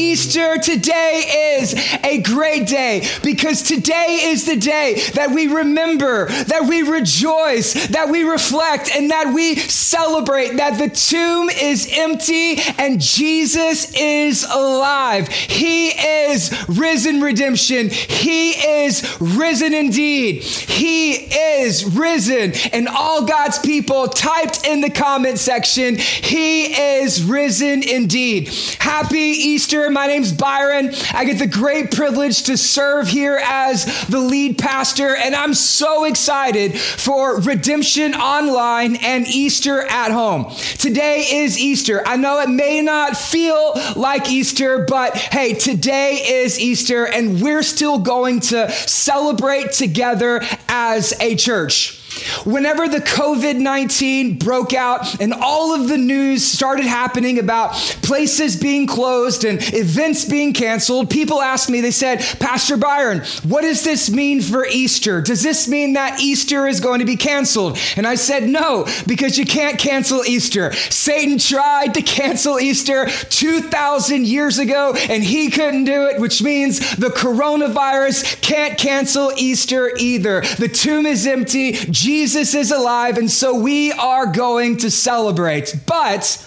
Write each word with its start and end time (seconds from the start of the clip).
Easter. 0.00 0.56
Today 0.58 1.58
is 1.58 1.74
a 2.02 2.22
great 2.22 2.66
day 2.66 3.06
because 3.22 3.62
today 3.62 4.20
is 4.22 4.46
the 4.46 4.56
day 4.56 5.02
that 5.14 5.30
we 5.30 5.46
remember, 5.46 6.26
that 6.26 6.64
we 6.66 6.80
rejoice, 6.82 7.88
that 7.88 8.08
we 8.08 8.22
reflect, 8.22 8.90
and 8.96 9.10
that 9.10 9.34
we 9.34 9.56
celebrate 9.56 10.56
that 10.56 10.78
the 10.78 10.88
tomb 10.88 11.50
is 11.50 11.86
empty 11.92 12.56
and 12.78 12.98
Jesus 12.98 13.92
is 13.94 14.44
alive. 14.44 15.28
He 15.28 15.88
is 15.88 16.50
risen 16.68 17.20
redemption. 17.20 17.90
He 17.90 18.52
is 18.52 19.18
risen 19.20 19.74
indeed. 19.74 20.42
He 20.42 21.12
is 21.12 21.84
risen. 21.84 22.52
And 22.72 22.88
all 22.88 23.26
God's 23.26 23.58
people 23.58 24.08
typed 24.08 24.66
in 24.66 24.80
the 24.80 24.90
comment 24.90 25.38
section, 25.38 25.96
He 25.98 26.72
is 27.00 27.22
risen 27.22 27.82
indeed. 27.82 28.48
Happy 28.78 29.18
Easter. 29.18 29.89
My 29.92 30.06
name's 30.06 30.32
Byron. 30.32 30.92
I 31.12 31.24
get 31.24 31.38
the 31.38 31.46
great 31.46 31.90
privilege 31.90 32.44
to 32.44 32.56
serve 32.56 33.08
here 33.08 33.40
as 33.42 34.06
the 34.06 34.20
lead 34.20 34.58
pastor, 34.58 35.16
and 35.16 35.34
I'm 35.34 35.54
so 35.54 36.04
excited 36.04 36.78
for 36.78 37.40
Redemption 37.40 38.14
Online 38.14 38.96
and 38.96 39.26
Easter 39.26 39.82
at 39.82 40.12
Home. 40.12 40.50
Today 40.78 41.24
is 41.30 41.58
Easter. 41.58 42.06
I 42.06 42.16
know 42.16 42.40
it 42.40 42.50
may 42.50 42.82
not 42.82 43.16
feel 43.16 43.74
like 43.96 44.30
Easter, 44.30 44.84
but 44.88 45.16
hey, 45.16 45.54
today 45.54 46.14
is 46.14 46.58
Easter, 46.58 47.06
and 47.06 47.42
we're 47.42 47.62
still 47.62 47.98
going 47.98 48.40
to 48.40 48.70
celebrate 48.70 49.72
together 49.72 50.40
as 50.68 51.14
a 51.20 51.34
church. 51.34 51.99
Whenever 52.44 52.88
the 52.88 52.98
COVID 52.98 53.58
19 53.58 54.38
broke 54.38 54.72
out 54.72 55.20
and 55.20 55.32
all 55.32 55.74
of 55.74 55.88
the 55.88 55.98
news 55.98 56.44
started 56.44 56.84
happening 56.84 57.38
about 57.38 57.72
places 58.02 58.56
being 58.56 58.86
closed 58.86 59.44
and 59.44 59.58
events 59.74 60.24
being 60.24 60.52
canceled, 60.52 61.10
people 61.10 61.40
asked 61.40 61.70
me, 61.70 61.80
they 61.80 61.90
said, 61.90 62.20
Pastor 62.38 62.76
Byron, 62.76 63.22
what 63.42 63.62
does 63.62 63.84
this 63.84 64.10
mean 64.10 64.40
for 64.40 64.66
Easter? 64.66 65.20
Does 65.20 65.42
this 65.42 65.68
mean 65.68 65.94
that 65.94 66.20
Easter 66.20 66.66
is 66.66 66.80
going 66.80 67.00
to 67.00 67.06
be 67.06 67.16
canceled? 67.16 67.78
And 67.96 68.06
I 68.06 68.14
said, 68.14 68.48
no, 68.48 68.86
because 69.06 69.38
you 69.38 69.46
can't 69.46 69.78
cancel 69.78 70.24
Easter. 70.24 70.72
Satan 70.72 71.38
tried 71.38 71.94
to 71.94 72.02
cancel 72.02 72.58
Easter 72.58 73.06
2,000 73.06 74.26
years 74.26 74.58
ago 74.58 74.94
and 75.08 75.22
he 75.22 75.50
couldn't 75.50 75.84
do 75.84 76.06
it, 76.06 76.20
which 76.20 76.42
means 76.42 76.96
the 76.96 77.08
coronavirus 77.08 78.40
can't 78.40 78.78
cancel 78.78 79.32
Easter 79.36 79.92
either. 79.98 80.40
The 80.40 80.68
tomb 80.68 81.06
is 81.06 81.26
empty. 81.26 81.72
Jesus 81.72 82.09
is 82.18 82.70
alive, 82.70 83.18
and 83.18 83.30
so 83.30 83.54
we 83.54 83.92
are 83.92 84.26
going 84.26 84.78
to 84.78 84.90
celebrate. 84.90 85.74
But 85.86 86.46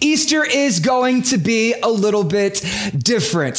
Easter 0.00 0.44
is 0.44 0.80
going 0.80 1.22
to 1.22 1.38
be 1.38 1.74
a 1.74 1.88
little 1.88 2.24
bit 2.24 2.64
different. 2.96 3.56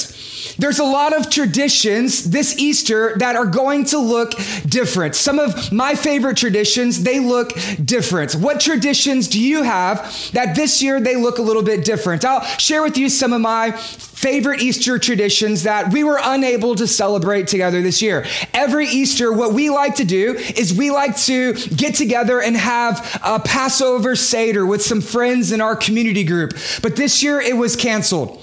There's 0.57 0.79
a 0.79 0.83
lot 0.83 1.13
of 1.13 1.29
traditions 1.29 2.29
this 2.29 2.57
Easter 2.57 3.15
that 3.17 3.35
are 3.35 3.45
going 3.45 3.85
to 3.85 3.99
look 3.99 4.33
different. 4.67 5.15
Some 5.15 5.39
of 5.39 5.71
my 5.71 5.95
favorite 5.95 6.37
traditions, 6.37 7.03
they 7.03 7.19
look 7.19 7.53
different. 7.83 8.33
What 8.33 8.59
traditions 8.59 9.27
do 9.27 9.39
you 9.39 9.63
have 9.63 10.31
that 10.33 10.55
this 10.55 10.81
year 10.81 10.99
they 10.99 11.15
look 11.15 11.37
a 11.37 11.41
little 11.41 11.63
bit 11.63 11.85
different? 11.85 12.25
I'll 12.25 12.43
share 12.57 12.81
with 12.81 12.97
you 12.97 13.09
some 13.09 13.33
of 13.33 13.41
my 13.41 13.71
favorite 13.71 14.61
Easter 14.61 14.99
traditions 14.99 15.63
that 15.63 15.91
we 15.91 16.03
were 16.03 16.19
unable 16.21 16.75
to 16.75 16.85
celebrate 16.85 17.47
together 17.47 17.81
this 17.81 18.03
year. 18.03 18.23
Every 18.53 18.87
Easter, 18.87 19.33
what 19.33 19.53
we 19.53 19.71
like 19.71 19.95
to 19.95 20.05
do 20.05 20.35
is 20.35 20.73
we 20.73 20.91
like 20.91 21.17
to 21.21 21.53
get 21.53 21.95
together 21.95 22.39
and 22.39 22.55
have 22.55 23.19
a 23.23 23.39
Passover 23.39 24.15
Seder 24.15 24.63
with 24.63 24.83
some 24.83 25.01
friends 25.01 25.51
in 25.51 25.59
our 25.59 25.75
community 25.75 26.23
group. 26.23 26.53
But 26.83 26.95
this 26.95 27.23
year 27.23 27.41
it 27.41 27.57
was 27.57 27.75
canceled. 27.75 28.39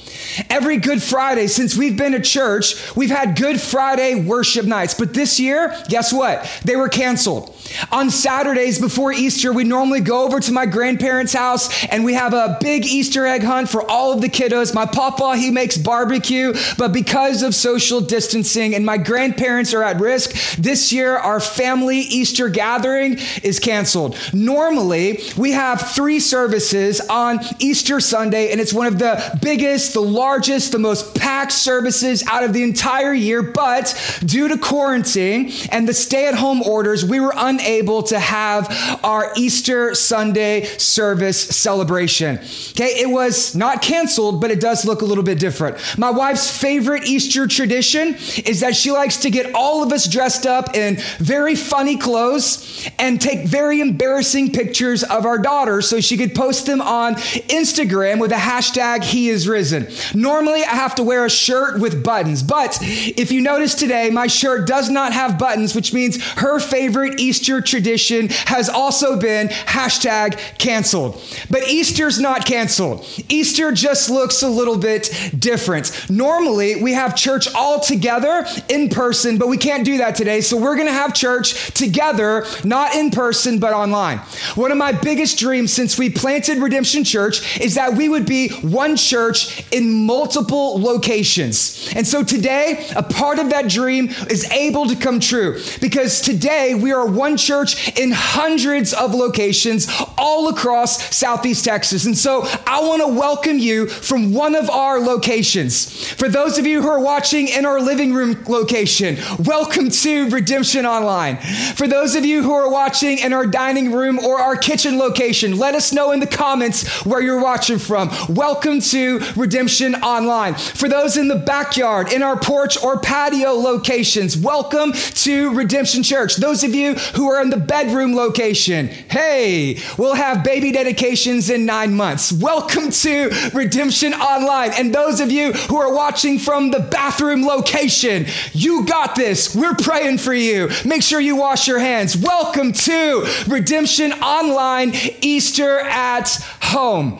Every 0.50 0.77
Good 0.77 1.03
Friday, 1.03 1.47
since 1.47 1.77
we've 1.77 1.97
been 1.97 2.15
a 2.15 2.21
church, 2.21 2.94
we've 2.97 3.11
had 3.11 3.37
Good 3.37 3.61
Friday 3.61 4.15
worship 4.15 4.66
nights. 4.66 4.94
But 4.94 5.15
this 5.15 5.39
year, 5.41 5.75
guess 5.89 6.12
what? 6.12 6.49
They 6.65 6.77
were 6.77 6.89
canceled. 6.89 7.55
On 7.91 8.11
Saturdays 8.11 8.79
before 8.79 9.12
Easter, 9.12 9.53
we 9.53 9.65
normally 9.65 10.01
go 10.01 10.25
over 10.25 10.41
to 10.41 10.53
my 10.53 10.67
grandparents' 10.67 11.33
house 11.33 11.87
and 11.87 12.05
we 12.05 12.15
have 12.15 12.34
a 12.34 12.59
big 12.61 12.87
Easter 12.87 13.27
egg 13.27 13.43
hunt 13.43 13.69
for 13.69 13.89
all 13.89 14.12
of 14.12 14.21
the 14.21 14.29
kiddos. 14.29 14.75
My 14.75 14.87
papa, 14.87 15.37
he 15.37 15.51
makes 15.51 15.77
barbecue, 15.77 16.55
but 16.77 16.93
because 16.93 17.43
of 17.43 17.55
social 17.55 18.01
distancing 18.01 18.75
and 18.75 18.84
my 18.84 18.99
grandparents 18.99 19.75
are 19.75 19.83
at 19.83 20.01
risk, 20.01 20.57
this 20.57 20.93
year 20.93 21.17
our 21.17 21.41
family 21.41 21.99
Easter 21.99 22.49
gathering 22.49 23.19
is 23.43 23.59
canceled. 23.59 24.17
Normally, 24.33 25.21
we 25.37 25.53
have 25.53 25.81
three 25.81 26.21
services 26.21 27.01
on 27.01 27.41
Easter 27.59 28.01
Sunday, 28.01 28.53
and 28.53 28.61
it's 28.61 28.73
one 28.73 28.87
of 28.87 28.99
the 28.99 29.39
biggest, 29.43 29.95
the 29.95 30.01
largest, 30.01 30.73
the 30.73 30.78
most 30.78 31.15
packed 31.15 31.53
services 31.53 32.25
out 32.27 32.45
of 32.45 32.53
the 32.53 32.62
entire 32.62 33.15
year. 33.15 33.43
But 33.43 33.95
due 34.25 34.49
to 34.49 34.59
quarantine 34.59 35.53
and 35.71 35.89
the 35.89 35.95
stay 35.95 36.28
at 36.28 36.34
home 36.34 36.62
orders, 36.62 37.05
we 37.05 37.21
were 37.21 37.33
unable 37.37 37.58
to 37.59 38.19
have 38.19 39.01
our 39.05 39.33
Easter 39.37 39.95
Sunday 39.95 40.65
service 40.79 41.41
celebration. 41.41 42.39
Okay, 42.39 43.01
it 43.01 43.11
was 43.11 43.55
not 43.55 43.83
canceled, 43.83 44.41
but 44.41 44.51
it 44.51 44.61
does 44.61 44.85
look 44.85 45.03
a 45.03 45.05
little 45.05 45.25
bit 45.25 45.39
different. 45.39 45.77
My 45.99 46.11
wife's 46.11 46.51
favorite 46.51 47.05
Easter 47.07 47.47
tradition 47.47 48.17
is 48.45 48.61
that 48.61 48.77
she 48.77 48.91
likes 48.91 49.19
to 49.19 49.31
get 49.31 49.55
all 49.55 49.83
of 49.83 49.93
us 49.93 50.07
dressed 50.09 50.47
up 50.47 50.75
in 50.75 50.97
very 51.19 51.55
funny 51.55 51.97
clothes 51.97 52.89
and 52.99 53.21
take 53.21 53.47
very 53.47 53.81
embarrassing 53.81 54.53
pictures 54.53 55.03
of 55.03 55.27
our 55.27 55.39
daughter 55.39 55.83
so 55.83 56.01
she 56.01 56.17
could 56.17 56.35
post 56.35 56.67
them 56.67 56.81
on 56.81 57.15
Instagram 57.15 58.21
with 58.21 58.33
a 58.33 58.37
hashtag 58.37 59.03
He 59.03 59.29
is 59.29 59.49
Risen. 59.49 59.89
Normally, 60.15 60.65
I 60.65 60.75
have 60.75 60.95
to 60.97 61.03
wear 61.03 61.25
a 61.25 61.31
shirt 61.31 61.81
with 61.81 62.03
buttons, 62.05 62.43
but 62.43 62.79
if 62.81 63.33
you 63.33 63.41
notice 63.41 63.75
today, 63.75 64.11
my 64.11 64.27
shirt 64.27 64.67
does 64.67 64.91
not 64.91 65.13
have 65.13 65.39
buttons, 65.39 65.75
which 65.75 65.93
means 65.93 66.23
her 66.35 66.59
favorite 66.59 67.21
Easter 67.21 67.47
tradition 67.56 68.28
has 68.47 68.69
also 68.69 69.19
been 69.19 69.48
hashtag 69.48 70.38
canceled. 70.59 71.20
But 71.50 71.69
Easter's 71.69 72.20
not 72.20 72.44
canceled. 72.44 73.04
Easter 73.28 73.72
just 73.72 74.10
looks 74.10 74.42
a 74.42 74.48
little 74.48 74.76
bit 74.76 75.10
different. 75.38 76.10
Normally, 76.10 76.82
we 76.82 76.92
have 76.92 77.16
church 77.16 77.53
all 77.54 77.81
together 77.81 78.44
in 78.69 78.91
person, 78.91 79.38
but 79.38 79.48
we 79.48 79.56
can't 79.56 79.84
do 79.84 79.98
that 79.98 80.14
today. 80.14 80.41
So 80.41 80.56
we're 80.56 80.76
going 80.76 80.88
to 80.88 80.92
have 80.92 81.14
church 81.14 81.72
together, 81.75 82.44
not 82.64 82.94
in 82.94 83.10
person, 83.10 83.59
but 83.59 83.72
online. 83.72 84.19
One 84.54 84.70
of 84.70 84.78
my 84.78 84.92
biggest 84.92 85.38
dreams 85.38 85.72
since 85.72 85.98
we 85.98 86.10
planted 86.10 86.59
Redemption 86.59 87.04
Church 87.04 87.60
is 87.60 87.75
that 87.76 87.94
we 87.94 88.09
would 88.09 88.26
be 88.26 88.50
one 88.60 88.97
church 88.97 89.65
in 89.72 90.04
multiple 90.04 90.80
locations. 90.80 91.92
And 91.97 92.06
so 92.06 92.22
today, 92.22 92.86
a 92.94 93.03
part 93.03 93.38
of 93.38 93.50
that 93.50 93.69
dream 93.69 94.09
is 94.28 94.44
able 94.50 94.86
to 94.86 94.97
come 94.97 95.20
true 95.20 95.60
because 95.80 96.20
today 96.20 96.75
we 96.75 96.92
are 96.92 97.06
one 97.06 97.36
church 97.38 97.97
in 97.99 98.10
hundreds 98.12 98.93
of 98.93 99.15
locations 99.15 99.88
all 100.16 100.49
across 100.49 101.16
Southeast 101.16 101.65
Texas. 101.65 102.04
And 102.04 102.16
so 102.16 102.43
I 102.66 102.81
want 102.81 103.03
to 103.03 103.09
welcome 103.09 103.59
you 103.59 103.87
from 103.87 104.32
one 104.32 104.54
of 104.54 104.69
our 104.69 104.99
locations. 105.00 106.09
For 106.12 106.28
those 106.28 106.59
of 106.59 106.66
you 106.66 106.82
who 106.82 106.88
are 106.88 107.00
watching 107.00 107.48
in 107.48 107.65
our 107.65 107.80
living 107.80 108.13
room 108.13 108.45
location, 108.48 109.16
welcome 109.45 109.89
to 109.91 110.28
Redemption 110.30 110.84
Online. 110.86 111.36
For 111.77 111.86
those 111.86 112.15
of 112.15 112.24
you 112.24 112.42
who 112.42 112.53
are 112.53 112.71
watching 112.71 113.18
in 113.18 113.33
our 113.33 113.47
dining 113.47 113.92
room 113.92 114.18
or 114.18 114.41
our 114.41 114.57
kitchen 114.57 114.98
location, 114.98 115.57
let 115.59 115.74
us 115.74 115.92
know 115.92 116.13
in 116.13 116.21
the 116.21 116.27
comments 116.27 117.04
where 117.04 117.21
you're 117.21 117.42
watching 117.42 117.78
from. 117.78 118.10
Welcome 118.28 118.80
to 118.80 119.21
Redemption 119.36 119.95
Online. 119.97 120.54
For 120.54 120.89
those 120.89 121.16
in 121.16 121.28
the 121.28 121.36
backyard, 121.36 122.13
in 122.13 122.22
our 122.22 122.39
porch 122.39 122.83
or 122.83 122.98
patio 122.98 123.53
locations, 123.53 124.36
welcome 124.36 124.92
to 124.92 125.54
Redemption 125.54 126.03
Church. 126.03 126.36
Those 126.36 126.65
of 126.65 126.74
you 126.74 126.95
who 126.95 127.28
are 127.30 127.42
in 127.42 127.51
the 127.51 127.57
bedroom 127.57 128.15
location, 128.15 128.89
hey, 128.89 129.78
we'll 129.97 130.15
have 130.15 130.45
baby 130.45 130.72
dedications 130.72 131.51
in 131.51 131.66
nine 131.66 131.95
months. 131.95 132.33
Welcome 132.33 132.91
to 132.91 133.51
Redemption 133.53 134.15
Online. 134.15 134.72
And 134.72 134.95
those 134.95 135.21
of 135.21 135.30
you 135.30 135.53
who 135.53 135.77
are 135.77 135.95
watching 135.95 136.39
from 136.39 136.71
the 136.71 136.80
bathroom 136.80 137.45
location, 137.45 138.27
you 138.53 138.86
got 138.86 139.15
this. 139.15 139.54
We're 139.54 139.75
praying 139.75 140.19
for 140.19 140.34
you. 140.34 140.71
Make 140.84 141.03
sure 141.03 141.21
you 141.21 141.36
wash 141.36 141.69
your 141.69 141.78
hands. 141.78 142.16
Welcome 142.16 142.72
to 142.72 143.27
Redemption 143.47 144.13
Online 144.15 144.92
Easter 145.21 145.80
at 145.80 146.28
Home. 146.63 147.19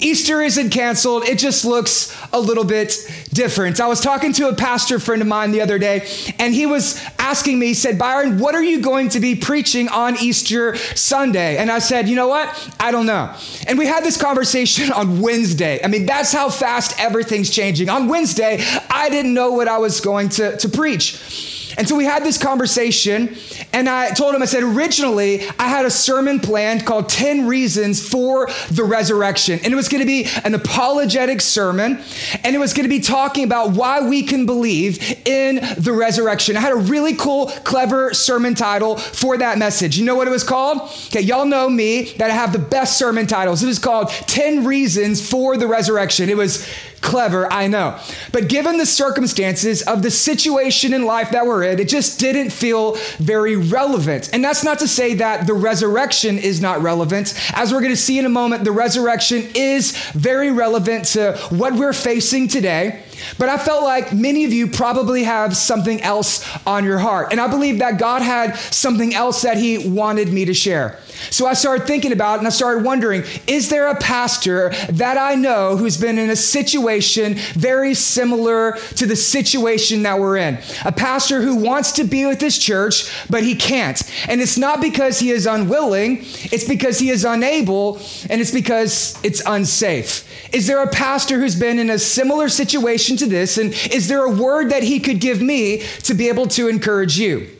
Easter 0.00 0.42
isn't 0.42 0.70
canceled, 0.70 1.24
it 1.24 1.38
just 1.38 1.64
looks 1.64 2.16
a 2.32 2.38
little 2.38 2.64
bit 2.64 2.92
different. 3.32 3.80
I 3.80 3.86
was 3.86 4.00
talking 4.00 4.32
to 4.34 4.48
a 4.48 4.54
pastor 4.54 4.98
friend 4.98 5.22
of 5.22 5.28
mine 5.28 5.50
the 5.50 5.60
other 5.60 5.78
day, 5.78 6.08
and 6.38 6.54
he 6.54 6.66
was 6.66 7.02
asking 7.18 7.58
me, 7.58 7.68
he 7.68 7.74
said, 7.74 7.98
Byron, 7.98 8.38
what 8.38 8.54
are 8.54 8.62
you 8.62 8.80
going 8.80 9.08
to 9.10 9.20
be 9.20 9.34
preaching 9.34 9.88
on 9.88 10.16
Easter 10.16 10.76
Sunday? 10.76 11.56
And 11.56 11.70
I 11.70 11.78
said, 11.78 12.08
you 12.08 12.16
know 12.16 12.28
what? 12.28 12.76
I 12.80 12.90
don't 12.90 13.06
know. 13.06 13.34
And 13.66 13.78
we 13.78 13.86
had 13.86 14.04
this 14.04 14.20
conversation 14.20 14.92
on 15.00 15.20
Wednesday. 15.20 15.80
I 15.82 15.88
mean, 15.88 16.06
that's 16.06 16.32
how 16.32 16.50
fast 16.50 16.98
everything's 16.98 17.50
changing. 17.50 17.88
On 17.88 18.08
Wednesday, 18.08 18.64
I 18.90 19.08
didn't 19.08 19.34
know 19.34 19.52
what 19.52 19.68
I 19.68 19.78
was 19.78 20.00
going 20.00 20.28
to, 20.30 20.56
to 20.56 20.68
preach. 20.68 21.67
And 21.78 21.88
so 21.88 21.94
we 21.94 22.04
had 22.04 22.24
this 22.24 22.36
conversation, 22.38 23.36
and 23.72 23.88
I 23.88 24.10
told 24.10 24.34
him, 24.34 24.42
I 24.42 24.46
said, 24.46 24.64
originally, 24.64 25.42
I 25.60 25.68
had 25.68 25.86
a 25.86 25.90
sermon 25.90 26.40
planned 26.40 26.84
called 26.84 27.08
10 27.08 27.46
Reasons 27.46 28.06
for 28.06 28.48
the 28.72 28.82
Resurrection. 28.82 29.60
And 29.62 29.72
it 29.72 29.76
was 29.76 29.88
going 29.88 30.00
to 30.00 30.06
be 30.06 30.26
an 30.44 30.54
apologetic 30.54 31.40
sermon, 31.40 32.02
and 32.42 32.56
it 32.56 32.58
was 32.58 32.74
going 32.74 32.82
to 32.82 32.88
be 32.88 32.98
talking 32.98 33.44
about 33.44 33.70
why 33.70 34.00
we 34.00 34.24
can 34.24 34.44
believe 34.44 34.98
in 35.24 35.60
the 35.78 35.92
resurrection. 35.92 36.56
I 36.56 36.60
had 36.60 36.72
a 36.72 36.76
really 36.76 37.14
cool, 37.14 37.46
clever 37.62 38.12
sermon 38.12 38.56
title 38.56 38.96
for 38.96 39.38
that 39.38 39.56
message. 39.56 39.96
You 39.96 40.04
know 40.04 40.16
what 40.16 40.26
it 40.26 40.32
was 40.32 40.42
called? 40.42 40.78
Okay, 41.06 41.20
y'all 41.20 41.46
know 41.46 41.70
me 41.70 42.12
that 42.18 42.28
I 42.28 42.34
have 42.34 42.52
the 42.52 42.58
best 42.58 42.98
sermon 42.98 43.28
titles. 43.28 43.62
It 43.62 43.66
was 43.66 43.78
called 43.78 44.08
10 44.08 44.64
Reasons 44.64 45.30
for 45.30 45.56
the 45.56 45.68
Resurrection. 45.68 46.28
It 46.28 46.36
was 46.36 46.68
clever, 47.00 47.52
I 47.52 47.66
know. 47.66 47.98
But 48.32 48.48
given 48.48 48.78
the 48.78 48.86
circumstances 48.86 49.82
of 49.82 50.02
the 50.02 50.10
situation 50.10 50.92
in 50.92 51.04
life 51.04 51.30
that 51.30 51.46
we're 51.46 51.64
in, 51.64 51.78
it 51.78 51.88
just 51.88 52.18
didn't 52.20 52.50
feel 52.50 52.96
very 53.18 53.56
relevant. 53.56 54.30
And 54.32 54.42
that's 54.42 54.64
not 54.64 54.78
to 54.80 54.88
say 54.88 55.14
that 55.14 55.46
the 55.46 55.54
resurrection 55.54 56.38
is 56.38 56.60
not 56.60 56.82
relevant. 56.82 57.34
As 57.54 57.72
we're 57.72 57.80
going 57.80 57.92
to 57.92 57.96
see 57.96 58.18
in 58.18 58.26
a 58.26 58.30
moment, 58.30 58.64
the 58.64 58.72
resurrection 58.72 59.48
is 59.54 59.96
very 60.12 60.50
relevant 60.50 61.06
to 61.06 61.38
what 61.50 61.74
we're 61.74 61.92
facing 61.92 62.48
today. 62.48 63.02
But 63.38 63.48
I 63.48 63.58
felt 63.58 63.82
like 63.82 64.12
many 64.12 64.44
of 64.44 64.52
you 64.52 64.68
probably 64.68 65.24
have 65.24 65.56
something 65.56 66.00
else 66.02 66.44
on 66.66 66.84
your 66.84 66.98
heart. 66.98 67.28
And 67.32 67.40
I 67.40 67.48
believe 67.48 67.80
that 67.80 67.98
God 67.98 68.22
had 68.22 68.56
something 68.56 69.14
else 69.14 69.42
that 69.42 69.56
He 69.56 69.88
wanted 69.88 70.32
me 70.32 70.44
to 70.44 70.54
share. 70.54 70.98
So 71.30 71.46
I 71.46 71.54
started 71.54 71.86
thinking 71.86 72.12
about 72.12 72.34
it 72.34 72.38
and 72.38 72.46
I 72.46 72.50
started 72.50 72.84
wondering 72.84 73.24
is 73.46 73.68
there 73.68 73.88
a 73.88 73.96
pastor 73.96 74.70
that 74.90 75.18
I 75.18 75.34
know 75.34 75.76
who's 75.76 75.96
been 75.96 76.18
in 76.18 76.30
a 76.30 76.36
situation 76.36 77.34
very 77.54 77.94
similar 77.94 78.72
to 78.96 79.06
the 79.06 79.16
situation 79.16 80.02
that 80.02 80.18
we're 80.18 80.36
in? 80.36 80.58
A 80.84 80.92
pastor 80.92 81.42
who 81.42 81.56
wants 81.56 81.92
to 81.92 82.04
be 82.04 82.26
with 82.26 82.40
his 82.40 82.58
church, 82.58 83.10
but 83.28 83.42
he 83.42 83.54
can't. 83.54 84.00
And 84.28 84.40
it's 84.40 84.58
not 84.58 84.80
because 84.80 85.18
he 85.18 85.30
is 85.30 85.46
unwilling, 85.46 86.18
it's 86.52 86.66
because 86.66 86.98
he 86.98 87.10
is 87.10 87.24
unable, 87.24 87.96
and 88.28 88.40
it's 88.40 88.50
because 88.50 89.18
it's 89.22 89.42
unsafe. 89.46 90.24
Is 90.54 90.66
there 90.66 90.82
a 90.82 90.88
pastor 90.88 91.38
who's 91.38 91.58
been 91.58 91.78
in 91.78 91.90
a 91.90 91.98
similar 91.98 92.48
situation 92.48 93.16
to 93.18 93.26
this? 93.26 93.58
And 93.58 93.72
is 93.92 94.08
there 94.08 94.24
a 94.24 94.30
word 94.30 94.70
that 94.70 94.82
he 94.82 95.00
could 95.00 95.20
give 95.20 95.42
me 95.42 95.82
to 96.04 96.14
be 96.14 96.28
able 96.28 96.46
to 96.48 96.68
encourage 96.68 97.18
you? 97.18 97.57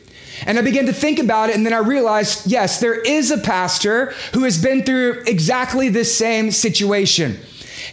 And 0.49 0.57
I 0.57 0.63
began 0.63 0.87
to 0.87 0.93
think 0.93 1.19
about 1.19 1.51
it, 1.51 1.55
and 1.55 1.63
then 1.63 1.73
I 1.73 1.77
realized 1.77 2.47
yes, 2.47 2.79
there 2.79 2.99
is 2.99 3.29
a 3.29 3.37
pastor 3.37 4.15
who 4.33 4.45
has 4.45 4.59
been 4.59 4.83
through 4.83 5.21
exactly 5.27 5.89
this 5.89 6.17
same 6.17 6.49
situation. 6.49 7.39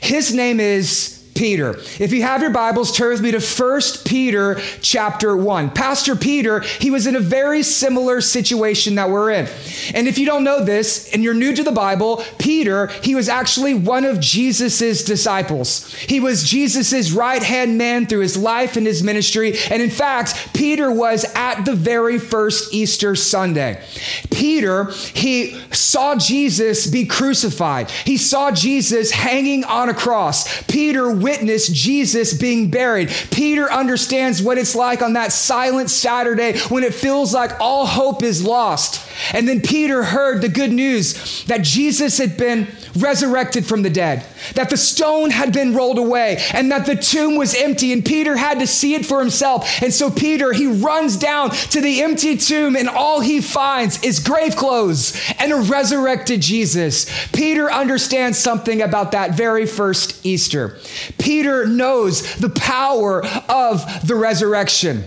His 0.00 0.32
name 0.32 0.58
is 0.58 1.15
Peter. 1.36 1.76
If 2.00 2.12
you 2.12 2.22
have 2.22 2.40
your 2.40 2.50
Bibles, 2.50 2.96
turn 2.96 3.10
with 3.10 3.20
me 3.20 3.30
to 3.32 3.40
1 3.40 3.80
Peter 4.04 4.58
chapter 4.80 5.36
1. 5.36 5.70
Pastor 5.70 6.16
Peter, 6.16 6.60
he 6.60 6.90
was 6.90 7.06
in 7.06 7.14
a 7.14 7.20
very 7.20 7.62
similar 7.62 8.20
situation 8.20 8.96
that 8.96 9.10
we're 9.10 9.30
in. 9.30 9.48
And 9.94 10.08
if 10.08 10.18
you 10.18 10.26
don't 10.26 10.44
know 10.44 10.64
this 10.64 11.12
and 11.12 11.22
you're 11.22 11.34
new 11.34 11.54
to 11.54 11.62
the 11.62 11.72
Bible, 11.72 12.24
Peter, 12.38 12.86
he 13.02 13.14
was 13.14 13.28
actually 13.28 13.74
one 13.74 14.04
of 14.04 14.18
Jesus's 14.18 15.04
disciples. 15.04 15.92
He 15.94 16.20
was 16.20 16.42
Jesus's 16.42 17.12
right-hand 17.12 17.76
man 17.78 18.06
through 18.06 18.20
his 18.20 18.36
life 18.36 18.76
and 18.76 18.86
his 18.86 19.02
ministry. 19.02 19.58
And 19.70 19.82
in 19.82 19.90
fact, 19.90 20.50
Peter 20.54 20.90
was 20.90 21.24
at 21.34 21.64
the 21.64 21.74
very 21.74 22.18
first 22.18 22.72
Easter 22.72 23.14
Sunday. 23.14 23.82
Peter, 24.30 24.90
he 25.14 25.60
saw 25.70 26.16
Jesus 26.16 26.86
be 26.86 27.04
crucified. 27.04 27.90
He 27.90 28.16
saw 28.16 28.50
Jesus 28.50 29.10
hanging 29.10 29.64
on 29.64 29.88
a 29.88 29.94
cross. 29.94 30.62
Peter 30.64 31.10
witnessed 31.26 31.74
Jesus 31.74 32.32
being 32.32 32.70
buried. 32.70 33.10
Peter 33.32 33.70
understands 33.70 34.40
what 34.40 34.58
it's 34.58 34.76
like 34.76 35.02
on 35.02 35.14
that 35.14 35.32
silent 35.32 35.90
Saturday 35.90 36.56
when 36.68 36.84
it 36.84 36.94
feels 36.94 37.34
like 37.34 37.60
all 37.60 37.84
hope 37.84 38.22
is 38.22 38.44
lost. 38.44 39.04
And 39.34 39.48
then 39.48 39.60
Peter 39.60 40.04
heard 40.04 40.40
the 40.40 40.48
good 40.48 40.70
news 40.70 41.44
that 41.46 41.62
Jesus 41.62 42.18
had 42.18 42.36
been 42.36 42.68
resurrected 42.96 43.66
from 43.66 43.82
the 43.82 43.90
dead, 43.90 44.24
that 44.54 44.70
the 44.70 44.76
stone 44.76 45.30
had 45.30 45.52
been 45.52 45.74
rolled 45.74 45.98
away, 45.98 46.38
and 46.52 46.70
that 46.70 46.86
the 46.86 46.94
tomb 46.94 47.34
was 47.34 47.56
empty. 47.56 47.92
And 47.92 48.04
Peter 48.04 48.36
had 48.36 48.60
to 48.60 48.66
see 48.68 48.94
it 48.94 49.04
for 49.04 49.18
himself. 49.18 49.82
And 49.82 49.92
so 49.92 50.10
Peter, 50.10 50.52
he 50.52 50.66
runs 50.66 51.16
down 51.16 51.50
to 51.50 51.80
the 51.80 52.02
empty 52.02 52.36
tomb, 52.36 52.76
and 52.76 52.88
all 52.88 53.20
he 53.20 53.40
finds 53.40 54.02
is 54.04 54.20
grave 54.20 54.54
clothes 54.54 55.20
and 55.40 55.52
a 55.52 55.56
resurrected 55.56 56.40
Jesus. 56.40 57.06
Peter 57.32 57.70
understands 57.70 58.38
something 58.38 58.80
about 58.80 59.12
that 59.12 59.32
very 59.34 59.66
first 59.66 60.24
Easter. 60.24 60.78
Peter 61.18 61.66
knows 61.66 62.36
the 62.36 62.50
power 62.50 63.24
of 63.48 64.06
the 64.06 64.14
resurrection. 64.14 65.04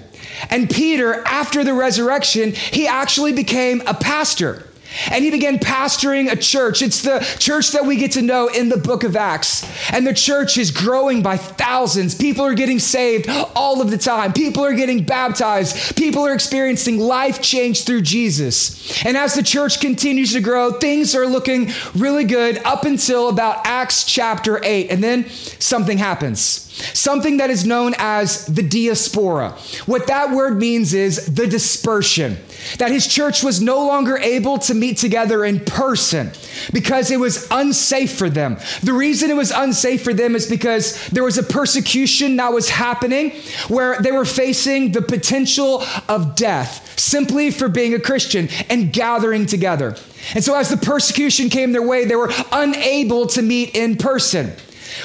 And 0.50 0.70
Peter, 0.70 1.24
after 1.26 1.64
the 1.64 1.74
resurrection, 1.74 2.54
he 2.54 2.88
actually 2.88 3.34
became 3.34 3.82
a 3.86 3.94
pastor. 3.94 4.69
And 5.12 5.24
he 5.24 5.31
began 5.31 5.59
pastoring 5.59 6.31
a 6.31 6.36
church. 6.36 6.81
It's 6.81 7.01
the 7.01 7.19
church 7.39 7.71
that 7.71 7.86
we 7.86 7.95
get 7.95 8.13
to 8.13 8.21
know 8.21 8.47
in 8.47 8.69
the 8.69 8.77
book 8.77 9.03
of 9.03 9.15
Acts. 9.15 9.65
And 9.91 10.06
the 10.06 10.13
church 10.13 10.57
is 10.57 10.71
growing 10.71 11.21
by 11.21 11.38
thousands. 11.38 12.15
People 12.15 12.45
are 12.45 12.53
getting 12.53 12.80
saved 12.80 13.30
all 13.56 13.81
of 13.81 13.91
the 13.91 13.97
time. 13.97 14.33
People 14.33 14.63
are 14.63 14.74
getting 14.74 15.03
baptized. 15.03 15.95
People 15.95 16.25
are 16.25 16.33
experiencing 16.33 16.97
life 17.00 17.41
change 17.41 17.86
through 17.86 18.01
Jesus. 18.01 19.06
And 19.06 19.15
as 19.15 19.36
the 19.36 19.44
church 19.44 19.80
continues 19.80 20.33
to 20.33 20.41
grow, 20.41 20.71
things 20.71 21.15
are 21.15 21.27
looking 21.27 21.71
really 21.95 22.24
good 22.24 22.57
up 22.65 22.83
until 22.83 23.30
about 23.30 23.65
Acts 23.65 24.03
chapter 24.03 24.63
8. 24.63 24.89
And 24.89 25.03
then 25.03 25.30
something 25.30 25.97
happens 25.97 26.69
something 26.94 27.38
that 27.38 27.50
is 27.50 27.65
known 27.65 27.94
as 27.97 28.45
the 28.45 28.63
diaspora. 28.63 29.51
What 29.86 30.07
that 30.07 30.31
word 30.31 30.57
means 30.57 30.94
is 30.94 31.25
the 31.33 31.47
dispersion, 31.47 32.38
that 32.78 32.92
his 32.92 33.08
church 33.08 33.44
was 33.44 33.62
no 33.62 33.86
longer 33.86 34.18
able 34.18 34.58
to 34.60 34.74
meet 34.74 34.98
together 34.98 35.46
in 35.46 35.60
person 35.60 36.32
because 36.74 37.12
it 37.12 37.20
was 37.20 37.48
unsafe 37.52 38.18
for 38.18 38.30
them. 38.30 38.58
The 38.84 38.94
reason 38.94 39.30
it 39.30 39.36
was 39.36 39.52
unsafe 39.52 40.04
for 40.04 40.14
them 40.14 40.36
is 40.36 40.48
because 40.48 41.08
there 41.10 41.24
was 41.24 41.38
a 41.38 41.44
persecution 41.44 42.38
that 42.38 42.54
was 42.54 42.70
happening 42.70 43.32
where 43.68 44.00
they 44.02 44.12
were 44.12 44.26
facing 44.26 44.92
the 44.92 45.02
potential 45.02 45.84
of 46.08 46.36
death 46.36 47.00
simply 47.00 47.51
for 47.51 47.70
being 47.70 47.94
a 47.94 48.00
Christian 48.00 48.50
and 48.70 48.92
gathering 48.92 49.46
together. 49.46 49.96
And 50.36 50.44
so, 50.44 50.56
as 50.56 50.70
the 50.70 50.78
persecution 50.78 51.50
came 51.50 51.72
their 51.72 51.86
way, 51.86 52.06
they 52.06 52.16
were 52.16 52.32
unable 52.51 53.28
to 53.28 53.42
meet 53.42 53.75
in 53.75 53.96
person. 53.96 54.54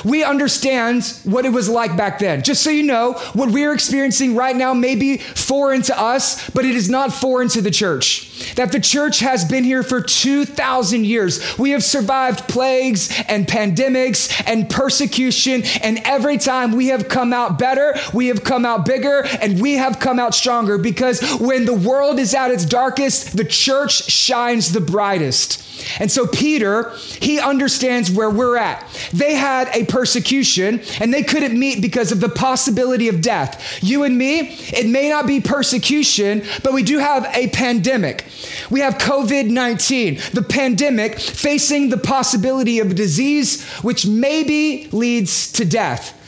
We 0.05 0.25
understand 0.25 1.05
what 1.25 1.45
it 1.45 1.51
was 1.51 1.69
like 1.69 1.97
back 1.97 2.19
then. 2.19 2.43
Just 2.43 2.63
so 2.63 2.71
you 2.71 2.83
know, 2.83 3.15
what 3.33 3.51
we're 3.51 3.73
experiencing 3.73 4.35
right 4.35 4.57
now 4.57 4.75
may 4.75 4.95
be 4.95 5.19
foreign 5.19 5.83
to 5.83 5.99
us, 5.99 6.49
but 6.51 6.65
it 6.65 6.75
is 6.75 6.89
not 6.91 7.13
foreign 7.13 7.49
to 7.51 7.61
the 7.61 7.71
church. 7.71 8.55
That 8.55 8.73
the 8.73 8.81
church 8.81 9.21
has 9.21 9.45
been 9.45 9.65
here 9.65 9.83
for 9.83 10.01
2,000 10.01 11.05
years. 11.05 11.59
We 11.59 11.71
have 11.71 11.83
survived 11.83 12.49
plagues 12.49 13.11
and 13.29 13.47
pandemics 13.47 14.43
and 14.47 14.69
persecution, 14.69 15.63
and 15.83 16.01
every 16.05 16.39
time 16.39 16.73
we 16.73 16.89
have 16.89 17.09
come 17.09 17.33
out 17.33 17.59
better, 17.59 17.95
we 18.13 18.29
have 18.29 18.45
come 18.45 18.65
out 18.65 18.85
bigger, 18.85 19.25
and 19.41 19.61
we 19.61 19.75
have 19.75 19.99
come 19.99 20.19
out 20.19 20.35
stronger 20.35 20.79
because 20.79 21.21
when 21.39 21.65
the 21.65 21.75
world 21.75 22.19
is 22.19 22.35
at 22.35 22.51
its 22.51 22.65
darkest, 22.65 23.37
the 23.37 23.45
church 23.45 24.05
shines 24.11 24.73
the 24.73 24.81
brightest. 24.81 25.63
And 25.99 26.11
so 26.11 26.27
Peter, 26.27 26.91
he 27.21 27.41
understands 27.41 28.11
where 28.11 28.31
we're 28.31 28.57
at. 28.57 28.87
They 29.13 29.35
had 29.35 29.69
a 29.75 29.85
persecution 29.85 30.81
and 31.01 31.13
they 31.13 31.23
couldn't 31.23 31.59
meet 31.59 31.83
because 31.83 32.13
of 32.13 32.21
the 32.21 32.29
possibility 32.29 33.09
of 33.09 33.21
death. 33.21 33.83
You 33.83 34.05
and 34.05 34.17
me, 34.17 34.41
it 34.73 34.89
may 34.89 35.09
not 35.09 35.27
be 35.27 35.41
persecution, 35.41 36.43
but 36.63 36.73
we 36.73 36.83
do 36.83 36.99
have 36.99 37.25
a 37.35 37.49
pandemic. 37.49 38.25
We 38.71 38.81
have 38.81 38.95
COVID 38.99 39.51
19, 39.51 40.21
the 40.33 40.43
pandemic 40.43 41.19
facing 41.19 41.91
the 41.91 41.99
possibility 41.99 42.79
of 42.79 42.95
disease 42.95 43.65
which 43.83 44.07
maybe 44.07 44.89
leads 44.93 45.53
to 45.53 45.65
death 45.65 46.21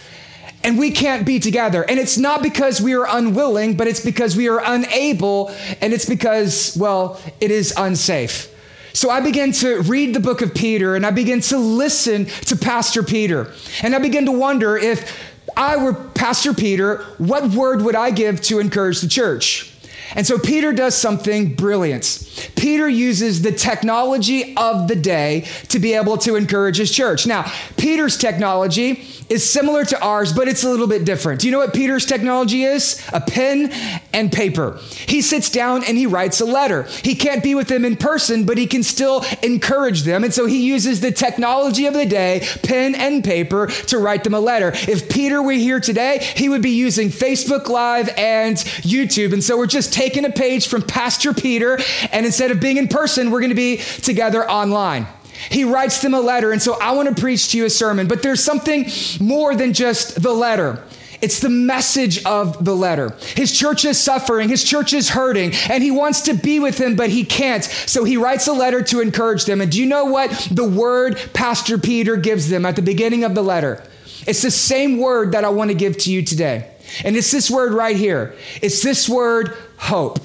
and 0.66 0.78
we 0.78 0.90
can't 0.90 1.24
be 1.24 1.38
together. 1.38 1.84
And 1.88 2.00
it's 2.00 2.18
not 2.18 2.42
because 2.42 2.80
we 2.80 2.94
are 2.94 3.06
unwilling, 3.08 3.76
but 3.76 3.86
it's 3.86 4.00
because 4.00 4.36
we 4.36 4.48
are 4.48 4.60
unable, 4.64 5.54
and 5.80 5.92
it's 5.92 6.06
because, 6.06 6.76
well, 6.76 7.20
it 7.40 7.52
is 7.52 7.72
unsafe. 7.76 8.52
So 8.96 9.10
I 9.10 9.20
began 9.20 9.52
to 9.52 9.82
read 9.82 10.14
the 10.14 10.20
book 10.20 10.40
of 10.40 10.54
Peter 10.54 10.96
and 10.96 11.04
I 11.04 11.10
began 11.10 11.42
to 11.42 11.58
listen 11.58 12.24
to 12.46 12.56
Pastor 12.56 13.02
Peter. 13.02 13.52
And 13.82 13.94
I 13.94 13.98
began 13.98 14.24
to 14.24 14.32
wonder 14.32 14.74
if 14.78 15.14
I 15.54 15.76
were 15.76 15.92
Pastor 15.92 16.54
Peter, 16.54 17.04
what 17.18 17.50
word 17.50 17.82
would 17.82 17.94
I 17.94 18.10
give 18.10 18.40
to 18.44 18.58
encourage 18.58 19.02
the 19.02 19.08
church? 19.08 19.75
And 20.14 20.26
so 20.26 20.38
Peter 20.38 20.72
does 20.72 20.94
something 20.96 21.54
brilliant. 21.54 22.52
Peter 22.56 22.88
uses 22.88 23.42
the 23.42 23.52
technology 23.52 24.56
of 24.56 24.88
the 24.88 24.96
day 24.96 25.46
to 25.68 25.78
be 25.78 25.94
able 25.94 26.18
to 26.18 26.36
encourage 26.36 26.76
his 26.76 26.90
church. 26.90 27.26
Now, 27.26 27.50
Peter's 27.76 28.16
technology 28.16 29.04
is 29.28 29.48
similar 29.48 29.84
to 29.84 30.00
ours, 30.00 30.32
but 30.32 30.46
it's 30.48 30.62
a 30.62 30.68
little 30.68 30.86
bit 30.86 31.04
different. 31.04 31.40
Do 31.40 31.48
you 31.48 31.52
know 31.52 31.58
what 31.58 31.74
Peter's 31.74 32.06
technology 32.06 32.62
is? 32.62 33.04
A 33.12 33.20
pen 33.20 33.72
and 34.12 34.32
paper. 34.32 34.78
He 34.90 35.20
sits 35.20 35.50
down 35.50 35.82
and 35.84 35.98
he 35.98 36.06
writes 36.06 36.40
a 36.40 36.44
letter. 36.44 36.84
He 36.84 37.14
can't 37.14 37.42
be 37.42 37.54
with 37.54 37.68
them 37.68 37.84
in 37.84 37.96
person, 37.96 38.46
but 38.46 38.56
he 38.56 38.66
can 38.66 38.82
still 38.82 39.24
encourage 39.42 40.02
them. 40.02 40.22
And 40.22 40.32
so 40.32 40.46
he 40.46 40.66
uses 40.66 41.00
the 41.00 41.10
technology 41.10 41.86
of 41.86 41.94
the 41.94 42.06
day, 42.06 42.46
pen 42.62 42.94
and 42.94 43.24
paper, 43.24 43.66
to 43.66 43.98
write 43.98 44.22
them 44.22 44.34
a 44.34 44.40
letter. 44.40 44.72
If 44.74 45.08
Peter 45.10 45.42
were 45.42 45.52
here 45.52 45.80
today, 45.80 46.18
he 46.36 46.48
would 46.48 46.62
be 46.62 46.70
using 46.70 47.08
Facebook 47.08 47.68
Live 47.68 48.08
and 48.16 48.56
YouTube. 48.56 49.32
And 49.32 49.42
so 49.42 49.56
we're 49.56 49.66
just 49.66 49.92
taking 49.96 50.26
a 50.26 50.30
page 50.30 50.68
from 50.68 50.82
Pastor 50.82 51.32
Peter, 51.32 51.78
and 52.12 52.26
instead 52.26 52.50
of 52.50 52.60
being 52.60 52.76
in 52.76 52.86
person, 52.86 53.30
we're 53.30 53.40
going 53.40 53.48
to 53.48 53.56
be 53.56 53.78
together 53.78 54.48
online. 54.48 55.06
He 55.50 55.64
writes 55.64 56.02
them 56.02 56.12
a 56.12 56.20
letter. 56.20 56.52
And 56.52 56.60
so 56.60 56.78
I 56.78 56.92
want 56.92 57.08
to 57.08 57.18
preach 57.18 57.52
to 57.52 57.56
you 57.56 57.64
a 57.64 57.70
sermon, 57.70 58.06
but 58.06 58.22
there's 58.22 58.44
something 58.44 58.90
more 59.20 59.54
than 59.54 59.72
just 59.72 60.22
the 60.22 60.34
letter. 60.34 60.84
It's 61.22 61.40
the 61.40 61.48
message 61.48 62.22
of 62.26 62.62
the 62.62 62.76
letter. 62.76 63.16
His 63.34 63.58
church 63.58 63.86
is 63.86 63.98
suffering, 63.98 64.50
his 64.50 64.62
church 64.62 64.92
is 64.92 65.08
hurting, 65.08 65.52
and 65.70 65.82
he 65.82 65.90
wants 65.90 66.20
to 66.22 66.34
be 66.34 66.60
with 66.60 66.76
them, 66.76 66.94
but 66.94 67.08
he 67.08 67.24
can't. 67.24 67.64
So 67.64 68.04
he 68.04 68.18
writes 68.18 68.46
a 68.48 68.52
letter 68.52 68.82
to 68.82 69.00
encourage 69.00 69.46
them. 69.46 69.62
And 69.62 69.72
do 69.72 69.80
you 69.80 69.86
know 69.86 70.04
what 70.04 70.30
the 70.50 70.68
word 70.68 71.18
Pastor 71.32 71.78
Peter 71.78 72.16
gives 72.16 72.50
them 72.50 72.66
at 72.66 72.76
the 72.76 72.82
beginning 72.82 73.24
of 73.24 73.34
the 73.34 73.42
letter? 73.42 73.82
It's 74.26 74.42
the 74.42 74.50
same 74.50 74.98
word 74.98 75.32
that 75.32 75.44
I 75.44 75.48
want 75.48 75.70
to 75.70 75.74
give 75.74 75.96
to 75.98 76.12
you 76.12 76.22
today. 76.22 76.70
And 77.04 77.16
it's 77.16 77.30
this 77.30 77.50
word 77.50 77.72
right 77.72 77.96
here. 77.96 78.34
It's 78.62 78.82
this 78.82 79.08
word, 79.08 79.56
hope. 79.76 80.18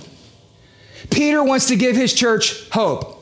Peter 1.09 1.43
wants 1.43 1.67
to 1.67 1.75
give 1.75 1.95
his 1.95 2.13
church 2.13 2.69
hope. 2.69 3.20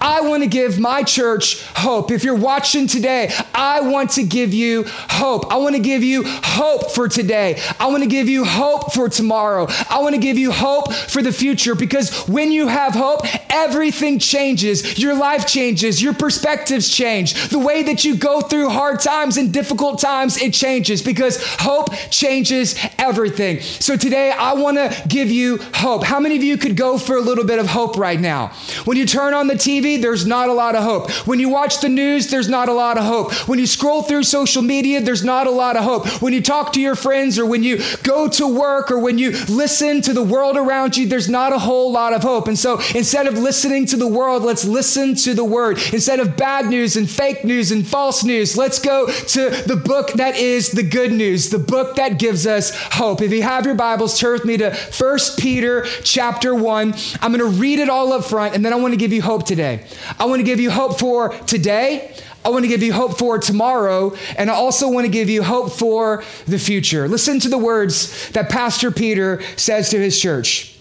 I 0.00 0.20
want 0.22 0.42
to 0.42 0.48
give 0.48 0.78
my 0.78 1.02
church 1.02 1.62
hope. 1.76 2.10
If 2.10 2.24
you're 2.24 2.34
watching 2.34 2.86
today, 2.86 3.32
I 3.54 3.80
want 3.80 4.10
to 4.12 4.22
give 4.22 4.52
you 4.52 4.84
hope. 4.86 5.52
I 5.52 5.56
want 5.56 5.76
to 5.76 5.80
give 5.80 6.02
you 6.02 6.22
hope 6.26 6.92
for 6.92 7.08
today. 7.08 7.60
I 7.78 7.86
want 7.88 8.02
to 8.02 8.08
give 8.08 8.28
you 8.28 8.44
hope 8.44 8.92
for 8.92 9.08
tomorrow. 9.08 9.66
I 9.88 10.00
want 10.00 10.14
to 10.14 10.20
give 10.20 10.38
you 10.38 10.52
hope 10.52 10.92
for 10.92 11.22
the 11.22 11.32
future 11.32 11.74
because 11.74 12.28
when 12.28 12.52
you 12.52 12.68
have 12.68 12.94
hope, 12.94 13.20
everything 13.50 14.18
changes. 14.18 14.98
Your 14.98 15.14
life 15.14 15.46
changes. 15.46 16.02
Your 16.02 16.14
perspectives 16.14 16.88
change. 16.88 17.48
The 17.48 17.58
way 17.58 17.82
that 17.84 18.04
you 18.04 18.16
go 18.16 18.40
through 18.40 18.68
hard 18.68 19.00
times 19.00 19.36
and 19.36 19.52
difficult 19.52 20.00
times, 20.00 20.40
it 20.40 20.52
changes 20.52 21.02
because 21.02 21.42
hope 21.58 21.92
changes 22.10 22.76
everything. 22.98 23.60
So 23.60 23.96
today, 23.96 24.32
I 24.32 24.54
want 24.54 24.76
to 24.76 25.08
give 25.08 25.30
you 25.30 25.58
hope. 25.74 26.04
How 26.04 26.20
many 26.20 26.36
of 26.36 26.42
you 26.42 26.58
could 26.58 26.76
go 26.76 26.98
for 26.98 27.16
a 27.16 27.20
little 27.20 27.44
bit 27.44 27.58
of 27.58 27.66
hope 27.66 27.96
right 27.96 28.20
now? 28.20 28.48
When 28.84 28.96
you 28.96 29.06
turn 29.06 29.34
on 29.34 29.46
the 29.46 29.54
TV, 29.54 29.69
TV, 29.70 30.00
there's 30.00 30.26
not 30.26 30.48
a 30.48 30.52
lot 30.52 30.74
of 30.74 30.82
hope. 30.82 31.10
When 31.26 31.38
you 31.38 31.48
watch 31.48 31.80
the 31.80 31.88
news, 31.88 32.28
there's 32.28 32.48
not 32.48 32.68
a 32.68 32.72
lot 32.72 32.98
of 32.98 33.04
hope. 33.04 33.32
When 33.48 33.58
you 33.58 33.66
scroll 33.66 34.02
through 34.02 34.24
social 34.24 34.62
media, 34.62 35.00
there's 35.00 35.24
not 35.24 35.46
a 35.46 35.50
lot 35.50 35.76
of 35.76 35.84
hope. 35.84 36.08
When 36.20 36.32
you 36.32 36.42
talk 36.42 36.72
to 36.72 36.80
your 36.80 36.96
friends 36.96 37.38
or 37.38 37.46
when 37.46 37.62
you 37.62 37.80
go 38.02 38.28
to 38.28 38.46
work 38.46 38.90
or 38.90 38.98
when 38.98 39.18
you 39.18 39.30
listen 39.48 40.02
to 40.02 40.12
the 40.12 40.22
world 40.22 40.56
around 40.56 40.96
you, 40.96 41.06
there's 41.06 41.28
not 41.28 41.52
a 41.52 41.58
whole 41.58 41.92
lot 41.92 42.12
of 42.12 42.22
hope. 42.22 42.48
And 42.48 42.58
so 42.58 42.80
instead 42.94 43.26
of 43.26 43.34
listening 43.38 43.86
to 43.86 43.96
the 43.96 44.06
world, 44.06 44.42
let's 44.42 44.64
listen 44.64 45.14
to 45.16 45.34
the 45.34 45.44
word. 45.44 45.78
Instead 45.92 46.20
of 46.20 46.36
bad 46.36 46.66
news 46.66 46.96
and 46.96 47.08
fake 47.08 47.44
news 47.44 47.70
and 47.70 47.86
false 47.86 48.24
news, 48.24 48.56
let's 48.56 48.78
go 48.78 49.06
to 49.06 49.50
the 49.66 49.76
book 49.76 50.12
that 50.14 50.36
is 50.36 50.70
the 50.72 50.82
good 50.82 51.12
news, 51.12 51.50
the 51.50 51.58
book 51.58 51.96
that 51.96 52.18
gives 52.18 52.46
us 52.46 52.72
hope. 52.92 53.22
If 53.22 53.32
you 53.32 53.42
have 53.42 53.66
your 53.66 53.74
Bibles, 53.74 54.18
turn 54.18 54.32
with 54.32 54.44
me 54.44 54.56
to 54.58 54.74
1 54.74 55.18
Peter 55.38 55.84
chapter 56.02 56.54
1. 56.54 56.94
I'm 57.20 57.32
going 57.32 57.38
to 57.38 57.58
read 57.60 57.78
it 57.78 57.88
all 57.88 58.12
up 58.12 58.24
front 58.24 58.54
and 58.54 58.64
then 58.64 58.72
I 58.72 58.76
want 58.76 58.92
to 58.92 58.98
give 58.98 59.12
you 59.12 59.22
hope 59.22 59.44
today. 59.50 59.84
I 60.16 60.26
want 60.26 60.38
to 60.38 60.44
give 60.44 60.60
you 60.60 60.70
hope 60.70 61.00
for 61.00 61.30
today. 61.30 62.14
I 62.44 62.50
want 62.50 62.62
to 62.62 62.68
give 62.68 62.84
you 62.84 62.92
hope 62.92 63.18
for 63.18 63.36
tomorrow, 63.36 64.14
and 64.38 64.48
I 64.48 64.54
also 64.54 64.88
want 64.88 65.06
to 65.06 65.10
give 65.10 65.28
you 65.28 65.42
hope 65.42 65.72
for 65.72 66.22
the 66.46 66.56
future. 66.56 67.08
Listen 67.08 67.40
to 67.40 67.48
the 67.48 67.58
words 67.58 68.30
that 68.30 68.48
Pastor 68.48 68.92
Peter 68.92 69.42
says 69.56 69.90
to 69.90 69.98
his 69.98 70.18
church. 70.18 70.78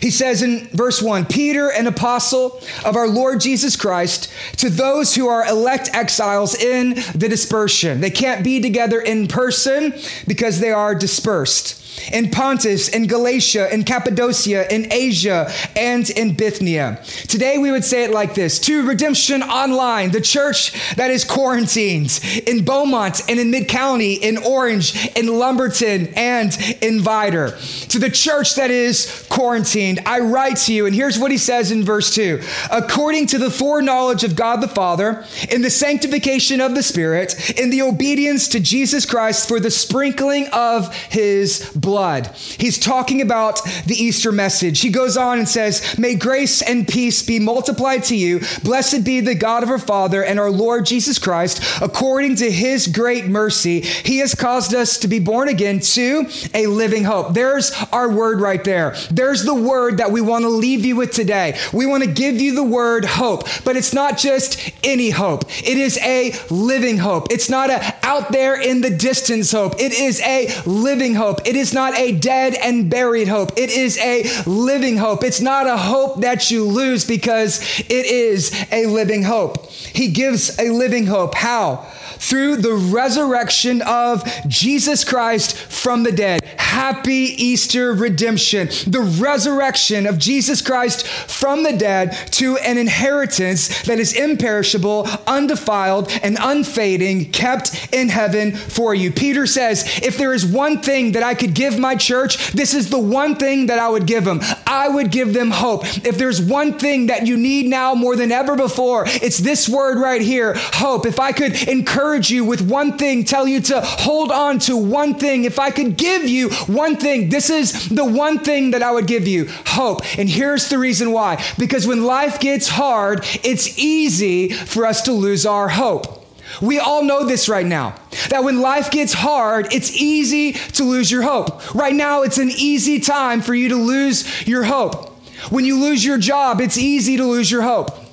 He 0.00 0.10
says 0.10 0.42
in 0.42 0.68
verse 0.68 1.02
1 1.02 1.26
Peter, 1.26 1.70
an 1.70 1.86
apostle 1.86 2.62
of 2.86 2.96
our 2.96 3.06
Lord 3.06 3.42
Jesus 3.42 3.76
Christ, 3.76 4.32
to 4.56 4.70
those 4.70 5.14
who 5.14 5.28
are 5.28 5.46
elect 5.46 5.90
exiles 5.92 6.54
in 6.54 6.94
the 7.14 7.28
dispersion. 7.28 8.00
They 8.00 8.10
can't 8.10 8.42
be 8.42 8.62
together 8.62 8.98
in 8.98 9.28
person 9.28 9.92
because 10.26 10.58
they 10.58 10.70
are 10.70 10.94
dispersed 10.94 11.83
in 12.12 12.30
Pontus, 12.30 12.88
in 12.88 13.06
Galatia, 13.06 13.72
in 13.72 13.84
Cappadocia, 13.84 14.72
in 14.72 14.92
Asia, 14.92 15.50
and 15.76 16.08
in 16.10 16.34
Bithynia. 16.34 17.00
Today 17.28 17.58
we 17.58 17.70
would 17.70 17.84
say 17.84 18.04
it 18.04 18.10
like 18.10 18.34
this 18.34 18.58
to 18.60 18.86
Redemption 18.86 19.42
Online, 19.42 20.10
the 20.10 20.20
church 20.20 20.94
that 20.96 21.10
is 21.10 21.24
quarantined 21.24 22.20
in 22.46 22.64
Beaumont 22.64 23.22
and 23.28 23.38
in 23.38 23.50
Mid 23.50 23.68
County, 23.68 24.14
in 24.14 24.38
Orange, 24.38 25.08
in 25.16 25.26
Lumberton, 25.26 26.08
and 26.14 26.56
in 26.80 27.00
Vidor. 27.00 27.88
To 27.88 27.98
the 27.98 28.10
church 28.10 28.54
that 28.56 28.70
is 28.70 29.26
quarantined, 29.28 30.00
I 30.06 30.20
write 30.20 30.56
to 30.58 30.74
you, 30.74 30.86
and 30.86 30.94
here's 30.94 31.18
what 31.18 31.30
he 31.30 31.38
says 31.38 31.70
in 31.70 31.84
verse 31.84 32.14
2 32.14 32.40
according 32.70 33.26
to 33.28 33.38
the 33.38 33.50
foreknowledge 33.50 34.24
of 34.24 34.36
God 34.36 34.60
the 34.60 34.68
Father, 34.68 35.24
in 35.50 35.62
the 35.62 35.70
sanctification 35.70 36.60
of 36.60 36.74
the 36.74 36.82
Spirit, 36.82 37.58
in 37.58 37.70
the 37.70 37.82
obedience 37.82 38.48
to 38.48 38.60
Jesus 38.60 39.06
Christ 39.06 39.48
for 39.48 39.60
the 39.60 39.70
sprinkling 39.70 40.48
of 40.52 40.94
his 40.94 41.70
blood. 41.84 42.28
He's 42.34 42.78
talking 42.78 43.20
about 43.20 43.62
the 43.86 43.94
Easter 43.94 44.32
message. 44.32 44.80
He 44.80 44.90
goes 44.90 45.16
on 45.16 45.38
and 45.38 45.48
says, 45.48 45.98
May 45.98 46.14
grace 46.14 46.62
and 46.62 46.88
peace 46.88 47.22
be 47.22 47.38
multiplied 47.38 48.04
to 48.04 48.16
you. 48.16 48.40
Blessed 48.62 49.04
be 49.04 49.20
the 49.20 49.34
God 49.34 49.62
of 49.62 49.70
our 49.70 49.78
Father 49.78 50.24
and 50.24 50.40
our 50.40 50.50
Lord 50.50 50.86
Jesus 50.86 51.18
Christ. 51.18 51.62
According 51.82 52.36
to 52.36 52.50
his 52.50 52.86
great 52.86 53.26
mercy, 53.26 53.80
he 53.82 54.18
has 54.18 54.34
caused 54.34 54.74
us 54.74 54.98
to 54.98 55.08
be 55.08 55.18
born 55.18 55.48
again 55.48 55.80
to 55.80 56.26
a 56.54 56.66
living 56.66 57.04
hope. 57.04 57.34
There's 57.34 57.72
our 57.92 58.10
word 58.10 58.40
right 58.40 58.64
there. 58.64 58.96
There's 59.10 59.44
the 59.44 59.54
word 59.54 59.98
that 59.98 60.10
we 60.10 60.20
want 60.20 60.44
to 60.44 60.48
leave 60.48 60.84
you 60.84 60.96
with 60.96 61.12
today. 61.12 61.58
We 61.72 61.86
want 61.86 62.02
to 62.04 62.10
give 62.10 62.40
you 62.40 62.54
the 62.54 62.64
word 62.64 63.04
hope, 63.04 63.44
but 63.64 63.76
it's 63.76 63.92
not 63.92 64.16
just 64.16 64.72
any 64.82 65.10
hope. 65.10 65.44
It 65.58 65.76
is 65.76 65.98
a 65.98 66.32
living 66.50 66.98
hope. 66.98 67.30
It's 67.30 67.50
not 67.50 67.70
a 67.70 67.94
out 68.02 68.32
there 68.32 68.60
in 68.60 68.80
the 68.80 68.90
distance 68.90 69.52
hope. 69.52 69.74
It 69.78 69.92
is 69.92 70.20
a 70.20 70.48
living 70.64 71.14
hope. 71.14 71.46
It 71.46 71.56
is 71.56 71.73
not 71.74 71.94
a 71.94 72.12
dead 72.12 72.54
and 72.54 72.88
buried 72.88 73.28
hope. 73.28 73.52
It 73.58 73.70
is 73.70 73.98
a 73.98 74.24
living 74.46 74.96
hope. 74.96 75.24
It's 75.24 75.40
not 75.40 75.66
a 75.66 75.76
hope 75.76 76.22
that 76.22 76.50
you 76.50 76.64
lose 76.64 77.04
because 77.04 77.60
it 77.80 78.06
is 78.06 78.54
a 78.72 78.86
living 78.86 79.22
hope. 79.22 79.70
He 79.70 80.08
gives 80.08 80.58
a 80.58 80.70
living 80.70 81.06
hope. 81.06 81.34
How? 81.34 81.86
Through 82.24 82.56
the 82.56 82.74
resurrection 82.74 83.82
of 83.82 84.24
Jesus 84.48 85.04
Christ 85.04 85.56
from 85.56 86.02
the 86.02 86.12
dead. 86.12 86.42
Happy 86.58 87.12
Easter 87.12 87.92
redemption. 87.92 88.68
The 88.86 89.16
resurrection 89.20 90.06
of 90.06 90.18
Jesus 90.18 90.62
Christ 90.62 91.06
from 91.06 91.62
the 91.62 91.76
dead 91.76 92.12
to 92.32 92.56
an 92.58 92.78
inheritance 92.78 93.82
that 93.82 93.98
is 93.98 94.14
imperishable, 94.14 95.06
undefiled, 95.26 96.10
and 96.22 96.38
unfading, 96.40 97.30
kept 97.30 97.92
in 97.92 98.08
heaven 98.08 98.52
for 98.52 98.94
you. 98.94 99.12
Peter 99.12 99.46
says, 99.46 100.00
if 100.02 100.16
there 100.16 100.32
is 100.32 100.46
one 100.46 100.80
thing 100.80 101.12
that 101.12 101.22
I 101.22 101.34
could 101.34 101.54
give 101.54 101.78
my 101.78 101.94
church, 101.94 102.52
this 102.52 102.74
is 102.74 102.90
the 102.90 102.98
one 102.98 103.36
thing 103.36 103.66
that 103.66 103.78
I 103.78 103.88
would 103.88 104.06
give 104.06 104.24
them. 104.24 104.40
I 104.66 104.88
would 104.88 105.10
give 105.10 105.34
them 105.34 105.50
hope. 105.50 105.84
If 106.04 106.16
there's 106.16 106.40
one 106.40 106.78
thing 106.78 107.06
that 107.06 107.26
you 107.26 107.36
need 107.36 107.66
now 107.66 107.94
more 107.94 108.16
than 108.16 108.32
ever 108.32 108.56
before, 108.56 109.04
it's 109.06 109.38
this 109.38 109.68
word 109.68 109.98
right 109.98 110.22
here, 110.22 110.54
hope. 110.56 111.06
If 111.06 111.20
I 111.20 111.32
could 111.32 111.68
encourage 111.68 112.13
encourage 112.14 112.30
you 112.30 112.44
with 112.44 112.60
one 112.60 112.96
thing, 112.96 113.24
tell 113.24 113.48
you 113.48 113.60
to 113.60 113.80
hold 113.80 114.30
on 114.30 114.60
to 114.60 114.76
one 114.76 115.14
thing, 115.14 115.42
if 115.42 115.58
I 115.58 115.72
could 115.72 115.96
give 115.96 116.28
you 116.28 116.48
one 116.68 116.96
thing, 116.96 117.28
this 117.28 117.50
is 117.50 117.88
the 117.88 118.04
one 118.04 118.38
thing 118.38 118.70
that 118.70 118.84
I 118.84 118.92
would 118.92 119.08
give 119.08 119.26
you 119.26 119.48
hope. 119.66 120.02
And 120.16 120.28
here's 120.28 120.68
the 120.68 120.78
reason 120.78 121.10
why 121.10 121.44
because 121.58 121.88
when 121.88 122.04
life 122.04 122.38
gets 122.38 122.68
hard, 122.68 123.24
it's 123.42 123.76
easy 123.76 124.50
for 124.50 124.86
us 124.86 125.02
to 125.02 125.12
lose 125.12 125.44
our 125.44 125.68
hope. 125.68 126.24
We 126.62 126.78
all 126.78 127.02
know 127.02 127.26
this 127.26 127.48
right 127.48 127.66
now. 127.66 127.96
That 128.30 128.44
when 128.44 128.60
life 128.60 128.92
gets 128.92 129.12
hard, 129.12 129.72
it's 129.72 129.90
easy 129.90 130.52
to 130.52 130.84
lose 130.84 131.10
your 131.10 131.22
hope. 131.22 131.74
Right 131.74 131.94
now, 131.94 132.22
it's 132.22 132.38
an 132.38 132.50
easy 132.50 133.00
time 133.00 133.40
for 133.40 133.54
you 133.54 133.70
to 133.70 133.76
lose 133.76 134.46
your 134.46 134.62
hope. 134.62 135.10
When 135.50 135.64
you 135.64 135.80
lose 135.80 136.04
your 136.04 136.18
job, 136.18 136.60
it's 136.60 136.78
easy 136.78 137.16
to 137.16 137.24
lose 137.24 137.50
your 137.50 137.62
hope. 137.62 138.03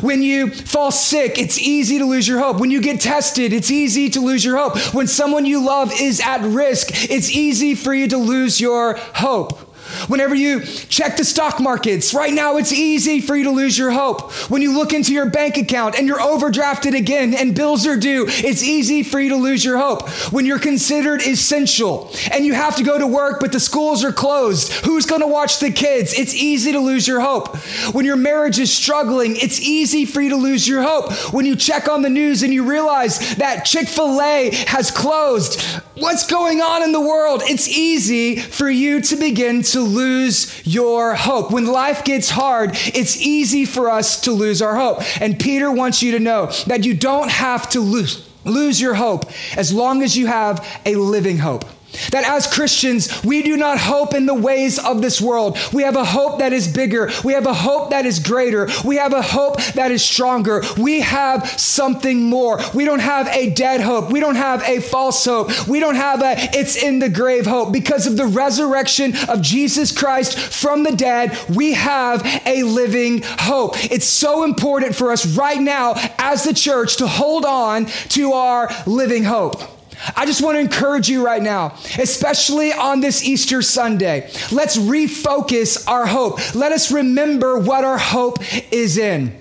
When 0.00 0.22
you 0.22 0.50
fall 0.50 0.90
sick, 0.90 1.38
it's 1.38 1.58
easy 1.58 1.98
to 1.98 2.04
lose 2.04 2.26
your 2.26 2.40
hope. 2.40 2.60
When 2.60 2.70
you 2.70 2.80
get 2.80 3.00
tested, 3.00 3.52
it's 3.52 3.70
easy 3.70 4.10
to 4.10 4.20
lose 4.20 4.44
your 4.44 4.56
hope. 4.56 4.76
When 4.94 5.06
someone 5.06 5.46
you 5.46 5.64
love 5.64 5.92
is 6.00 6.20
at 6.20 6.42
risk, 6.42 7.10
it's 7.10 7.30
easy 7.30 7.74
for 7.74 7.94
you 7.94 8.08
to 8.08 8.18
lose 8.18 8.60
your 8.60 8.96
hope. 8.96 9.63
Whenever 10.08 10.34
you 10.34 10.60
check 10.60 11.16
the 11.16 11.24
stock 11.24 11.60
markets, 11.60 12.14
right 12.14 12.32
now 12.32 12.56
it's 12.56 12.72
easy 12.72 13.20
for 13.20 13.36
you 13.36 13.44
to 13.44 13.50
lose 13.50 13.76
your 13.76 13.90
hope. 13.90 14.32
When 14.50 14.62
you 14.62 14.76
look 14.76 14.92
into 14.92 15.12
your 15.12 15.28
bank 15.30 15.56
account 15.56 15.96
and 15.96 16.06
you're 16.06 16.18
overdrafted 16.18 16.96
again 16.96 17.34
and 17.34 17.54
bills 17.54 17.86
are 17.86 17.96
due, 17.96 18.26
it's 18.28 18.62
easy 18.62 19.02
for 19.02 19.20
you 19.20 19.30
to 19.30 19.36
lose 19.36 19.64
your 19.64 19.78
hope. 19.78 20.08
When 20.32 20.46
you're 20.46 20.58
considered 20.58 21.22
essential 21.22 22.12
and 22.30 22.44
you 22.44 22.54
have 22.54 22.76
to 22.76 22.82
go 22.82 22.98
to 22.98 23.06
work, 23.06 23.40
but 23.40 23.52
the 23.52 23.60
schools 23.60 24.04
are 24.04 24.12
closed, 24.12 24.72
who's 24.84 25.06
going 25.06 25.20
to 25.20 25.26
watch 25.26 25.58
the 25.58 25.70
kids? 25.70 26.12
It's 26.12 26.34
easy 26.34 26.72
to 26.72 26.80
lose 26.80 27.06
your 27.06 27.20
hope. 27.20 27.56
When 27.94 28.04
your 28.04 28.16
marriage 28.16 28.58
is 28.58 28.72
struggling, 28.72 29.36
it's 29.36 29.60
easy 29.60 30.04
for 30.04 30.20
you 30.20 30.30
to 30.30 30.36
lose 30.36 30.66
your 30.66 30.82
hope. 30.82 31.12
When 31.32 31.46
you 31.46 31.56
check 31.56 31.88
on 31.88 32.02
the 32.02 32.10
news 32.10 32.42
and 32.42 32.52
you 32.52 32.68
realize 32.68 33.36
that 33.36 33.64
Chick 33.64 33.88
fil 33.88 34.20
A 34.20 34.50
has 34.66 34.90
closed, 34.90 35.60
what's 35.94 36.26
going 36.26 36.60
on 36.60 36.82
in 36.82 36.92
the 36.92 37.00
world? 37.00 37.42
It's 37.44 37.68
easy 37.68 38.36
for 38.36 38.68
you 38.68 39.00
to 39.02 39.16
begin 39.16 39.62
to 39.62 39.80
lose 39.84 40.66
your 40.66 41.14
hope. 41.14 41.50
When 41.50 41.66
life 41.66 42.04
gets 42.04 42.30
hard, 42.30 42.70
it's 42.72 43.16
easy 43.16 43.64
for 43.64 43.90
us 43.90 44.22
to 44.22 44.32
lose 44.32 44.60
our 44.62 44.74
hope. 44.74 45.02
And 45.20 45.38
Peter 45.38 45.70
wants 45.70 46.02
you 46.02 46.12
to 46.12 46.18
know 46.18 46.46
that 46.66 46.84
you 46.84 46.94
don't 46.94 47.30
have 47.30 47.68
to 47.70 47.80
lose, 47.80 48.28
lose 48.44 48.80
your 48.80 48.94
hope 48.94 49.30
as 49.56 49.72
long 49.72 50.02
as 50.02 50.16
you 50.16 50.26
have 50.26 50.66
a 50.84 50.96
living 50.96 51.38
hope. 51.38 51.64
That 52.10 52.24
as 52.24 52.46
Christians, 52.46 53.22
we 53.24 53.42
do 53.42 53.56
not 53.56 53.78
hope 53.78 54.14
in 54.14 54.26
the 54.26 54.34
ways 54.34 54.78
of 54.78 55.02
this 55.02 55.20
world. 55.20 55.58
We 55.72 55.82
have 55.82 55.96
a 55.96 56.04
hope 56.04 56.38
that 56.38 56.52
is 56.52 56.68
bigger. 56.68 57.10
We 57.24 57.32
have 57.32 57.46
a 57.46 57.54
hope 57.54 57.90
that 57.90 58.06
is 58.06 58.18
greater. 58.18 58.68
We 58.84 58.96
have 58.96 59.12
a 59.12 59.22
hope 59.22 59.60
that 59.74 59.90
is 59.90 60.04
stronger. 60.04 60.62
We 60.78 61.00
have 61.00 61.48
something 61.48 62.22
more. 62.22 62.60
We 62.74 62.84
don't 62.84 63.00
have 63.00 63.28
a 63.28 63.50
dead 63.50 63.80
hope. 63.80 64.10
We 64.10 64.20
don't 64.20 64.36
have 64.36 64.62
a 64.62 64.80
false 64.80 65.24
hope. 65.24 65.66
We 65.68 65.80
don't 65.80 65.96
have 65.96 66.22
a 66.22 66.34
it's 66.54 66.76
in 66.76 66.98
the 66.98 67.08
grave 67.08 67.46
hope. 67.46 67.72
Because 67.72 68.06
of 68.06 68.16
the 68.16 68.26
resurrection 68.26 69.14
of 69.28 69.42
Jesus 69.42 69.92
Christ 69.92 70.38
from 70.38 70.82
the 70.82 70.94
dead, 70.94 71.36
we 71.48 71.74
have 71.74 72.22
a 72.46 72.62
living 72.62 73.22
hope. 73.22 73.74
It's 73.90 74.06
so 74.06 74.44
important 74.44 74.94
for 74.94 75.12
us 75.12 75.26
right 75.36 75.60
now 75.60 75.94
as 76.18 76.44
the 76.44 76.54
church 76.54 76.96
to 76.96 77.06
hold 77.06 77.44
on 77.44 77.86
to 78.10 78.32
our 78.32 78.70
living 78.86 79.24
hope. 79.24 79.73
I 80.16 80.26
just 80.26 80.42
want 80.42 80.56
to 80.56 80.60
encourage 80.60 81.08
you 81.08 81.24
right 81.24 81.42
now, 81.42 81.74
especially 81.98 82.72
on 82.72 83.00
this 83.00 83.24
Easter 83.24 83.62
Sunday. 83.62 84.30
Let's 84.52 84.76
refocus 84.76 85.88
our 85.88 86.06
hope. 86.06 86.54
Let 86.54 86.72
us 86.72 86.92
remember 86.92 87.58
what 87.58 87.84
our 87.84 87.98
hope 87.98 88.38
is 88.72 88.98
in. 88.98 89.38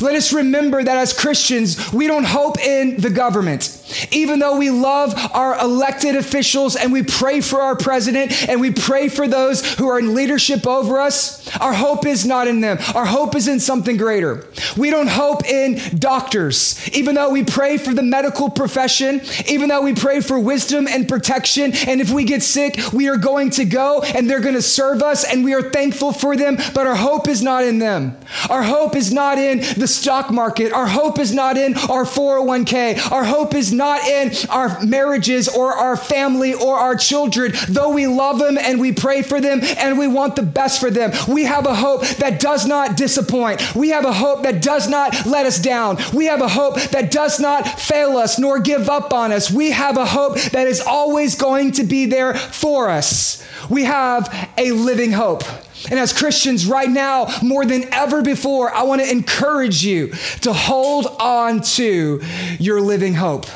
Let 0.00 0.14
us 0.14 0.32
remember 0.32 0.82
that 0.82 0.96
as 0.96 1.12
Christians, 1.12 1.92
we 1.92 2.06
don't 2.06 2.26
hope 2.26 2.58
in 2.58 3.00
the 3.00 3.10
government. 3.10 3.62
Even 4.10 4.38
though 4.38 4.56
we 4.56 4.70
love 4.70 5.14
our 5.32 5.58
elected 5.58 6.16
officials 6.16 6.76
and 6.76 6.92
we 6.92 7.02
pray 7.02 7.40
for 7.40 7.60
our 7.60 7.76
president 7.76 8.48
and 8.48 8.60
we 8.60 8.70
pray 8.70 9.08
for 9.08 9.28
those 9.28 9.74
who 9.74 9.88
are 9.88 9.98
in 9.98 10.14
leadership 10.14 10.66
over 10.66 11.00
us, 11.00 11.46
our 11.58 11.72
hope 11.72 12.06
is 12.06 12.26
not 12.26 12.48
in 12.48 12.60
them. 12.60 12.78
Our 12.94 13.06
hope 13.06 13.34
is 13.36 13.48
in 13.48 13.60
something 13.60 13.96
greater. 13.96 14.46
We 14.76 14.90
don't 14.90 15.08
hope 15.08 15.44
in 15.44 15.80
doctors. 15.98 16.88
Even 16.90 17.14
though 17.14 17.30
we 17.30 17.44
pray 17.44 17.76
for 17.76 17.94
the 17.94 18.02
medical 18.02 18.50
profession, 18.50 19.20
even 19.48 19.68
though 19.68 19.82
we 19.82 19.94
pray 19.94 20.20
for 20.20 20.38
wisdom 20.38 20.86
and 20.88 21.08
protection, 21.08 21.72
and 21.86 22.00
if 22.00 22.10
we 22.10 22.24
get 22.24 22.42
sick, 22.42 22.78
we 22.92 23.08
are 23.08 23.16
going 23.16 23.50
to 23.50 23.64
go 23.64 24.02
and 24.02 24.28
they're 24.28 24.40
going 24.40 24.54
to 24.54 24.62
serve 24.62 25.02
us 25.02 25.24
and 25.24 25.44
we 25.44 25.54
are 25.54 25.70
thankful 25.70 26.12
for 26.12 26.36
them, 26.36 26.56
but 26.74 26.86
our 26.86 26.96
hope 26.96 27.28
is 27.28 27.42
not 27.42 27.64
in 27.64 27.78
them. 27.78 28.16
Our 28.50 28.62
hope 28.62 28.96
is 28.96 29.12
not 29.12 29.38
in 29.38 29.60
the 29.78 29.86
stock 29.86 30.30
market. 30.30 30.72
Our 30.72 30.86
hope 30.86 31.18
is 31.18 31.32
not 31.32 31.56
in 31.56 31.74
our 31.76 32.04
401k. 32.04 33.10
Our 33.12 33.24
hope 33.24 33.54
is 33.54 33.72
not 33.76 34.02
in 34.06 34.32
our 34.50 34.82
marriages 34.84 35.48
or 35.48 35.72
our 35.72 35.96
family 35.96 36.54
or 36.54 36.76
our 36.76 36.96
children, 36.96 37.52
though 37.68 37.90
we 37.90 38.06
love 38.06 38.38
them 38.38 38.58
and 38.58 38.80
we 38.80 38.92
pray 38.92 39.22
for 39.22 39.40
them 39.40 39.60
and 39.78 39.98
we 39.98 40.08
want 40.08 40.36
the 40.36 40.42
best 40.42 40.80
for 40.80 40.90
them. 40.90 41.12
We 41.28 41.44
have 41.44 41.66
a 41.66 41.74
hope 41.74 42.06
that 42.18 42.40
does 42.40 42.66
not 42.66 42.96
disappoint. 42.96 43.74
We 43.74 43.90
have 43.90 44.04
a 44.04 44.12
hope 44.12 44.42
that 44.42 44.62
does 44.62 44.88
not 44.88 45.26
let 45.26 45.46
us 45.46 45.58
down. 45.58 45.98
We 46.12 46.26
have 46.26 46.40
a 46.40 46.48
hope 46.48 46.80
that 46.90 47.10
does 47.10 47.40
not 47.40 47.66
fail 47.80 48.16
us 48.16 48.38
nor 48.38 48.58
give 48.60 48.88
up 48.88 49.12
on 49.12 49.32
us. 49.32 49.50
We 49.50 49.70
have 49.70 49.96
a 49.96 50.06
hope 50.06 50.40
that 50.52 50.66
is 50.66 50.80
always 50.80 51.34
going 51.36 51.72
to 51.72 51.84
be 51.84 52.06
there 52.06 52.34
for 52.34 52.88
us. 52.88 53.44
We 53.68 53.84
have 53.84 54.32
a 54.56 54.72
living 54.72 55.12
hope. 55.12 55.42
And 55.90 56.00
as 56.00 56.12
Christians, 56.12 56.66
right 56.66 56.90
now, 56.90 57.28
more 57.42 57.64
than 57.64 57.92
ever 57.92 58.22
before, 58.22 58.72
I 58.72 58.82
want 58.82 59.02
to 59.02 59.10
encourage 59.10 59.84
you 59.84 60.08
to 60.40 60.52
hold 60.52 61.06
on 61.20 61.60
to 61.62 62.22
your 62.58 62.80
living 62.80 63.14
hope. 63.14 63.46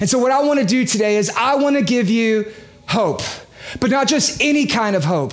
And 0.00 0.08
so, 0.08 0.18
what 0.18 0.32
I 0.32 0.42
want 0.42 0.60
to 0.60 0.66
do 0.66 0.84
today 0.84 1.16
is 1.16 1.30
I 1.30 1.56
want 1.56 1.76
to 1.76 1.82
give 1.82 2.10
you 2.10 2.52
hope, 2.88 3.22
but 3.80 3.90
not 3.90 4.08
just 4.08 4.40
any 4.40 4.66
kind 4.66 4.96
of 4.96 5.04
hope. 5.04 5.32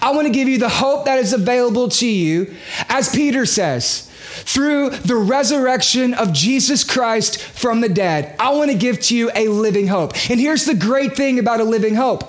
I 0.00 0.12
want 0.12 0.26
to 0.26 0.32
give 0.32 0.48
you 0.48 0.58
the 0.58 0.68
hope 0.68 1.04
that 1.06 1.18
is 1.18 1.32
available 1.32 1.88
to 1.90 2.06
you, 2.06 2.54
as 2.88 3.14
Peter 3.14 3.44
says, 3.44 4.10
through 4.44 4.90
the 4.90 5.16
resurrection 5.16 6.14
of 6.14 6.32
Jesus 6.32 6.84
Christ 6.84 7.40
from 7.40 7.80
the 7.80 7.88
dead. 7.88 8.34
I 8.38 8.54
want 8.54 8.70
to 8.70 8.76
give 8.76 9.00
to 9.02 9.16
you 9.16 9.30
a 9.34 9.48
living 9.48 9.86
hope. 9.86 10.12
And 10.30 10.40
here's 10.40 10.64
the 10.64 10.74
great 10.74 11.16
thing 11.16 11.38
about 11.38 11.60
a 11.60 11.64
living 11.64 11.94
hope 11.94 12.24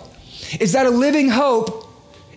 is 0.59 0.73
that 0.73 0.85
a 0.85 0.91
living 0.91 1.29
hope 1.29 1.89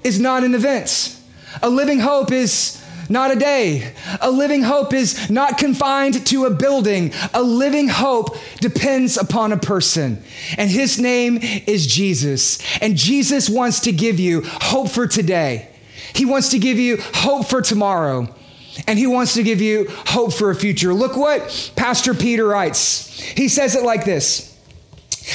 is 0.05 0.21
not 0.21 0.45
an 0.45 0.55
event. 0.55 1.17
A 1.63 1.69
living 1.69 2.01
hope 2.01 2.33
is 2.33 2.78
not 3.09 3.31
a 3.31 3.37
day. 3.37 3.93
A 4.21 4.31
living 4.31 4.63
hope 4.63 4.93
is 4.93 5.31
not 5.31 5.59
confined 5.59 6.27
to 6.27 6.45
a 6.45 6.51
building. 6.51 7.13
A 7.35 7.43
living 7.43 7.89
hope 7.89 8.37
depends 8.61 9.17
upon 9.17 9.53
a 9.53 9.57
person. 9.57 10.23
And 10.57 10.71
his 10.71 10.99
name 10.99 11.39
is 11.39 11.87
Jesus. 11.87 12.59
And 12.81 12.97
Jesus 12.97 13.49
wants 13.49 13.81
to 13.81 13.93
give 13.93 14.21
you 14.21 14.43
hope 14.45 14.91
for 14.91 15.07
today. 15.07 15.69
He 16.15 16.25
wants 16.25 16.51
to 16.51 16.59
give 16.59 16.79
you 16.79 16.99
hope 17.15 17.47
for 17.47 17.63
tomorrow. 17.63 18.35
And 18.87 18.99
he 18.99 19.07
wants 19.07 19.35
to 19.35 19.43
give 19.43 19.61
you 19.61 19.87
hope 19.89 20.33
for 20.33 20.51
a 20.51 20.55
future. 20.55 20.95
Look 20.95 21.17
what 21.17 21.73
Pastor 21.77 22.15
Peter 22.15 22.47
writes. 22.47 23.21
He 23.21 23.49
says 23.49 23.75
it 23.75 23.83
like 23.83 24.05
this 24.05 24.57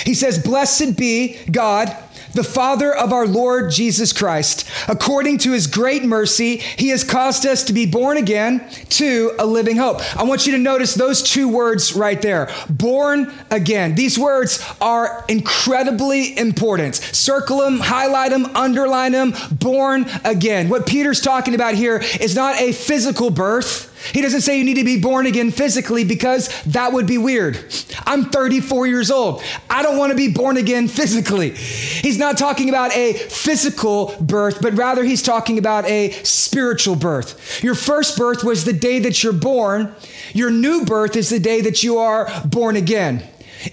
He 0.05 0.13
says, 0.13 0.41
Blessed 0.41 0.97
be 0.97 1.37
God 1.51 1.95
the 2.33 2.43
Father 2.43 2.93
of 2.93 3.13
our 3.13 3.25
Lord 3.25 3.71
Jesus 3.71 4.11
Christ. 4.13 4.67
According 4.87 5.39
to 5.39 5.51
his 5.51 5.67
great 5.67 6.03
mercy, 6.03 6.57
he 6.57 6.89
has 6.89 7.03
caused 7.03 7.45
us 7.45 7.63
to 7.65 7.73
be 7.73 7.85
born 7.85 8.17
again 8.17 8.67
to 8.89 9.31
a 9.39 9.45
living 9.45 9.77
hope. 9.77 10.01
I 10.17 10.23
want 10.23 10.45
you 10.45 10.53
to 10.53 10.57
notice 10.57 10.93
those 10.93 11.21
two 11.21 11.47
words 11.47 11.93
right 11.93 12.21
there 12.21 12.53
born 12.69 13.31
again. 13.49 13.95
These 13.95 14.17
words 14.17 14.63
are 14.81 15.23
incredibly 15.29 16.37
important. 16.37 16.95
Circle 16.95 17.59
them, 17.59 17.79
highlight 17.79 18.31
them, 18.31 18.45
underline 18.55 19.11
them. 19.11 19.33
Born 19.51 20.05
again. 20.23 20.69
What 20.69 20.85
Peter's 20.85 21.21
talking 21.21 21.55
about 21.55 21.75
here 21.75 22.01
is 22.19 22.35
not 22.35 22.59
a 22.59 22.71
physical 22.71 23.29
birth. 23.29 23.92
He 24.11 24.21
doesn't 24.21 24.41
say 24.41 24.57
you 24.57 24.63
need 24.63 24.75
to 24.75 24.83
be 24.83 24.99
born 24.99 25.25
again 25.25 25.51
physically 25.51 26.03
because 26.03 26.63
that 26.63 26.93
would 26.93 27.07
be 27.07 27.17
weird. 27.17 27.57
I'm 28.05 28.25
34 28.25 28.87
years 28.87 29.11
old. 29.11 29.41
I 29.69 29.83
don't 29.83 29.97
want 29.97 30.11
to 30.11 30.17
be 30.17 30.31
born 30.31 30.57
again 30.57 30.87
physically. 30.87 31.51
He's 31.51 32.17
not 32.17 32.37
talking 32.37 32.69
about 32.69 32.95
a 32.95 33.13
physical 33.13 34.15
birth, 34.19 34.61
but 34.61 34.73
rather 34.73 35.03
he's 35.03 35.21
talking 35.21 35.57
about 35.57 35.85
a 35.85 36.11
spiritual 36.23 36.95
birth. 36.95 37.63
Your 37.63 37.75
first 37.75 38.17
birth 38.17 38.43
was 38.43 38.65
the 38.65 38.73
day 38.73 38.99
that 38.99 39.23
you're 39.23 39.33
born. 39.33 39.95
Your 40.33 40.51
new 40.51 40.85
birth 40.85 41.15
is 41.15 41.29
the 41.29 41.39
day 41.39 41.61
that 41.61 41.83
you 41.83 41.97
are 41.97 42.29
born 42.45 42.75
again. 42.75 43.23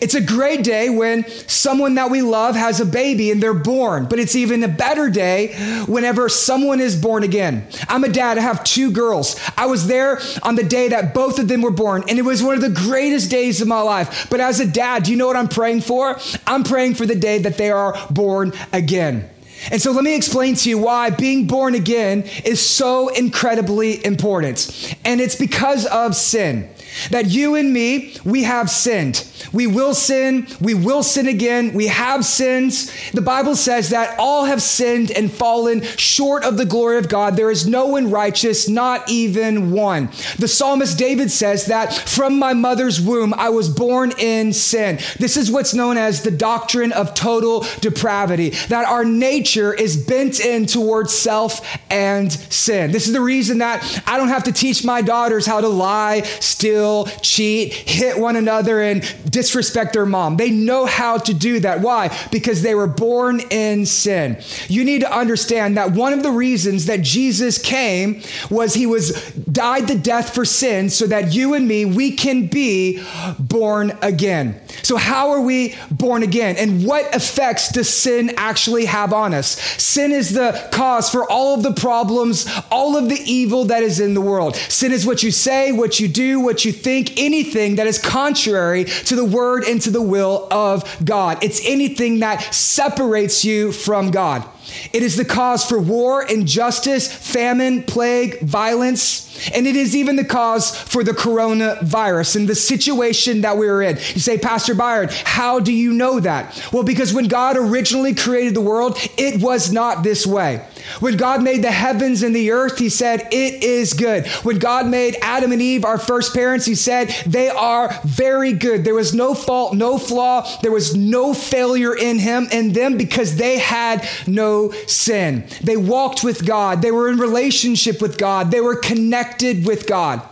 It's 0.01 0.15
a 0.15 0.21
great 0.21 0.63
day 0.63 0.91
when 0.91 1.29
someone 1.49 1.95
that 1.95 2.11
we 2.11 2.23
love 2.23 2.55
has 2.55 2.81
a 2.81 2.87
baby 2.87 3.31
and 3.31 3.43
they're 3.43 3.55
born, 3.55 4.07
but 4.07 4.19
it's 4.19 4.37
even 4.37 4.63
a 4.63 4.69
better 4.69 5.11
day 5.11 5.55
whenever 5.87 6.29
someone 6.29 6.81
is 6.81 7.01
born 7.01 7.25
again. 7.25 7.67
I'm 7.89 8.05
a 8.05 8.09
dad, 8.09 8.39
I 8.39 8.43
have 8.43 8.63
two 8.63 8.93
girls. 8.93 9.41
I 9.57 9.67
was 9.67 9.87
there 9.87 10.21
on 10.43 10.55
the 10.55 10.65
day 10.65 10.89
that 10.89 11.15
both 11.15 11.39
of 11.39 11.49
them 11.49 11.63
were 11.63 11.71
born, 11.71 12.05
and 12.09 12.19
it 12.19 12.23
was 12.23 12.43
one 12.43 12.55
of 12.55 12.61
the 12.61 12.71
greatest 12.71 13.31
days 13.31 13.61
of 13.61 13.69
my 13.69 13.81
life. 13.81 14.29
But 14.31 14.41
as 14.41 14.61
a 14.61 14.67
dad, 14.67 15.05
do 15.05 15.11
you 15.11 15.17
know 15.17 15.27
what 15.27 15.37
I'm 15.37 15.49
praying 15.49 15.81
for? 15.83 16.19
I'm 16.47 16.63
praying 16.63 16.95
for 16.95 17.07
the 17.07 17.17
day 17.17 17.39
that 17.39 17.57
they 17.57 17.71
are 17.71 17.97
born 18.11 18.53
again. 18.73 19.29
And 19.71 19.81
so 19.83 19.93
let 19.93 20.05
me 20.05 20.17
explain 20.17 20.55
to 20.55 20.71
you 20.71 20.79
why 20.79 21.11
being 21.11 21.47
born 21.47 21.75
again 21.75 22.25
is 22.45 22.61
so 22.61 23.09
incredibly 23.09 24.05
important. 24.05 24.97
And 25.05 25.21
it's 25.21 25.37
because 25.37 25.85
of 25.87 26.15
sin. 26.15 26.71
That 27.11 27.27
you 27.27 27.55
and 27.55 27.73
me, 27.73 28.17
we 28.25 28.45
have 28.45 28.71
sinned. 28.71 29.27
We 29.53 29.67
will 29.67 29.95
sin. 29.95 30.47
We 30.61 30.75
will 30.75 31.03
sin 31.03 31.27
again. 31.27 31.73
We 31.73 31.89
have 31.89 32.25
sins. 32.25 32.93
The 33.13 33.23
Bible 33.23 33.57
says 33.57 33.91
that 33.91 34.19
all 34.19 34.45
have 34.45 34.63
sinned 34.63 35.11
and 35.11 35.33
fallen 35.33 35.83
short 35.83 36.45
of 36.45 36.57
the 36.57 36.65
glory 36.65 36.99
of 36.99 37.09
God. 37.09 37.37
There 37.37 37.51
is 37.51 37.67
no 37.67 37.87
one 37.87 38.11
righteous, 38.11 38.69
not 38.69 39.09
even 39.09 39.73
one. 39.73 40.11
The 40.39 40.49
psalmist 40.49 40.99
David 40.99 41.31
says 41.31 41.67
that 41.67 41.95
from 41.95 42.39
my 42.39 42.53
mother's 42.53 43.01
womb, 43.01 43.35
I 43.35 43.49
was 43.49 43.69
born 43.69 44.13
in 44.19 44.53
sin. 44.53 44.99
This 45.19 45.37
is 45.37 45.51
what's 45.51 45.75
known 45.75 45.97
as 45.97 46.23
the 46.23 46.31
doctrine 46.31 46.93
of 46.93 47.15
total 47.15 47.65
depravity, 47.81 48.51
that 48.69 48.87
our 48.87 49.05
nature 49.05 49.73
is 49.73 49.97
bent 49.97 50.41
in 50.41 50.67
towards 50.67 51.13
self 51.13 51.61
and 51.91 52.33
sin. 52.33 52.93
This 52.93 53.07
is 53.07 53.13
the 53.13 53.21
reason 53.21 53.59
that 53.59 54.03
I 54.07 54.17
don't 54.17 54.29
have 54.29 54.45
to 54.45 54.53
teach 54.53 54.85
my 54.85 55.03
daughters 55.03 55.47
how 55.47 55.61
to 55.61 55.69
lie, 55.69 56.23
steal, 56.23 56.90
steal, 56.91 57.21
cheat, 57.21 57.73
hit 57.73 58.19
one 58.19 58.37
another, 58.37 58.81
and 58.81 59.03
disrespect 59.31 59.93
their 59.93 60.07
mom. 60.07 60.37
They 60.37 60.51
know 60.51 60.87
how 60.87 61.19
to 61.19 61.35
do 61.35 61.61
that. 61.61 61.81
Why? 61.81 62.17
Because 62.31 62.63
they 62.63 62.75
were 62.75 62.87
born 62.87 63.41
in 63.51 63.87
sin. 63.87 64.39
You 64.69 64.85
need 64.85 65.01
to 65.01 65.13
understand 65.13 65.77
that 65.77 65.93
one 65.93 66.13
of 66.13 66.23
the 66.23 66.31
reasons 66.31 66.87
that 66.87 67.03
Jesus 67.03 67.59
came 67.59 68.23
was 68.51 68.75
he 68.75 68.87
was 68.87 69.33
died 69.33 69.89
the 69.89 69.95
death 69.95 70.35
for 70.35 70.45
sin 70.45 70.91
so 70.91 71.07
that 71.07 71.33
you 71.33 71.55
and 71.55 71.67
me, 71.67 71.85
we 71.85 72.13
can 72.13 72.47
be 72.47 73.03
born 73.39 73.97
again. 74.03 74.61
So, 74.83 74.97
how 74.97 75.31
are 75.31 75.41
we 75.41 75.77
born 75.91 76.23
again? 76.23 76.57
And 76.57 76.87
what 76.87 77.15
effects 77.15 77.71
does 77.71 77.89
sin 77.89 78.33
actually 78.37 78.87
have 78.87 79.13
on 79.13 79.35
us? 79.35 79.61
Sin 79.83 80.13
is 80.13 80.33
the 80.33 80.69
cause 80.73 81.11
for 81.11 81.29
all 81.31 81.55
of 81.55 81.63
the 81.63 81.73
problems, 81.73 82.47
all 82.71 82.97
of 82.97 83.09
the 83.09 83.21
evil 83.25 83.67
that 83.67 83.83
is 83.83 84.01
in 84.01 84.15
the 84.15 84.21
world. 84.21 84.57
Sin 84.57 84.93
is 84.93 85.07
what 85.07 85.23
you 85.23 85.31
say, 85.31 85.73
what 85.73 86.01
you 86.01 86.09
do, 86.09 86.41
what 86.41 86.65
you 86.65 86.73
think, 86.83 87.19
anything 87.19 87.77
that 87.77 87.87
is 87.87 87.99
contrary 87.99 88.85
to 88.85 89.17
the 89.17 89.25
word 89.25 89.65
and 89.65 89.81
to 89.83 89.91
the 89.91 90.03
will 90.03 90.49
of 90.51 90.85
God. 91.05 91.43
It's 91.43 91.61
anything 91.65 92.21
that 92.21 92.55
separates 92.55 93.45
you 93.45 93.73
from 93.73 94.11
God. 94.11 94.47
It 94.93 95.03
is 95.03 95.17
the 95.17 95.25
cause 95.25 95.65
for 95.65 95.79
war, 95.79 96.23
injustice, 96.23 97.11
famine, 97.11 97.83
plague, 97.85 98.41
violence. 98.41 99.27
And 99.55 99.67
it 99.67 99.77
is 99.77 99.97
even 99.97 100.17
the 100.17 100.25
cause 100.25 100.77
for 100.77 101.03
the 101.03 101.13
coronavirus 101.13 102.37
and 102.37 102.49
the 102.49 102.55
situation 102.55 103.41
that 103.43 103.57
we're 103.57 103.83
in. 103.83 103.97
You 103.97 104.21
say, 104.21 104.39
Pastor 104.39 104.75
Byron, 104.75 105.09
how 105.25 105.61
do 105.61 105.73
you 105.73 105.93
know 105.93 106.21
that? 106.21 106.69
Well, 106.73 106.83
because 106.83 107.15
when 107.15 107.29
God 107.29 107.57
originally 107.57 108.15
created 108.15 108.55
the 108.55 108.61
world, 108.61 108.99
it 109.17 109.41
was 109.41 109.73
not 109.73 110.03
this 110.03 110.27
way. 110.27 110.67
When 110.99 111.17
God 111.17 111.43
made 111.43 111.63
the 111.63 111.71
heavens 111.71 112.23
and 112.23 112.35
the 112.35 112.51
earth, 112.51 112.79
He 112.79 112.89
said, 112.89 113.29
It 113.33 113.63
is 113.63 113.95
good. 113.95 114.27
When 114.43 114.59
God 114.59 114.87
made 114.87 115.17
Adam 115.23 115.53
and 115.53 115.63
Eve, 115.63 115.85
our 115.85 115.99
first 115.99 116.35
parents, 116.35 116.67
He 116.67 116.75
said, 116.75 117.09
They 117.27 117.49
are 117.49 117.99
very 118.05 118.53
good. 118.53 118.85
There 118.85 118.95
was 118.95 119.15
no 119.15 119.35
fault, 119.35 119.75
no 119.75 119.99
flaw, 119.99 120.47
there 120.63 120.73
was 120.73 120.97
no 120.97 121.33
failure 121.33 121.97
in 121.97 122.19
Him 122.19 122.49
and 122.53 122.75
them 122.75 122.97
because 122.97 123.37
they 123.37 123.59
had 123.59 124.07
no 124.27 124.50
sin. 124.87 125.47
They 125.63 125.77
walked 125.77 126.23
with 126.25 126.47
God, 126.47 126.83
they 126.83 126.91
were 126.91 127.09
in 127.09 127.19
relationship 127.19 128.01
with 128.01 128.19
God, 128.19 128.51
they 128.51 128.61
were 128.61 128.77
connected 128.77 129.67
with 129.67 129.87
God. 129.87 130.23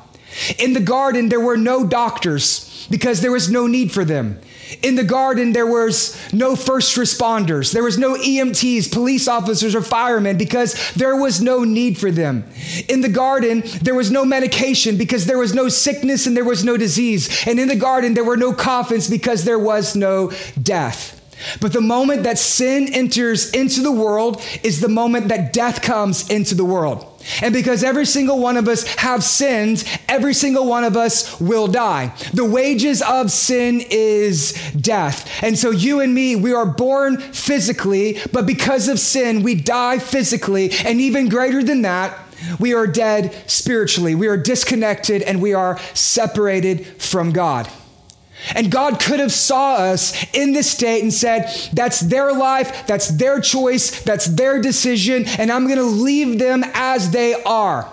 In 0.59 0.73
the 0.73 0.81
garden, 0.81 1.29
there 1.29 1.41
were 1.41 1.57
no 1.57 1.87
doctors 1.87 2.87
because 2.91 3.21
there 3.21 3.33
was 3.33 3.51
no 3.51 3.67
need 3.67 3.93
for 3.93 4.05
them. 4.05 4.41
In 4.83 4.97
the 4.97 5.05
garden, 5.05 5.53
there 5.53 5.67
was 5.67 6.17
no 6.33 6.55
first 6.55 6.97
responders. 6.97 7.73
There 7.73 7.83
was 7.83 7.97
no 7.97 8.15
EMTs, 8.15 8.93
police 8.93 9.27
officers, 9.27 9.75
or 9.75 9.81
firemen 9.81 10.37
because 10.37 10.93
there 10.93 11.17
was 11.17 11.41
no 11.41 11.65
need 11.65 11.97
for 11.97 12.11
them. 12.11 12.45
In 12.89 13.01
the 13.01 13.09
garden, 13.09 13.63
there 13.83 13.95
was 13.95 14.11
no 14.11 14.25
medication 14.25 14.99
because 14.99 15.25
there 15.25 15.39
was 15.39 15.55
no 15.55 15.69
sickness 15.69 16.27
and 16.27 16.37
there 16.37 16.45
was 16.45 16.65
no 16.65 16.77
disease. 16.77 17.47
And 17.47 17.59
in 17.59 17.69
the 17.69 17.77
garden, 17.77 18.15
there 18.15 18.25
were 18.25 18.37
no 18.37 18.53
coffins 18.53 19.09
because 19.09 19.45
there 19.45 19.59
was 19.59 19.97
no 19.97 20.33
death. 20.61 21.18
But 21.61 21.73
the 21.73 21.81
moment 21.81 22.25
that 22.25 22.39
sin 22.39 22.93
enters 22.93 23.51
into 23.51 23.81
the 23.81 23.93
world 23.93 24.43
is 24.63 24.81
the 24.81 24.89
moment 24.89 25.29
that 25.29 25.53
death 25.53 25.83
comes 25.83 26.29
into 26.31 26.55
the 26.55 26.65
world. 26.65 27.05
And 27.43 27.53
because 27.53 27.85
every 27.85 28.07
single 28.07 28.39
one 28.39 28.57
of 28.57 28.69
us 28.69 28.85
have 28.97 29.23
sins, 29.23 29.85
every 30.09 30.33
single 30.35 30.67
one 30.67 30.85
of 30.85 30.97
us 30.97 31.41
will 31.41 31.67
die. 31.67 32.15
The 32.33 32.45
wages 32.45 33.03
of 33.03 33.31
sin 33.31 33.83
is 33.91 34.53
death. 34.73 35.43
And 35.43 35.59
so 35.59 35.71
you 35.71 36.01
and 36.01 36.15
me, 36.15 36.37
we 36.37 36.53
are 36.53 36.67
born 36.67 37.19
physically, 37.19 38.19
but 38.33 38.47
because 38.47 38.89
of 38.89 38.99
sin, 38.99 39.43
we 39.43 39.55
die 39.55 39.99
physically. 39.99 40.71
And 40.85 41.01
even 41.01 41.29
greater 41.29 41.63
than 41.63 41.83
that, 41.83 42.19
we 42.59 42.73
are 42.73 42.87
dead 42.87 43.35
spiritually. 43.47 44.15
We 44.15 44.29
are 44.29 44.37
disconnected 44.37 45.23
and 45.23 45.43
we 45.43 45.55
are 45.55 45.79
separated 45.95 46.87
from 46.87 47.33
God. 47.33 47.69
And 48.55 48.71
God 48.71 49.01
could 49.01 49.21
have 49.21 49.33
saw 49.33 49.77
us 49.77 50.15
in 50.35 50.53
this 50.53 50.71
state 50.71 51.03
and 51.03 51.13
said, 51.13 51.51
that's 51.73 52.01
their 52.01 52.33
life, 52.33 52.87
that's 52.87 53.09
their 53.09 53.41
choice, 53.41 54.03
that's 54.03 54.27
their 54.27 54.61
decision, 54.61 55.25
and 55.27 55.51
I'm 55.51 55.67
going 55.67 55.79
to 55.79 55.85
leave 55.85 56.39
them 56.39 56.65
as 56.75 57.11
they 57.11 57.35
are. 57.43 57.93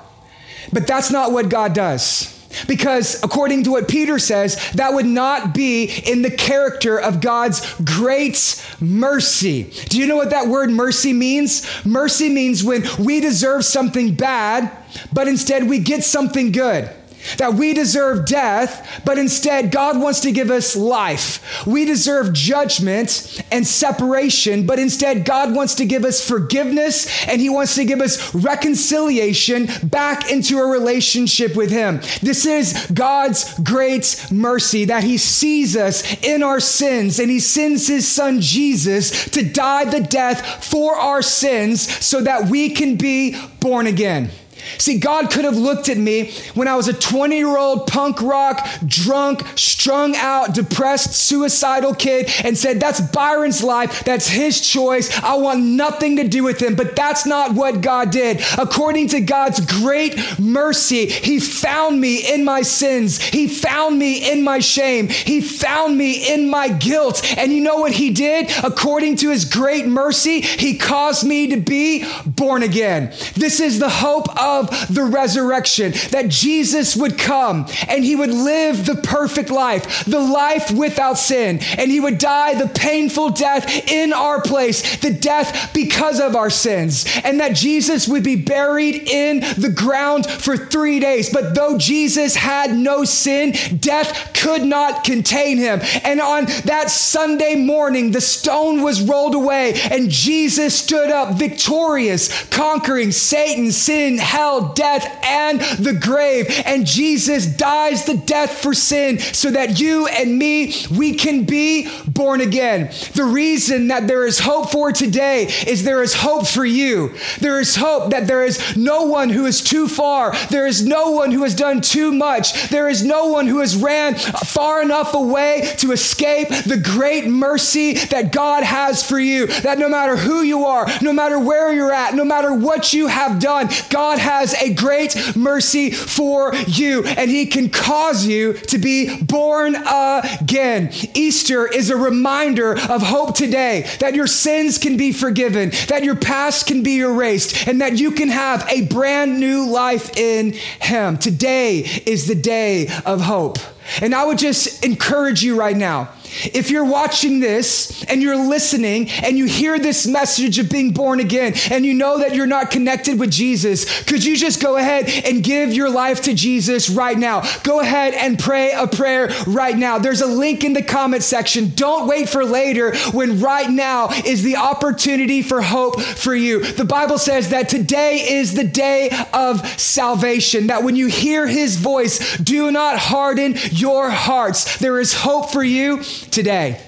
But 0.72 0.88
that's 0.88 1.12
not 1.12 1.32
what 1.32 1.50
God 1.50 1.74
does. 1.74 2.32
Because 2.68 3.22
according 3.22 3.64
to 3.64 3.72
what 3.72 3.90
Peter 3.90 4.18
says, 4.18 4.72
that 4.74 4.94
would 4.94 5.06
not 5.06 5.54
be 5.54 5.86
in 6.06 6.22
the 6.22 6.32
character 6.32 6.98
of 6.98 7.20
God's 7.20 7.76
great 7.82 8.64
mercy. 8.80 9.72
Do 9.90 10.00
you 10.00 10.08
know 10.08 10.16
what 10.16 10.30
that 10.30 10.48
word 10.48 10.70
mercy 10.70 11.12
means? 11.12 11.86
Mercy 11.86 12.30
means 12.30 12.64
when 12.64 12.84
we 12.98 13.20
deserve 13.20 13.66
something 13.66 14.16
bad, 14.16 14.72
but 15.12 15.28
instead 15.28 15.68
we 15.68 15.80
get 15.80 16.04
something 16.04 16.54
good 16.54 16.90
that 17.38 17.54
we 17.54 17.74
deserve 17.74 18.26
death, 18.26 19.02
but 19.06 19.18
instead 19.18 19.72
God 19.72 20.00
wants 20.00 20.22
to 20.22 20.32
give 20.32 20.52
us 20.52 20.76
life. 20.76 21.66
We 21.66 21.86
deserve 21.86 22.34
judgment 22.34 23.42
and 23.52 23.66
separation, 23.66 24.66
but 24.66 24.80
instead 24.80 25.26
God 25.26 25.56
wants 25.56 25.76
to 25.76 25.86
give 25.86 26.06
us 26.06 26.26
forgiveness 26.26 27.28
and 27.28 27.42
He 27.42 27.50
wants 27.50 27.76
to 27.76 27.86
give 27.86 28.02
us 28.02 28.34
reconciliation 28.36 29.68
back 29.84 30.32
into 30.32 30.58
a 30.58 30.68
relationship 30.68 31.56
with 31.56 31.72
Him. 31.72 32.02
This 32.22 32.46
is 32.46 32.90
God's 32.94 33.58
great 33.60 34.28
mercy 34.32 34.86
that 34.86 35.04
He 35.04 35.18
sees 35.18 35.76
us 35.76 36.24
in 36.24 36.44
our 36.44 36.60
sins 36.60 37.20
and 37.20 37.30
He 37.30 37.40
sends 37.40 37.88
His 37.88 38.08
Son 38.08 38.42
Jesus 38.42 39.30
to 39.30 39.44
die 39.44 39.86
the 39.86 40.02
death 40.02 40.64
for 40.66 40.96
our 40.96 41.22
sins 41.22 41.82
so 42.06 42.22
that 42.22 42.50
we 42.50 42.70
can 42.70 42.96
be 42.96 43.40
born 43.60 43.88
again. 43.88 44.30
See, 44.78 45.00
God 45.00 45.32
could 45.32 45.46
have 45.46 45.58
looked 45.58 45.90
at 45.90 45.98
me 45.98 46.32
when 46.54 46.68
I 46.68 46.76
was 46.76 46.88
a 46.88 46.94
20 46.94 47.38
year 47.38 47.58
old 47.58 47.88
punk 47.88 48.22
rock, 48.22 48.68
drunk, 48.86 49.44
strung 49.58 50.16
out, 50.16 50.54
depressed, 50.54 51.14
suicidal 51.14 51.94
kid 51.94 52.30
and 52.44 52.58
said, 52.58 52.80
That's 52.80 53.02
Byron's 53.02 53.64
life. 53.64 54.04
That's 54.04 54.28
his 54.28 54.62
choice. 54.62 55.16
I 55.22 55.36
want 55.36 55.62
nothing 55.64 56.18
to 56.18 56.28
do 56.28 56.44
with 56.44 56.62
him. 56.62 56.76
But 56.76 56.96
that's 56.96 57.26
not 57.26 57.54
what 57.54 57.82
God 57.82 58.12
did. 58.12 58.42
According 58.58 59.10
to 59.10 59.22
God's 59.22 59.60
great 59.60 60.40
mercy, 60.40 61.08
He 61.08 61.40
found 61.40 62.00
me 62.00 62.34
in 62.34 62.44
my 62.44 62.62
sins. 62.62 63.20
He 63.20 63.48
found 63.48 64.00
me 64.00 64.32
in 64.32 64.44
my 64.44 64.60
shame. 64.60 65.08
He 65.08 65.42
found 65.42 65.98
me 65.98 66.34
in 66.34 66.50
my 66.50 66.70
guilt. 66.70 67.22
And 67.38 67.52
you 67.52 67.62
know 67.62 67.78
what 67.78 67.92
He 67.92 68.12
did? 68.12 68.52
According 68.64 69.18
to 69.18 69.30
His 69.30 69.46
great 69.46 69.86
mercy, 69.88 70.42
He 70.42 70.78
caused 70.78 71.26
me 71.26 71.48
to 71.48 71.58
be 71.58 72.06
born 72.26 72.64
again. 72.64 73.14
This 73.36 73.60
is 73.60 73.80
the 73.80 73.90
hope 73.90 74.28
of 74.40 74.55
of 74.62 74.94
the 74.94 75.04
resurrection, 75.04 75.92
that 76.12 76.30
Jesus 76.30 76.96
would 76.96 77.18
come 77.18 77.68
and 77.88 78.04
he 78.04 78.16
would 78.16 78.32
live 78.32 78.86
the 78.86 78.96
perfect 78.96 79.50
life, 79.50 80.06
the 80.06 80.20
life 80.20 80.72
without 80.72 81.18
sin, 81.18 81.60
and 81.78 81.92
he 81.92 82.00
would 82.00 82.18
die 82.18 82.56
the 82.56 82.68
painful 82.68 83.30
death 83.32 83.92
in 83.92 84.14
our 84.14 84.42
place, 84.42 84.98
the 84.98 85.14
death 85.14 85.72
because 85.74 86.20
of 86.20 86.36
our 86.36 86.50
sins, 86.50 87.06
and 87.24 87.40
that 87.40 87.56
Jesus 87.56 88.08
would 88.08 88.24
be 88.24 88.36
buried 88.36 88.96
in 89.10 89.40
the 89.40 89.74
ground 89.76 90.26
for 90.26 90.56
three 90.58 91.00
days. 91.00 91.32
But 91.32 91.56
though 91.56 91.78
Jesus 91.78 92.36
had 92.36 92.76
no 92.76 93.04
sin, 93.04 93.54
death 93.80 94.34
could 94.34 94.64
not 94.64 95.04
contain 95.04 95.58
him. 95.58 95.80
And 96.04 96.22
on 96.22 96.46
that 96.66 96.90
Sunday 96.90 97.56
morning, 97.56 98.12
the 98.12 98.22
stone 98.22 98.82
was 98.82 99.02
rolled 99.02 99.36
away, 99.36 99.74
and 99.92 100.10
Jesus 100.10 100.78
stood 100.78 101.10
up 101.10 101.36
victorious, 101.36 102.46
conquering 102.50 103.12
Satan, 103.12 103.72
sin, 103.72 104.18
hell 104.18 104.45
hell, 104.46 104.74
death, 104.74 105.20
and 105.24 105.60
the 105.84 105.94
grave. 105.94 106.62
And 106.66 106.86
Jesus 106.86 107.46
dies 107.46 108.06
the 108.06 108.18
death 108.18 108.62
for 108.62 108.74
sin 108.74 109.20
so 109.20 109.50
that 109.52 109.80
you 109.80 110.08
and 110.08 110.38
me, 110.38 110.74
we 110.96 111.16
can 111.16 111.46
be 111.46 111.90
born 112.08 112.42
again. 112.42 112.92
The 113.14 113.24
reason 113.24 113.88
that 113.88 114.08
there 114.08 114.26
is 114.26 114.40
hope 114.40 114.72
for 114.72 114.92
today 114.92 115.46
is 115.66 115.84
there 115.84 116.04
is 116.04 116.14
hope 116.14 116.46
for 116.48 116.66
you. 116.66 117.14
There 117.40 117.60
is 117.60 117.76
hope 117.76 118.12
that 118.12 118.28
there 118.28 118.44
is 118.44 118.78
no 118.78 119.04
one 119.06 119.30
who 119.30 119.46
is 119.46 119.62
too 119.62 119.88
far. 119.88 120.36
There 120.50 120.68
is 120.68 120.86
no 120.86 121.12
one 121.12 121.32
who 121.32 121.44
has 121.44 121.56
done 121.56 121.82
too 121.82 122.12
much. 122.12 122.70
There 122.70 122.88
is 122.88 123.04
no 123.04 123.28
one 123.28 123.48
who 123.48 123.60
has 123.60 123.76
ran 123.76 124.16
far 124.16 124.82
enough 124.82 125.14
away 125.14 125.74
to 125.78 125.92
escape 125.92 126.50
the 126.50 126.78
great 126.78 127.28
mercy 127.28 127.94
that 127.94 128.32
God 128.32 128.64
has 128.64 129.04
for 129.04 129.20
you. 129.20 129.48
That 129.48 129.80
no 129.80 129.90
matter 129.90 130.16
who 130.16 130.44
you 130.44 130.66
are, 130.66 130.88
no 131.02 131.14
matter 131.14 131.40
where 131.40 131.74
you're 131.74 131.94
at, 131.94 132.14
no 132.14 132.26
matter 132.26 132.54
what 132.54 132.94
you 132.94 133.08
have 133.08 133.40
done, 133.40 133.70
God 133.90 134.20
has 134.20 134.35
has 134.40 134.54
a 134.56 134.74
great 134.74 135.36
mercy 135.36 135.92
for 135.92 136.54
you, 136.68 137.04
and 137.06 137.30
He 137.30 137.46
can 137.46 137.70
cause 137.70 138.26
you 138.26 138.54
to 138.54 138.78
be 138.78 139.22
born 139.24 139.76
again. 139.76 140.92
Easter 141.14 141.66
is 141.66 141.90
a 141.90 141.96
reminder 141.96 142.74
of 142.90 143.02
hope 143.02 143.36
today 143.36 143.90
that 144.00 144.14
your 144.14 144.28
sins 144.28 144.78
can 144.78 144.98
be 144.98 145.12
forgiven, 145.12 145.72
that 145.88 146.04
your 146.04 146.16
past 146.16 146.68
can 146.68 146.84
be 146.84 147.00
erased, 147.00 147.68
and 147.68 147.82
that 147.82 147.98
you 147.98 148.12
can 148.12 148.30
have 148.30 148.68
a 148.70 148.86
brand 148.88 149.40
new 149.40 149.66
life 149.66 150.16
in 150.18 150.54
Him. 150.82 151.18
Today 151.18 151.80
is 152.06 152.28
the 152.28 152.36
day 152.36 152.88
of 153.06 153.22
hope. 153.22 153.58
And 154.02 154.14
I 154.16 154.26
would 154.26 154.40
just 154.40 154.84
encourage 154.84 155.44
you 155.44 155.58
right 155.58 155.78
now 155.78 156.10
If 156.54 156.70
you're 156.70 156.86
watching 156.86 157.40
this 157.40 158.04
and 158.06 158.22
you're 158.22 158.36
listening 158.36 159.10
and 159.10 159.38
you 159.38 159.46
hear 159.46 159.80
this 159.80 160.06
message 160.08 160.60
of 160.60 160.70
being 160.70 160.92
born 160.92 161.20
again 161.20 161.54
and 161.72 161.86
you 161.86 161.94
know 161.94 162.20
that 162.20 162.36
you're 162.36 162.46
not 162.46 162.72
connected 162.72 163.20
with 163.20 163.32
Jesus, 163.32 164.04
could 164.04 164.24
you 164.24 164.36
just 164.36 164.62
go 164.62 164.78
ahead 164.78 165.10
and 165.26 165.44
give 165.44 165.74
your 165.74 165.90
life 165.90 166.22
to 166.24 166.34
Jesus 166.34 166.90
right 166.90 167.18
now? 167.18 167.44
Go 167.64 167.80
ahead 167.80 168.14
and 168.14 168.38
pray 168.38 168.72
a 168.74 168.88
prayer 168.88 169.30
right 169.48 169.78
now. 169.78 169.98
There's 169.98 170.22
a 170.22 170.28
link 170.28 170.64
in 170.64 170.74
the 170.74 170.84
comment 170.84 171.24
section. 171.24 171.72
Don't 171.76 172.08
wait 172.08 172.30
for 172.30 172.46
later 172.46 172.96
when 173.12 173.40
right 173.40 173.70
now 173.70 174.10
is 174.10 174.44
the 174.44 174.58
opportunity 174.58 175.42
for 175.42 175.62
hope 175.62 176.02
for 176.02 176.36
you. 176.36 176.64
The 176.64 176.86
Bible 176.86 177.18
says 177.18 177.50
that 177.50 177.70
today 177.70 178.28
is 178.30 178.54
the 178.54 178.64
day 178.64 179.10
of 179.34 179.66
salvation, 179.80 180.68
that 180.68 180.84
when 180.84 180.96
you 180.96 181.08
hear 181.08 181.48
his 181.48 181.78
voice, 181.78 182.38
do 182.38 182.72
not 182.72 182.98
harden 182.98 183.56
your 183.72 184.10
hearts. 184.10 184.78
There 184.78 185.00
is 185.00 185.14
hope 185.14 185.52
for 185.52 185.64
you 185.64 186.04
today. 186.32 186.82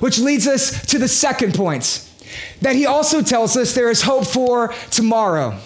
Which 0.00 0.18
leads 0.18 0.46
us 0.46 0.86
to 0.86 0.98
the 0.98 1.08
second 1.08 1.54
point 1.54 2.02
that 2.60 2.76
he 2.76 2.86
also 2.86 3.22
tells 3.22 3.56
us 3.56 3.74
there 3.74 3.90
is 3.90 4.02
hope 4.02 4.26
for 4.26 4.74
tomorrow. 4.90 5.58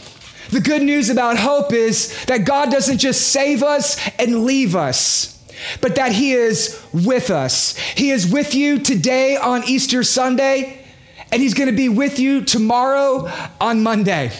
The 0.50 0.60
good 0.60 0.82
news 0.82 1.10
about 1.10 1.36
hope 1.36 1.72
is 1.72 2.24
that 2.26 2.44
God 2.44 2.70
doesn't 2.70 2.98
just 2.98 3.28
save 3.28 3.62
us 3.62 3.98
and 4.18 4.44
leave 4.44 4.76
us 4.76 5.40
but 5.80 5.96
that 5.96 6.12
He 6.12 6.32
is 6.32 6.82
with 6.92 7.30
us. 7.30 7.76
He 7.76 8.10
is 8.10 8.30
with 8.30 8.54
you 8.54 8.78
today 8.78 9.36
on 9.36 9.64
Easter 9.64 10.02
Sunday, 10.02 10.84
and 11.32 11.40
He's 11.40 11.54
going 11.54 11.70
to 11.70 11.76
be 11.76 11.88
with 11.88 12.18
you 12.18 12.42
tomorrow 12.42 13.30
on 13.60 13.82
Monday. 13.82 14.32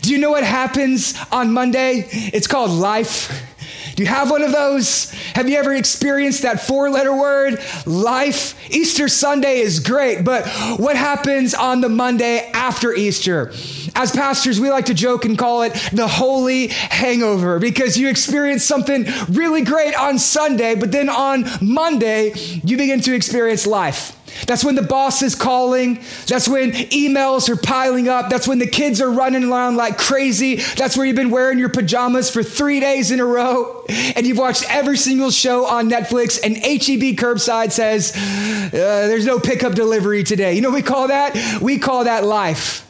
Do 0.00 0.12
you 0.12 0.18
know 0.18 0.30
what 0.30 0.44
happens 0.44 1.14
on 1.32 1.52
Monday? 1.52 2.06
It's 2.10 2.46
called 2.46 2.70
life. 2.70 3.51
Do 3.94 4.02
you 4.02 4.08
have 4.08 4.30
one 4.30 4.42
of 4.42 4.52
those? 4.52 5.10
Have 5.34 5.48
you 5.48 5.58
ever 5.58 5.74
experienced 5.74 6.42
that 6.42 6.60
four 6.60 6.88
letter 6.90 7.14
word, 7.14 7.62
life? 7.86 8.54
Easter 8.70 9.08
Sunday 9.08 9.60
is 9.60 9.80
great, 9.80 10.24
but 10.24 10.46
what 10.78 10.96
happens 10.96 11.54
on 11.54 11.80
the 11.80 11.88
Monday 11.88 12.50
after 12.54 12.94
Easter? 12.94 13.52
As 13.94 14.10
pastors, 14.12 14.58
we 14.58 14.70
like 14.70 14.86
to 14.86 14.94
joke 14.94 15.24
and 15.24 15.36
call 15.36 15.62
it 15.62 15.74
the 15.92 16.08
holy 16.08 16.68
hangover 16.68 17.58
because 17.58 17.98
you 17.98 18.08
experience 18.08 18.64
something 18.64 19.06
really 19.28 19.62
great 19.62 19.94
on 19.94 20.18
Sunday, 20.18 20.74
but 20.74 20.90
then 20.90 21.08
on 21.08 21.44
Monday, 21.60 22.32
you 22.64 22.76
begin 22.76 23.00
to 23.02 23.14
experience 23.14 23.66
life. 23.66 24.18
That's 24.46 24.64
when 24.64 24.74
the 24.74 24.82
boss 24.82 25.22
is 25.22 25.34
calling. 25.34 26.00
That's 26.26 26.48
when 26.48 26.72
emails 26.72 27.48
are 27.48 27.56
piling 27.56 28.08
up. 28.08 28.30
That's 28.30 28.48
when 28.48 28.58
the 28.58 28.66
kids 28.66 29.00
are 29.00 29.10
running 29.10 29.44
around 29.44 29.76
like 29.76 29.98
crazy. 29.98 30.56
That's 30.56 30.96
where 30.96 31.06
you've 31.06 31.16
been 31.16 31.30
wearing 31.30 31.58
your 31.58 31.68
pajamas 31.68 32.30
for 32.30 32.42
three 32.42 32.80
days 32.80 33.10
in 33.10 33.20
a 33.20 33.24
row 33.24 33.84
and 33.88 34.26
you've 34.26 34.38
watched 34.38 34.64
every 34.68 34.96
single 34.96 35.30
show 35.30 35.66
on 35.66 35.90
Netflix 35.90 36.40
and 36.42 36.56
HEB 36.56 37.16
Curbside 37.16 37.72
says, 37.72 38.12
uh, 38.16 38.70
there's 38.72 39.26
no 39.26 39.38
pickup 39.38 39.74
delivery 39.74 40.24
today. 40.24 40.54
You 40.54 40.60
know 40.60 40.70
we 40.70 40.82
call 40.82 41.08
that? 41.08 41.60
We 41.60 41.78
call 41.78 42.04
that 42.04 42.24
life. 42.24 42.88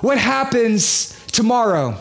What 0.00 0.18
happens 0.18 1.18
tomorrow? 1.32 1.96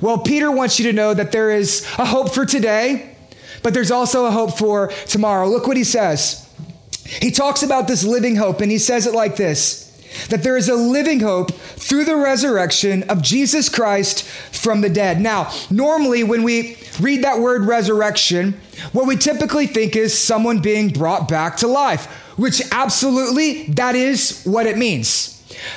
Well, 0.00 0.18
Peter 0.18 0.50
wants 0.50 0.78
you 0.80 0.86
to 0.86 0.92
know 0.92 1.14
that 1.14 1.32
there 1.32 1.50
is 1.50 1.84
a 1.96 2.04
hope 2.04 2.34
for 2.34 2.44
today, 2.44 3.14
but 3.62 3.72
there's 3.72 3.90
also 3.90 4.26
a 4.26 4.30
hope 4.30 4.58
for 4.58 4.88
tomorrow. 5.06 5.48
Look 5.48 5.66
what 5.66 5.76
he 5.76 5.84
says. 5.84 6.41
He 7.04 7.30
talks 7.30 7.62
about 7.62 7.88
this 7.88 8.04
living 8.04 8.36
hope, 8.36 8.60
and 8.60 8.70
he 8.70 8.78
says 8.78 9.06
it 9.06 9.14
like 9.14 9.36
this 9.36 9.82
that 10.28 10.42
there 10.42 10.56
is 10.56 10.68
a 10.68 10.74
living 10.74 11.20
hope 11.20 11.52
through 11.52 12.04
the 12.04 12.16
resurrection 12.16 13.02
of 13.04 13.22
Jesus 13.22 13.68
Christ 13.68 14.24
from 14.24 14.80
the 14.82 14.90
dead. 14.90 15.20
Now, 15.20 15.50
normally 15.70 16.22
when 16.22 16.42
we 16.42 16.76
read 17.00 17.24
that 17.24 17.40
word 17.40 17.64
resurrection, 17.64 18.60
what 18.92 19.06
we 19.06 19.16
typically 19.16 19.66
think 19.66 19.96
is 19.96 20.16
someone 20.16 20.60
being 20.60 20.90
brought 20.90 21.28
back 21.28 21.56
to 21.58 21.66
life, 21.66 22.06
which 22.36 22.62
absolutely 22.72 23.64
that 23.68 23.94
is 23.94 24.42
what 24.44 24.66
it 24.66 24.76
means. 24.76 25.30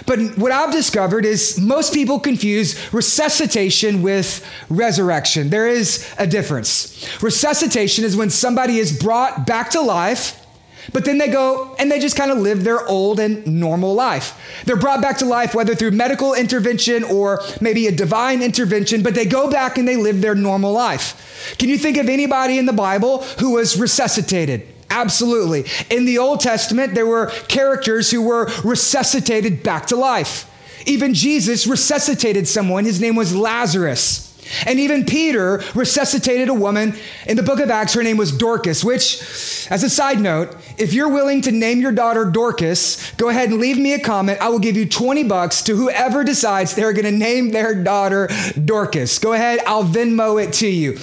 But 0.05 0.37
what 0.37 0.51
I've 0.51 0.71
discovered 0.71 1.25
is 1.25 1.59
most 1.59 1.93
people 1.93 2.19
confuse 2.19 2.93
resuscitation 2.93 4.01
with 4.01 4.45
resurrection. 4.69 5.49
There 5.49 5.67
is 5.67 6.11
a 6.17 6.25
difference. 6.25 7.07
Resuscitation 7.21 8.03
is 8.03 8.15
when 8.15 8.29
somebody 8.29 8.77
is 8.77 8.97
brought 8.97 9.45
back 9.45 9.69
to 9.71 9.81
life 9.81 10.44
but 10.93 11.05
then 11.05 11.17
they 11.17 11.27
go 11.27 11.75
and 11.79 11.91
they 11.91 11.99
just 11.99 12.15
kind 12.15 12.31
of 12.31 12.37
live 12.37 12.63
their 12.63 12.85
old 12.87 13.19
and 13.19 13.45
normal 13.45 13.93
life. 13.93 14.39
They're 14.65 14.75
brought 14.75 15.01
back 15.01 15.17
to 15.19 15.25
life, 15.25 15.53
whether 15.55 15.75
through 15.75 15.91
medical 15.91 16.33
intervention 16.33 17.03
or 17.03 17.41
maybe 17.61 17.87
a 17.87 17.91
divine 17.91 18.41
intervention, 18.41 19.03
but 19.03 19.15
they 19.15 19.25
go 19.25 19.49
back 19.49 19.77
and 19.77 19.87
they 19.87 19.97
live 19.97 20.21
their 20.21 20.35
normal 20.35 20.71
life. 20.71 21.55
Can 21.57 21.69
you 21.69 21.77
think 21.77 21.97
of 21.97 22.09
anybody 22.09 22.57
in 22.57 22.65
the 22.65 22.73
Bible 22.73 23.23
who 23.39 23.51
was 23.51 23.79
resuscitated? 23.79 24.67
Absolutely. 24.89 25.65
In 25.89 26.05
the 26.05 26.19
Old 26.19 26.39
Testament, 26.39 26.93
there 26.93 27.05
were 27.05 27.27
characters 27.47 28.11
who 28.11 28.21
were 28.21 28.49
resuscitated 28.63 29.63
back 29.63 29.87
to 29.87 29.95
life. 29.95 30.49
Even 30.85 31.13
Jesus 31.13 31.67
resuscitated 31.67 32.47
someone. 32.47 32.85
His 32.85 33.01
name 33.01 33.15
was 33.15 33.35
Lazarus. 33.35 34.24
And 34.65 34.79
even 34.79 35.05
Peter 35.05 35.63
resuscitated 35.73 36.49
a 36.49 36.53
woman 36.53 36.95
in 37.27 37.37
the 37.37 37.43
book 37.43 37.59
of 37.59 37.69
Acts. 37.69 37.93
Her 37.93 38.03
name 38.03 38.17
was 38.17 38.31
Dorcas, 38.31 38.83
which, 38.83 39.21
as 39.69 39.83
a 39.83 39.89
side 39.89 40.19
note, 40.19 40.55
if 40.77 40.93
you're 40.93 41.09
willing 41.09 41.41
to 41.41 41.51
name 41.51 41.81
your 41.81 41.91
daughter 41.91 42.25
Dorcas, 42.25 43.11
go 43.13 43.29
ahead 43.29 43.49
and 43.49 43.59
leave 43.59 43.77
me 43.77 43.93
a 43.93 43.99
comment. 43.99 44.41
I 44.41 44.49
will 44.49 44.59
give 44.59 44.77
you 44.77 44.87
20 44.87 45.23
bucks 45.23 45.63
to 45.63 45.75
whoever 45.75 46.23
decides 46.23 46.75
they're 46.75 46.93
going 46.93 47.05
to 47.05 47.11
name 47.11 47.51
their 47.51 47.83
daughter 47.83 48.29
Dorcas. 48.63 49.19
Go 49.19 49.33
ahead, 49.33 49.59
I'll 49.65 49.83
Venmo 49.83 50.43
it 50.43 50.53
to 50.53 50.67
you. 50.67 50.99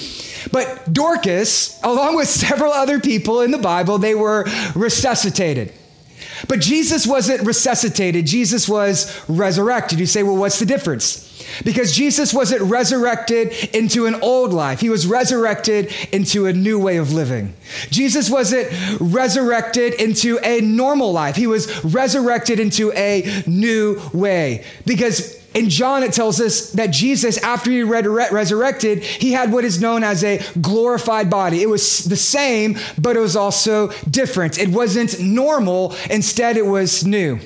But 0.51 0.93
Dorcas, 0.93 1.81
along 1.83 2.17
with 2.17 2.29
several 2.29 2.73
other 2.73 3.01
people 3.01 3.41
in 3.41 3.51
the 3.51 3.59
Bible, 3.59 3.99
they 3.99 4.15
were 4.15 4.45
resuscitated. 4.75 5.73
But 6.49 6.61
Jesus 6.61 7.07
wasn't 7.07 7.47
resuscitated, 7.47 8.27
Jesus 8.27 8.69
was 8.69 9.23
resurrected. 9.29 10.01
You 10.01 10.07
say, 10.07 10.23
well, 10.23 10.37
what's 10.37 10.59
the 10.59 10.67
difference? 10.67 11.29
Because 11.65 11.95
Jesus 11.95 12.33
wasn't 12.33 12.63
resurrected 12.63 13.53
into 13.75 14.07
an 14.07 14.17
old 14.23 14.53
life. 14.53 14.81
He 14.81 14.89
was 14.89 15.07
resurrected 15.07 15.93
into 16.13 16.47
a 16.47 16.53
new 16.53 16.79
way 16.79 16.97
of 16.97 17.13
living. 17.13 17.55
Jesus 17.91 18.31
wasn't 18.31 18.69
resurrected 19.01 19.95
into 19.95 20.39
a 20.43 20.61
normal 20.61 21.13
life. 21.13 21.37
He 21.37 21.47
was 21.47 21.85
resurrected 21.85 22.61
into 22.61 22.93
a 22.93 23.43
new 23.47 24.01
way. 24.13 24.65
Because 24.87 25.42
in 25.55 25.69
John, 25.69 26.03
it 26.03 26.13
tells 26.13 26.41
us 26.41 26.71
that 26.73 26.89
Jesus, 26.89 27.39
after 27.39 27.71
he 27.71 27.83
resurrected, 27.83 29.03
he 29.03 29.33
had 29.33 29.53
what 29.53 29.65
is 29.65 29.81
known 29.81 30.03
as 30.03 30.25
a 30.25 30.41
glorified 30.61 31.29
body. 31.29 31.63
It 31.63 31.69
was 31.69 32.05
the 32.05 32.17
same, 32.17 32.79
but 32.99 33.17
it 33.17 33.21
was 33.21 33.37
also 33.37 33.89
different. 34.11 34.59
It 34.59 34.69
wasn't 34.69 35.21
normal, 35.21 35.95
instead, 36.11 36.57
it 36.57 36.67
was 36.67 37.05
new. 37.05 37.39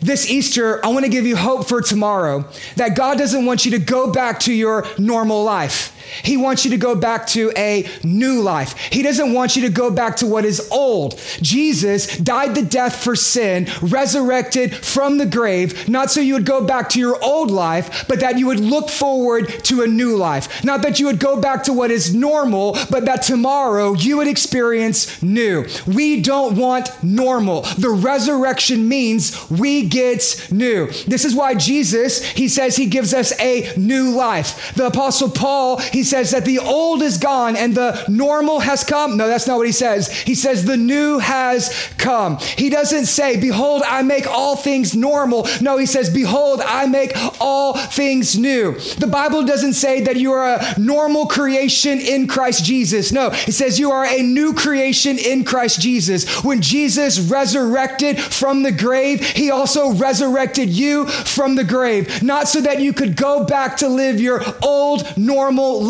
This 0.00 0.30
Easter, 0.30 0.84
I 0.84 0.88
want 0.90 1.04
to 1.06 1.10
give 1.10 1.26
you 1.26 1.36
hope 1.36 1.68
for 1.68 1.80
tomorrow 1.80 2.44
that 2.76 2.94
God 2.96 3.18
doesn't 3.18 3.44
want 3.44 3.64
you 3.64 3.72
to 3.72 3.80
go 3.80 4.12
back 4.12 4.38
to 4.40 4.52
your 4.52 4.86
normal 4.96 5.42
life. 5.42 5.92
He 6.22 6.36
wants 6.36 6.64
you 6.64 6.70
to 6.72 6.76
go 6.76 6.94
back 6.94 7.26
to 7.28 7.52
a 7.56 7.88
new 8.04 8.40
life. 8.40 8.76
He 8.92 9.02
doesn't 9.02 9.32
want 9.32 9.56
you 9.56 9.62
to 9.62 9.70
go 9.70 9.90
back 9.90 10.16
to 10.16 10.26
what 10.26 10.44
is 10.44 10.68
old. 10.70 11.20
Jesus 11.40 12.16
died 12.18 12.54
the 12.54 12.62
death 12.62 13.02
for 13.02 13.16
sin, 13.16 13.68
resurrected 13.82 14.74
from 14.74 15.18
the 15.18 15.26
grave, 15.26 15.88
not 15.88 16.10
so 16.10 16.20
you 16.20 16.34
would 16.34 16.46
go 16.46 16.64
back 16.64 16.88
to 16.90 16.98
your 16.98 17.22
old 17.22 17.50
life, 17.50 18.06
but 18.08 18.20
that 18.20 18.38
you 18.38 18.46
would 18.46 18.60
look 18.60 18.88
forward 18.88 19.48
to 19.64 19.82
a 19.82 19.86
new 19.86 20.16
life. 20.16 20.64
Not 20.64 20.82
that 20.82 20.98
you 20.98 21.06
would 21.06 21.20
go 21.20 21.40
back 21.40 21.64
to 21.64 21.72
what 21.72 21.90
is 21.90 22.14
normal, 22.14 22.76
but 22.90 23.04
that 23.04 23.22
tomorrow 23.22 23.94
you 23.94 24.16
would 24.18 24.28
experience 24.28 25.22
new. 25.22 25.66
We 25.86 26.20
don't 26.20 26.56
want 26.56 26.90
normal. 27.02 27.62
The 27.62 27.90
resurrection 27.90 28.88
means 28.88 29.48
we 29.50 29.88
get 29.88 30.48
new. 30.50 30.86
This 31.06 31.24
is 31.24 31.34
why 31.34 31.54
Jesus, 31.54 32.24
he 32.24 32.48
says 32.48 32.76
he 32.76 32.86
gives 32.86 33.14
us 33.14 33.38
a 33.40 33.72
new 33.76 34.10
life. 34.10 34.74
The 34.74 34.86
apostle 34.86 35.30
Paul, 35.30 35.78
he 35.78 35.97
says 36.04 36.30
that 36.32 36.44
the 36.44 36.58
old 36.58 37.02
is 37.02 37.18
gone 37.18 37.56
and 37.56 37.74
the 37.74 38.04
normal 38.08 38.60
has 38.60 38.84
come. 38.84 39.16
No, 39.16 39.28
that's 39.28 39.46
not 39.46 39.56
what 39.56 39.66
he 39.66 39.72
says. 39.72 40.10
He 40.10 40.34
says 40.34 40.64
the 40.64 40.76
new 40.76 41.18
has 41.18 41.90
come. 41.98 42.38
He 42.38 42.70
doesn't 42.70 43.06
say, 43.06 43.40
Behold, 43.40 43.82
I 43.86 44.02
make 44.02 44.26
all 44.26 44.56
things 44.56 44.94
normal. 44.94 45.46
No, 45.60 45.78
he 45.78 45.86
says, 45.86 46.10
Behold, 46.10 46.60
I 46.64 46.86
make 46.86 47.12
all 47.40 47.74
things 47.76 48.38
new. 48.38 48.78
The 48.98 49.06
Bible 49.06 49.44
doesn't 49.44 49.74
say 49.74 50.02
that 50.02 50.16
you 50.16 50.32
are 50.32 50.58
a 50.58 50.80
normal 50.80 51.26
creation 51.26 51.98
in 51.98 52.26
Christ 52.26 52.64
Jesus. 52.64 53.12
No, 53.12 53.30
it 53.32 53.52
says 53.52 53.78
you 53.78 53.92
are 53.92 54.04
a 54.04 54.22
new 54.22 54.54
creation 54.54 55.18
in 55.18 55.44
Christ 55.44 55.80
Jesus. 55.80 56.44
When 56.44 56.60
Jesus 56.60 57.18
resurrected 57.18 58.20
from 58.20 58.62
the 58.62 58.72
grave, 58.72 59.24
he 59.24 59.50
also 59.50 59.92
resurrected 59.92 60.68
you 60.68 61.06
from 61.06 61.54
the 61.54 61.64
grave, 61.64 62.22
not 62.22 62.48
so 62.48 62.60
that 62.60 62.80
you 62.80 62.92
could 62.92 63.16
go 63.16 63.44
back 63.44 63.76
to 63.78 63.88
live 63.88 64.20
your 64.20 64.42
old 64.62 65.16
normal 65.16 65.82
life, 65.82 65.87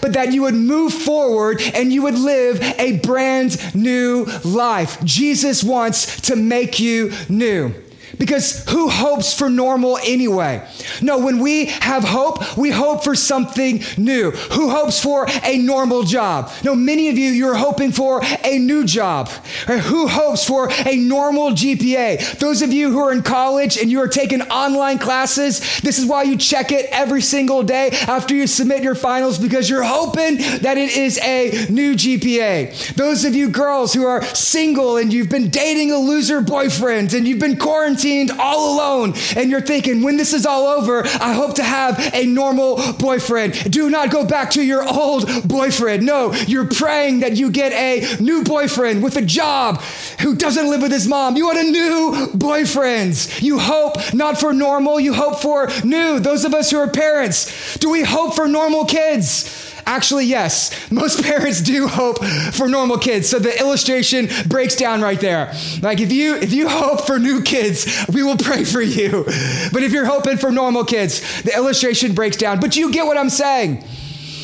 but 0.00 0.14
that 0.14 0.32
you 0.32 0.42
would 0.42 0.54
move 0.54 0.92
forward 0.92 1.60
and 1.74 1.92
you 1.92 2.02
would 2.02 2.18
live 2.18 2.60
a 2.78 2.98
brand 2.98 3.74
new 3.74 4.24
life. 4.44 5.02
Jesus 5.04 5.62
wants 5.62 6.20
to 6.22 6.36
make 6.36 6.80
you 6.80 7.12
new. 7.28 7.74
Because 8.20 8.68
who 8.68 8.90
hopes 8.90 9.32
for 9.32 9.48
normal 9.48 9.96
anyway? 10.04 10.62
No, 11.00 11.18
when 11.18 11.38
we 11.38 11.64
have 11.64 12.04
hope, 12.04 12.58
we 12.58 12.70
hope 12.70 13.02
for 13.02 13.14
something 13.14 13.82
new. 13.96 14.30
Who 14.30 14.68
hopes 14.68 15.02
for 15.02 15.26
a 15.42 15.56
normal 15.56 16.02
job? 16.02 16.52
No, 16.62 16.74
many 16.74 17.08
of 17.08 17.16
you, 17.16 17.30
you're 17.30 17.54
hoping 17.54 17.92
for 17.92 18.20
a 18.44 18.58
new 18.58 18.84
job. 18.84 19.28
Who 19.66 20.06
hopes 20.06 20.44
for 20.44 20.70
a 20.70 20.96
normal 20.96 21.52
GPA? 21.52 22.38
Those 22.38 22.60
of 22.60 22.74
you 22.74 22.92
who 22.92 22.98
are 22.98 23.10
in 23.10 23.22
college 23.22 23.78
and 23.78 23.90
you 23.90 24.00
are 24.02 24.08
taking 24.08 24.42
online 24.42 24.98
classes, 24.98 25.80
this 25.80 25.98
is 25.98 26.04
why 26.04 26.24
you 26.24 26.36
check 26.36 26.72
it 26.72 26.90
every 26.90 27.22
single 27.22 27.62
day 27.62 27.88
after 28.06 28.34
you 28.34 28.46
submit 28.46 28.82
your 28.82 28.94
finals 28.94 29.38
because 29.38 29.70
you're 29.70 29.82
hoping 29.82 30.36
that 30.60 30.76
it 30.76 30.94
is 30.94 31.18
a 31.22 31.68
new 31.70 31.94
GPA. 31.94 32.96
Those 32.96 33.24
of 33.24 33.34
you 33.34 33.48
girls 33.48 33.94
who 33.94 34.04
are 34.04 34.22
single 34.22 34.98
and 34.98 35.10
you've 35.10 35.30
been 35.30 35.48
dating 35.48 35.90
a 35.90 35.96
loser 35.96 36.42
boyfriend 36.42 37.14
and 37.14 37.26
you've 37.26 37.38
been 37.38 37.56
quarantined 37.56 38.09
all 38.38 38.74
alone 38.74 39.14
and 39.36 39.50
you're 39.50 39.60
thinking, 39.60 40.02
when 40.02 40.16
this 40.16 40.32
is 40.32 40.46
all 40.46 40.66
over, 40.66 41.04
I 41.04 41.32
hope 41.32 41.54
to 41.56 41.62
have 41.62 41.98
a 42.14 42.26
normal 42.26 42.80
boyfriend. 42.94 43.70
Do 43.70 43.90
not 43.90 44.10
go 44.10 44.24
back 44.24 44.50
to 44.52 44.62
your 44.62 44.86
old 44.86 45.48
boyfriend. 45.48 46.04
No, 46.04 46.32
you're 46.32 46.68
praying 46.68 47.20
that 47.20 47.36
you 47.36 47.50
get 47.50 47.72
a 47.72 48.22
new 48.22 48.42
boyfriend 48.44 49.02
with 49.02 49.16
a 49.16 49.22
job 49.22 49.80
who 50.20 50.34
doesn't 50.34 50.68
live 50.68 50.82
with 50.82 50.92
his 50.92 51.06
mom. 51.06 51.36
You 51.36 51.46
want 51.46 51.58
a 51.58 51.70
new 51.70 52.28
boyfriend. 52.34 53.40
You 53.40 53.58
hope 53.58 53.96
not 54.14 54.38
for 54.38 54.52
normal, 54.52 55.00
you 55.00 55.14
hope 55.14 55.40
for 55.40 55.68
new. 55.84 56.20
Those 56.20 56.44
of 56.44 56.54
us 56.54 56.70
who 56.70 56.78
are 56.78 56.88
parents, 56.88 57.76
do 57.78 57.90
we 57.90 58.02
hope 58.02 58.34
for 58.34 58.48
normal 58.48 58.84
kids? 58.84 59.69
Actually, 59.86 60.26
yes. 60.26 60.90
Most 60.90 61.22
parents 61.30 61.60
do 61.60 61.86
hope 61.86 62.24
for 62.52 62.68
normal 62.68 62.98
kids. 62.98 63.28
So 63.28 63.38
the 63.38 63.58
illustration 63.58 64.28
breaks 64.48 64.76
down 64.76 65.00
right 65.00 65.20
there. 65.20 65.52
Like 65.82 66.00
if 66.00 66.12
you 66.12 66.36
if 66.36 66.52
you 66.52 66.68
hope 66.68 67.06
for 67.06 67.18
new 67.18 67.42
kids, 67.42 68.06
we 68.12 68.22
will 68.22 68.36
pray 68.36 68.64
for 68.64 68.80
you. 68.80 69.24
But 69.72 69.82
if 69.82 69.92
you're 69.92 70.06
hoping 70.06 70.36
for 70.36 70.50
normal 70.50 70.84
kids, 70.84 71.42
the 71.42 71.54
illustration 71.54 72.14
breaks 72.14 72.36
down. 72.36 72.60
But 72.60 72.76
you 72.76 72.92
get 72.92 73.06
what 73.06 73.16
I'm 73.16 73.30
saying. 73.30 73.84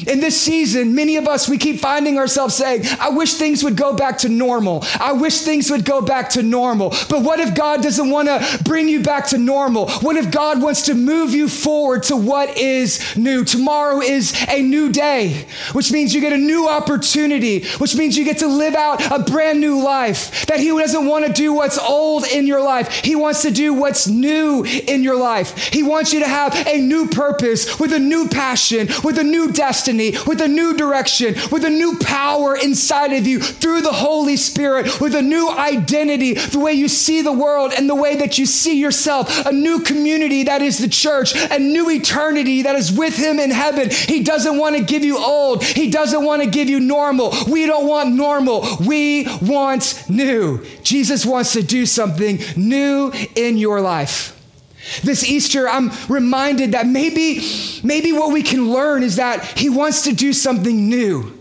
In 0.07 0.21
this 0.21 0.40
season, 0.40 0.95
many 0.95 1.16
of 1.16 1.27
us, 1.27 1.49
we 1.49 1.59
keep 1.59 1.81
finding 1.81 2.16
ourselves 2.16 2.55
saying, 2.55 2.83
I 3.01 3.09
wish 3.09 3.35
things 3.35 3.64
would 3.64 3.77
go 3.77 3.92
back 3.92 4.19
to 4.19 4.29
normal. 4.29 4.85
I 5.01 5.12
wish 5.12 5.40
things 5.40 5.69
would 5.71 5.85
go 5.85 6.01
back 6.01 6.31
to 6.31 6.45
normal. 6.45 6.90
But 7.11 7.23
what 7.23 7.40
if 7.40 7.55
God 7.57 7.83
doesn't 7.83 8.09
want 8.09 8.29
to 8.29 8.62
bring 8.64 8.88
you 8.88 9.03
back 9.03 9.27
to 9.29 9.38
normal? 9.38 9.90
What 9.90 10.16
if 10.16 10.31
God 10.31 10.62
wants 10.62 10.83
to 10.83 10.95
move 10.95 11.35
you 11.35 11.49
forward 11.49 12.05
to 12.05 12.16
what 12.16 12.57
is 12.57 13.16
new? 13.16 13.45
Tomorrow 13.45 14.01
is 14.01 14.33
a 14.49 14.62
new 14.62 14.92
day, 14.92 15.45
which 15.73 15.90
means 15.90 16.14
you 16.14 16.21
get 16.21 16.33
a 16.33 16.38
new 16.38 16.69
opportunity, 16.69 17.66
which 17.79 17.97
means 17.97 18.16
you 18.16 18.25
get 18.25 18.38
to 18.38 18.47
live 18.47 18.77
out 18.77 19.05
a 19.11 19.19
brand 19.29 19.61
new 19.61 19.83
life. 19.83 20.47
That 20.47 20.61
He 20.61 20.69
doesn't 20.69 21.07
want 21.07 21.27
to 21.27 21.33
do 21.33 21.53
what's 21.53 21.79
old 21.79 22.25
in 22.27 22.47
your 22.47 22.62
life, 22.62 22.92
He 22.92 23.16
wants 23.16 23.42
to 23.42 23.51
do 23.51 23.75
what's 23.75 24.07
new 24.07 24.64
in 24.64 25.03
your 25.03 25.16
life. 25.16 25.57
He 25.73 25.83
wants 25.83 26.12
you 26.12 26.21
to 26.21 26.29
have 26.29 26.55
a 26.66 26.81
new 26.81 27.09
purpose 27.09 27.81
with 27.81 27.92
a 27.92 27.99
new 27.99 28.29
passion, 28.29 28.88
with 29.03 29.19
a 29.19 29.25
new 29.25 29.51
destiny 29.51 29.95
destiny, 29.96 30.24
with 30.26 30.40
a 30.40 30.48
new 30.48 30.76
direction, 30.76 31.35
with 31.50 31.64
a 31.64 31.70
new 31.70 31.98
power 31.98 32.56
inside 32.56 33.12
of 33.12 33.26
you 33.26 33.40
through 33.40 33.80
the 33.80 33.92
Holy 33.92 34.37
Spirit, 34.37 35.00
with 35.00 35.14
a 35.14 35.22
new 35.22 35.50
identity, 35.50 36.35
the 36.35 36.59
way 36.59 36.72
you 36.72 36.88
see 36.88 37.22
the 37.22 37.32
world 37.32 37.72
and 37.76 37.88
the 37.88 37.94
way 37.94 38.16
that 38.16 38.38
you 38.38 38.46
see 38.46 38.78
yourself, 38.78 39.46
a 39.46 39.52
new 39.52 39.80
community 39.80 40.44
that 40.44 40.62
is 40.62 40.78
the 40.78 40.88
church, 40.88 41.35
a 41.35 41.59
new 41.59 41.90
eternity 41.90 42.62
that 42.62 42.76
is 42.76 42.92
with 42.92 43.16
Him 43.16 43.38
in 43.38 43.50
heaven. 43.50 43.90
He 43.90 44.22
doesn't 44.22 44.59
want 44.59 44.76
to 44.76 44.82
give 44.82 45.04
you 45.04 45.18
old, 45.18 45.64
He 45.64 45.90
doesn't 45.90 46.24
want 46.24 46.42
to 46.42 46.50
give 46.50 46.68
you 46.68 46.80
normal. 46.80 47.32
We 47.48 47.66
don't 47.66 47.87
want 47.87 48.14
normal, 48.14 48.66
we 48.87 49.26
want 49.42 50.04
new. 50.09 50.64
Jesus 50.82 51.24
wants 51.24 51.52
to 51.54 51.62
do 51.62 51.87
something 51.87 52.38
new 52.56 53.12
in 53.35 53.59
your 53.59 53.80
life. 53.80 54.36
This 55.03 55.25
Easter, 55.25 55.68
I'm 55.68 55.90
reminded 56.09 56.72
that 56.72 56.87
maybe, 56.87 57.40
maybe 57.83 58.12
what 58.12 58.33
we 58.33 58.42
can 58.42 58.70
learn 58.70 59.03
is 59.03 59.16
that 59.16 59.44
He 59.59 59.68
wants 59.68 60.03
to 60.05 60.12
do 60.12 60.33
something 60.33 60.88
new. 60.88 61.33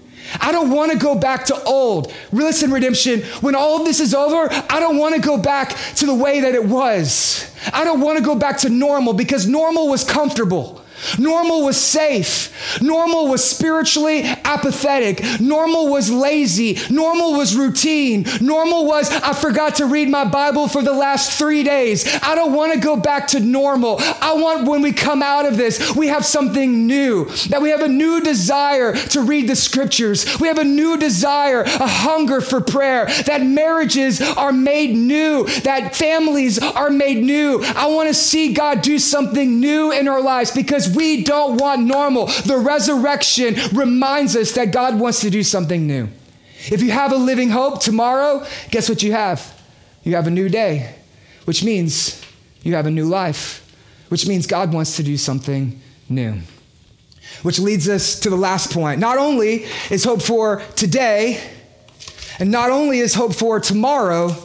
I 0.42 0.52
don't 0.52 0.72
want 0.72 0.92
to 0.92 0.98
go 0.98 1.16
back 1.16 1.46
to 1.46 1.64
old. 1.64 2.14
Listen, 2.32 2.72
redemption, 2.72 3.22
when 3.42 3.56
all 3.56 3.80
of 3.80 3.86
this 3.86 4.00
is 4.00 4.14
over, 4.14 4.48
I 4.52 4.80
don't 4.80 4.98
want 4.98 5.16
to 5.16 5.22
go 5.22 5.38
back 5.38 5.76
to 5.98 6.06
the 6.06 6.16
way 6.16 6.42
that 6.42 6.56
it 6.56 6.66
was. 6.66 7.52
I 7.74 7.84
don't 7.84 8.02
want 8.02 8.18
to 8.18 8.24
go 8.24 8.36
back 8.36 8.58
to 8.60 8.70
normal 8.70 9.14
because 9.14 9.48
normal 9.48 9.88
was 9.88 10.04
comfortable. 10.04 10.85
Normal 11.20 11.64
was 11.64 11.80
safe. 11.80 12.52
Normal 12.82 13.28
was 13.28 13.44
spiritually 13.44 14.24
apathetic. 14.24 15.22
Normal 15.40 15.90
was 15.90 16.12
lazy. 16.12 16.78
Normal 16.90 17.34
was 17.34 17.56
routine. 17.56 18.26
Normal 18.42 18.86
was, 18.86 19.10
I 19.12 19.34
forgot 19.34 19.76
to 19.76 19.86
read 19.86 20.10
my 20.10 20.26
Bible 20.26 20.68
for 20.68 20.82
the 20.82 20.94
last 20.94 21.38
three 21.38 21.64
days. 21.64 22.06
I 22.22 22.36
don't 22.36 22.54
want 22.54 22.74
to 22.74 22.80
go 22.80 22.96
back 22.96 23.28
to 23.28 23.40
normal. 23.40 23.98
I 24.00 24.34
want 24.34 24.68
when 24.68 24.82
we 24.82 24.92
come 24.92 25.22
out 25.22 25.46
of 25.46 25.58
this, 25.58 25.96
we 25.96 26.08
have 26.08 26.26
something 26.26 26.88
new, 26.88 27.26
that 27.50 27.62
we 27.62 27.70
have 27.70 27.82
a 27.82 27.88
new 27.88 28.22
desire 28.22 28.94
to 28.94 29.22
read 29.22 29.48
the 29.48 29.56
scriptures. 29.56 30.26
We 30.40 30.48
have 30.48 30.58
a 30.58 30.64
new 30.64 30.98
desire, 30.98 31.62
a 31.62 31.88
hunger 31.88 32.42
for 32.42 32.62
prayer, 32.62 33.06
that 33.26 33.44
marriages 33.44 34.22
are 34.22 34.52
made 34.52 34.96
new, 34.96 35.46
that 35.62 35.96
families 35.96 36.60
are 36.60 36.90
made 36.90 37.24
new. 37.24 37.64
I 37.64 37.88
want 37.88 38.08
to 38.10 38.14
see 38.14 38.54
God 38.54 38.82
do 38.82 39.00
something 39.00 39.60
new 39.60 39.92
in 39.92 40.08
our 40.08 40.22
lives 40.22 40.52
because 40.52 40.85
we 40.88 41.24
don't 41.24 41.58
want 41.58 41.82
normal. 41.82 42.28
The 42.28 42.58
resurrection 42.58 43.56
reminds 43.74 44.36
us 44.36 44.54
that 44.54 44.72
God 44.72 45.00
wants 45.00 45.22
to 45.22 45.30
do 45.30 45.44
something 45.44 45.88
new. 45.88 46.10
If 46.72 46.82
you 46.82 46.92
have 46.92 47.12
a 47.12 47.18
living 47.18 47.50
hope 47.50 47.82
tomorrow, 47.82 48.46
guess 48.72 48.90
what 48.90 49.04
you 49.04 49.12
have? 49.12 49.54
You 50.04 50.16
have 50.16 50.28
a 50.28 50.32
new 50.32 50.50
day, 50.50 50.96
which 51.46 51.64
means 51.64 52.22
you 52.64 52.76
have 52.76 52.86
a 52.86 52.92
new 52.92 53.06
life, 53.06 53.62
which 54.10 54.28
means 54.28 54.48
God 54.48 54.74
wants 54.74 54.98
to 54.98 55.04
do 55.04 55.18
something 55.18 55.80
new. 56.10 56.40
Which 57.44 57.60
leads 57.60 57.90
us 57.90 58.20
to 58.22 58.30
the 58.30 58.36
last 58.36 58.72
point. 58.72 59.00
Not 59.00 59.18
only 59.18 59.66
is 59.90 60.04
hope 60.04 60.22
for 60.22 60.62
today, 60.76 61.44
and 62.40 62.52
not 62.52 62.70
only 62.70 63.00
is 63.00 63.14
hope 63.14 63.34
for 63.34 63.60
tomorrow, 63.60 64.36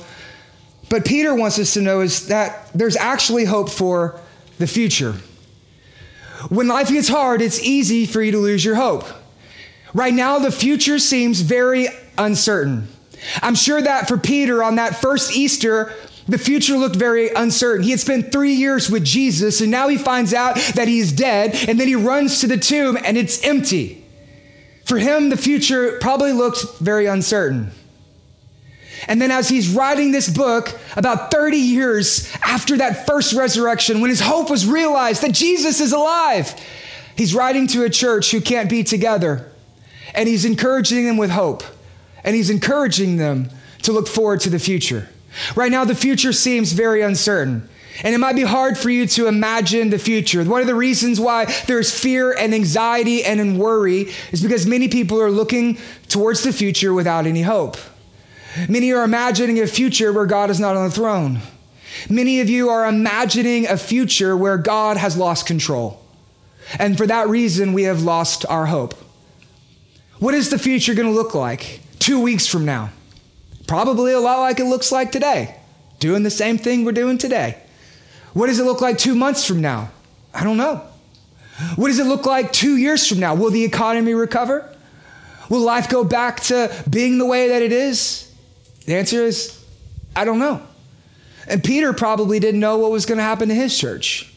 but 0.89 1.05
Peter 1.05 1.35
wants 1.35 1.59
us 1.59 1.75
to 1.75 1.81
know 1.81 2.01
is 2.01 2.27
that 2.29 2.69
there's 2.75 2.97
actually 2.97 3.45
hope 3.45 3.71
for 3.71 4.21
the 4.59 4.67
future. 4.67 5.15
When 6.49 6.69
life 6.69 6.89
gets 6.89 7.09
hard, 7.09 7.43
it's 7.43 7.61
easy 7.61 8.07
for 8.07 8.23
you 8.23 8.33
to 8.33 8.39
lose 8.39 8.65
your 8.65 8.77
hope. 8.77 9.05
Right 9.93 10.15
now, 10.15 10.39
the 10.39 10.53
future 10.53 10.99
seems 10.99 11.41
very 11.41 11.89
uncertain. 12.17 12.89
I'm 13.43 13.55
sure 13.55 13.83
that 13.83 14.09
for 14.09 14.17
Peter 14.17 14.63
on 14.63 14.77
that 14.77 14.97
first 14.97 15.37
Easter, 15.37 15.93
the 16.29 16.39
future 16.39 16.77
looked 16.77 16.97
very 16.97 17.29
uncertain. 17.31 17.83
He 17.83 17.91
had 17.91 18.01
spent 18.01 18.33
three 18.33 18.55
years 18.55 18.89
with 18.89 19.05
Jesus, 19.05 19.61
and 19.61 19.71
now 19.71 19.89
he 19.89 19.99
finds 19.99 20.33
out 20.33 20.57
that 20.75 20.89
he's 20.89 21.13
dead, 21.13 21.69
and 21.69 21.79
then 21.79 21.89
he 21.89 21.97
runs 21.97 22.41
to 22.41 22.47
the 22.47 22.57
tomb 22.57 22.97
and 23.05 23.19
it's 23.19 23.45
empty. 23.45 24.05
For 24.85 24.99
him, 24.99 25.29
the 25.29 25.37
future 25.37 25.99
probably 26.01 26.33
looked 26.33 26.79
very 26.79 27.07
uncertain. 27.07 27.73
And 29.09 29.21
then, 29.21 29.31
as 29.31 29.49
he's 29.49 29.71
writing 29.71 30.11
this 30.11 30.29
book, 30.29 30.79
about 30.97 31.31
30 31.31 31.57
years 31.57 32.31
after 32.43 32.77
that 32.79 33.07
first 33.07 33.33
resurrection, 33.33 34.01
when 34.01 34.11
his 34.11 34.21
hope 34.21 34.51
was 34.51 34.67
realized 34.67 35.23
that 35.23 35.33
Jesus 35.33 35.81
is 35.81 35.93
alive, 35.93 36.55
he's 37.17 37.35
writing 37.35 37.67
to 37.69 37.85
a 37.85 37.91
church 37.91 38.31
who 38.31 38.41
can't 38.41 38.69
be 38.69 38.85
together. 38.85 39.51
And 40.15 40.29
he's 40.29 40.45
encouraging 40.45 41.07
them 41.07 41.17
with 41.17 41.31
hope. 41.31 41.63
And 42.25 42.37
he's 42.37 42.51
encouraging 42.51 43.17
them 43.17 43.49
to 43.83 43.93
look 43.93 44.09
forward 44.09 44.41
to 44.41 44.51
the 44.51 44.59
future. 44.59 45.09
Right 45.55 45.71
now, 45.71 45.85
the 45.85 45.95
future 45.95 46.33
seems 46.33 46.73
very 46.73 47.03
uncertain. 47.03 47.69
And 48.03 48.15
it 48.15 48.19
might 48.19 48.37
be 48.37 48.43
hard 48.43 48.79
for 48.79 48.91
you 48.91 49.07
to 49.09 49.27
imagine 49.27 49.91
the 49.91 49.99
future. 49.99 50.43
One 50.45 50.61
of 50.61 50.67
the 50.67 50.75
reasons 50.75 51.21
why 51.21 51.47
there's 51.67 51.97
fear 51.97 52.33
and 52.33 52.55
anxiety 52.55 53.25
and 53.25 53.59
worry 53.59 54.09
is 54.33 54.43
because 54.43 54.67
many 54.67 54.89
people 54.89 55.21
are 55.21 55.31
looking 55.31 55.79
towards 56.09 56.43
the 56.43 56.53
future 56.53 56.95
without 56.95 57.27
any 57.27 57.43
hope. 57.43 57.77
Many 58.69 58.93
are 58.93 59.05
imagining 59.05 59.61
a 59.61 59.67
future 59.67 60.13
where 60.13 60.27
God 60.27 60.51
is 60.51 60.61
not 60.61 60.77
on 60.77 60.89
the 60.89 60.95
throne. 60.95 61.41
Many 62.09 62.41
of 62.41 62.49
you 62.49 62.69
are 62.69 62.89
imagining 62.89 63.67
a 63.67 63.77
future 63.77 64.37
where 64.37 64.59
God 64.59 64.97
has 64.97 65.17
lost 65.17 65.47
control. 65.47 66.03
And 66.79 66.97
for 66.97 67.07
that 67.07 67.29
reason, 67.29 67.73
we 67.73 67.85
have 67.85 68.03
lost 68.03 68.47
our 68.47 68.67
hope. 68.67 68.95
What 70.19 70.35
is 70.35 70.51
the 70.51 70.59
future 70.59 70.95
going 70.95 71.09
to 71.09 71.15
look 71.15 71.35
like 71.35 71.81
two 71.99 72.21
weeks 72.21 72.47
from 72.47 72.65
now? 72.65 72.91
Probably 73.67 74.13
a 74.13 74.21
lot 74.21 74.41
like 74.41 74.61
it 74.61 74.65
looks 74.65 74.93
like 74.93 75.13
today, 75.13 75.57
doing 75.99 76.23
the 76.23 76.31
same 76.31 76.59
thing 76.59 76.85
we're 76.85 76.93
doing 76.93 77.19
today. 77.19 77.57
What 78.33 78.47
does 78.47 78.59
it 78.59 78.65
look 78.65 78.81
like 78.81 78.99
two 78.99 79.15
months 79.15 79.45
from 79.45 79.61
now? 79.61 79.91
I 80.35 80.45
don't 80.45 80.57
know. 80.57 80.85
What 81.77 81.89
does 81.89 81.99
it 81.99 82.07
look 82.07 82.27
like 82.27 82.53
two 82.53 82.77
years 82.77 83.07
from 83.07 83.21
now? 83.21 83.35
Will 83.35 83.51
the 83.51 83.65
economy 83.65 84.15
recover? 84.15 84.75
Will 85.49 85.61
life 85.61 85.89
go 85.89 86.05
back 86.05 86.41
to 86.45 86.73
being 86.89 87.19
the 87.19 87.27
way 87.27 87.49
that 87.49 87.63
it 87.63 87.73
is? 87.73 88.30
The 88.87 88.97
answer 88.97 89.23
is, 89.23 89.65
I 90.17 90.25
don't 90.25 90.39
know. 90.39 90.63
And 91.47 91.63
Peter 91.63 91.93
probably 91.93 92.39
didn't 92.39 92.61
know 92.61 92.79
what 92.79 92.91
was 92.91 93.07
going 93.07 93.19
to 93.19 93.25
happen 93.25 93.49
to 93.49 93.55
his 93.55 93.77
church. 93.77 94.33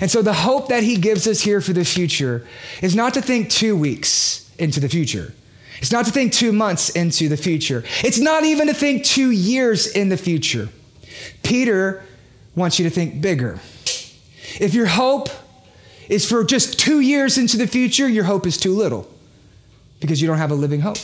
And 0.00 0.10
so 0.10 0.22
the 0.22 0.32
hope 0.32 0.68
that 0.68 0.82
he 0.82 0.96
gives 0.96 1.26
us 1.26 1.40
here 1.40 1.60
for 1.60 1.72
the 1.72 1.84
future 1.84 2.46
is 2.82 2.94
not 2.94 3.14
to 3.14 3.22
think 3.22 3.50
two 3.50 3.76
weeks 3.76 4.50
into 4.58 4.80
the 4.80 4.88
future. 4.88 5.32
It's 5.78 5.90
not 5.90 6.04
to 6.04 6.12
think 6.12 6.32
two 6.32 6.52
months 6.52 6.90
into 6.90 7.28
the 7.28 7.36
future. 7.36 7.82
It's 8.04 8.18
not 8.18 8.44
even 8.44 8.66
to 8.66 8.74
think 8.74 9.04
two 9.04 9.30
years 9.30 9.86
in 9.86 10.10
the 10.10 10.18
future. 10.18 10.68
Peter 11.42 12.04
wants 12.54 12.78
you 12.78 12.84
to 12.84 12.90
think 12.90 13.22
bigger. 13.22 13.58
If 14.60 14.74
your 14.74 14.86
hope 14.86 15.30
is 16.08 16.28
for 16.28 16.44
just 16.44 16.78
two 16.78 17.00
years 17.00 17.38
into 17.38 17.56
the 17.56 17.66
future, 17.66 18.08
your 18.08 18.24
hope 18.24 18.46
is 18.46 18.58
too 18.58 18.74
little 18.74 19.08
because 20.00 20.20
you 20.20 20.28
don't 20.28 20.38
have 20.38 20.50
a 20.50 20.54
living 20.54 20.80
hope. 20.80 20.98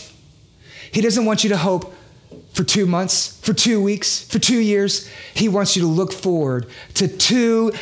He 0.93 1.01
doesn't 1.01 1.25
want 1.25 1.45
you 1.45 1.51
to 1.51 1.57
hope 1.57 1.95
for 2.57 2.65
two 2.65 2.87
months, 2.87 3.39
for 3.43 3.53
two 3.53 3.83
weeks, 3.83 4.25
for 4.25 4.39
two 4.39 4.59
years. 4.59 5.07
He 5.35 5.47
wants 5.47 5.77
you 5.77 5.83
to 5.83 5.89
look 5.89 6.11
forward 6.11 6.67
to 6.95 7.07
two 7.07 7.73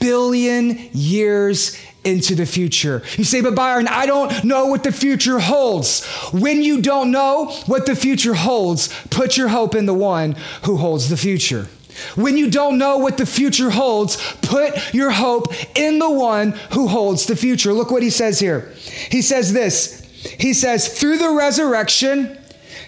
billion 0.00 0.88
years 0.92 1.78
into 2.04 2.34
the 2.34 2.46
future. 2.46 3.02
You 3.18 3.24
say, 3.24 3.42
but 3.42 3.54
Byron, 3.54 3.86
I 3.86 4.06
don't 4.06 4.44
know 4.44 4.66
what 4.66 4.82
the 4.82 4.92
future 4.92 5.38
holds. 5.38 6.06
When 6.32 6.62
you 6.62 6.80
don't 6.80 7.10
know 7.10 7.52
what 7.66 7.84
the 7.84 7.94
future 7.94 8.32
holds, 8.32 8.88
put 9.10 9.36
your 9.36 9.48
hope 9.48 9.74
in 9.74 9.84
the 9.84 9.94
one 9.94 10.36
who 10.64 10.78
holds 10.78 11.10
the 11.10 11.18
future. 11.18 11.68
When 12.16 12.38
you 12.38 12.50
don't 12.50 12.78
know 12.78 12.96
what 12.96 13.18
the 13.18 13.26
future 13.26 13.70
holds, 13.70 14.16
put 14.40 14.94
your 14.94 15.10
hope 15.10 15.52
in 15.76 15.98
the 15.98 16.10
one 16.10 16.52
who 16.72 16.88
holds 16.88 17.26
the 17.26 17.36
future. 17.36 17.74
Look 17.74 17.90
what 17.90 18.02
he 18.02 18.10
says 18.10 18.40
here. 18.40 18.72
He 19.10 19.20
says 19.20 19.52
this. 19.52 20.00
He 20.40 20.54
says, 20.54 20.98
through 20.98 21.18
the 21.18 21.30
resurrection, 21.30 22.38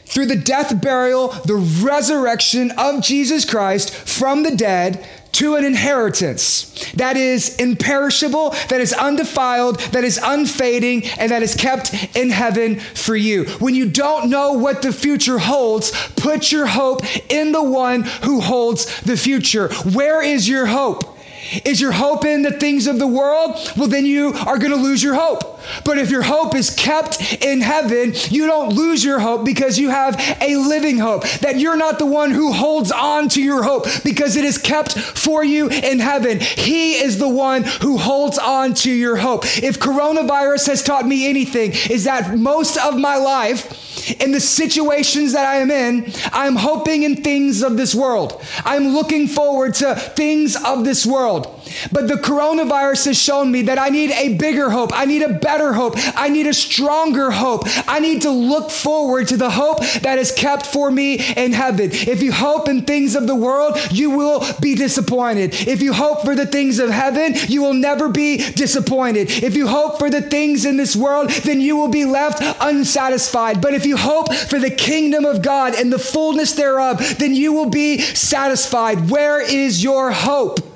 through 0.06 0.26
the 0.26 0.36
death, 0.36 0.80
burial, 0.80 1.28
the 1.28 1.56
resurrection 1.82 2.70
of 2.78 3.02
Jesus 3.02 3.44
Christ 3.44 3.92
from 3.94 4.42
the 4.42 4.56
dead 4.56 5.06
to 5.32 5.54
an 5.56 5.66
inheritance 5.66 6.90
that 6.94 7.16
is 7.16 7.56
imperishable, 7.56 8.50
that 8.68 8.80
is 8.80 8.94
undefiled, 8.94 9.78
that 9.92 10.02
is 10.02 10.18
unfading, 10.22 11.04
and 11.18 11.30
that 11.30 11.42
is 11.42 11.54
kept 11.54 11.92
in 12.16 12.30
heaven 12.30 12.80
for 12.80 13.14
you. 13.14 13.44
When 13.58 13.74
you 13.74 13.90
don't 13.90 14.30
know 14.30 14.54
what 14.54 14.80
the 14.80 14.92
future 14.92 15.38
holds, 15.38 15.92
put 16.16 16.50
your 16.50 16.66
hope 16.66 17.02
in 17.30 17.52
the 17.52 17.62
one 17.62 18.04
who 18.24 18.40
holds 18.40 19.00
the 19.02 19.16
future. 19.16 19.68
Where 19.92 20.22
is 20.22 20.48
your 20.48 20.64
hope? 20.64 21.15
Is 21.64 21.80
your 21.80 21.92
hope 21.92 22.24
in 22.24 22.42
the 22.42 22.52
things 22.52 22.86
of 22.86 22.98
the 22.98 23.06
world? 23.06 23.56
Well, 23.76 23.88
then 23.88 24.06
you 24.06 24.32
are 24.46 24.58
going 24.58 24.72
to 24.72 24.76
lose 24.76 25.02
your 25.02 25.14
hope. 25.14 25.60
But 25.84 25.98
if 25.98 26.10
your 26.10 26.22
hope 26.22 26.54
is 26.54 26.70
kept 26.70 27.42
in 27.42 27.60
heaven, 27.60 28.12
you 28.30 28.46
don't 28.46 28.72
lose 28.72 29.04
your 29.04 29.18
hope 29.18 29.44
because 29.44 29.78
you 29.78 29.90
have 29.90 30.16
a 30.40 30.56
living 30.56 30.98
hope. 30.98 31.28
That 31.40 31.58
you're 31.58 31.76
not 31.76 31.98
the 31.98 32.06
one 32.06 32.30
who 32.30 32.52
holds 32.52 32.92
on 32.92 33.28
to 33.30 33.42
your 33.42 33.62
hope 33.62 33.86
because 34.04 34.36
it 34.36 34.44
is 34.44 34.58
kept 34.58 34.98
for 34.98 35.44
you 35.44 35.68
in 35.68 35.98
heaven. 35.98 36.40
He 36.40 36.94
is 36.94 37.18
the 37.18 37.28
one 37.28 37.64
who 37.64 37.96
holds 37.96 38.38
on 38.38 38.74
to 38.74 38.90
your 38.90 39.16
hope. 39.16 39.44
If 39.44 39.78
coronavirus 39.78 40.68
has 40.68 40.82
taught 40.82 41.06
me 41.06 41.28
anything, 41.28 41.72
is 41.90 42.04
that 42.04 42.36
most 42.36 42.76
of 42.76 42.98
my 42.98 43.16
life, 43.16 43.85
in 44.20 44.32
the 44.32 44.40
situations 44.40 45.32
that 45.32 45.46
I 45.46 45.56
am 45.56 45.70
in, 45.70 46.12
I'm 46.32 46.56
hoping 46.56 47.02
in 47.02 47.16
things 47.22 47.62
of 47.62 47.76
this 47.76 47.94
world. 47.94 48.42
I'm 48.64 48.88
looking 48.88 49.26
forward 49.26 49.74
to 49.74 49.94
things 49.94 50.56
of 50.64 50.84
this 50.84 51.04
world. 51.04 51.55
But 51.92 52.08
the 52.08 52.14
coronavirus 52.14 53.06
has 53.06 53.18
shown 53.18 53.50
me 53.50 53.62
that 53.62 53.78
I 53.78 53.88
need 53.88 54.10
a 54.12 54.34
bigger 54.34 54.70
hope. 54.70 54.90
I 54.94 55.04
need 55.04 55.22
a 55.22 55.32
better 55.32 55.72
hope. 55.72 55.94
I 56.16 56.28
need 56.28 56.46
a 56.46 56.54
stronger 56.54 57.30
hope. 57.30 57.64
I 57.86 58.00
need 58.00 58.22
to 58.22 58.30
look 58.30 58.70
forward 58.70 59.28
to 59.28 59.36
the 59.36 59.50
hope 59.50 59.80
that 60.02 60.18
is 60.18 60.32
kept 60.32 60.66
for 60.66 60.90
me 60.90 61.14
in 61.36 61.52
heaven. 61.52 61.90
If 61.92 62.22
you 62.22 62.32
hope 62.32 62.68
in 62.68 62.82
things 62.82 63.14
of 63.14 63.26
the 63.26 63.34
world, 63.34 63.78
you 63.90 64.10
will 64.10 64.44
be 64.60 64.74
disappointed. 64.74 65.54
If 65.66 65.82
you 65.82 65.92
hope 65.92 66.24
for 66.24 66.34
the 66.34 66.46
things 66.46 66.78
of 66.78 66.90
heaven, 66.90 67.34
you 67.48 67.62
will 67.62 67.74
never 67.74 68.08
be 68.08 68.38
disappointed. 68.52 69.30
If 69.30 69.56
you 69.56 69.66
hope 69.66 69.98
for 69.98 70.10
the 70.10 70.22
things 70.22 70.64
in 70.64 70.76
this 70.76 70.96
world, 70.96 71.30
then 71.30 71.60
you 71.60 71.76
will 71.76 71.88
be 71.88 72.04
left 72.04 72.42
unsatisfied. 72.60 73.60
But 73.60 73.74
if 73.74 73.86
you 73.86 73.96
hope 73.96 74.32
for 74.32 74.58
the 74.58 74.70
kingdom 74.70 75.24
of 75.24 75.42
God 75.42 75.74
and 75.74 75.92
the 75.92 75.98
fullness 75.98 76.52
thereof, 76.52 77.18
then 77.18 77.34
you 77.34 77.52
will 77.52 77.70
be 77.70 78.00
satisfied. 78.00 79.10
Where 79.10 79.40
is 79.40 79.82
your 79.82 80.10
hope? 80.10 80.75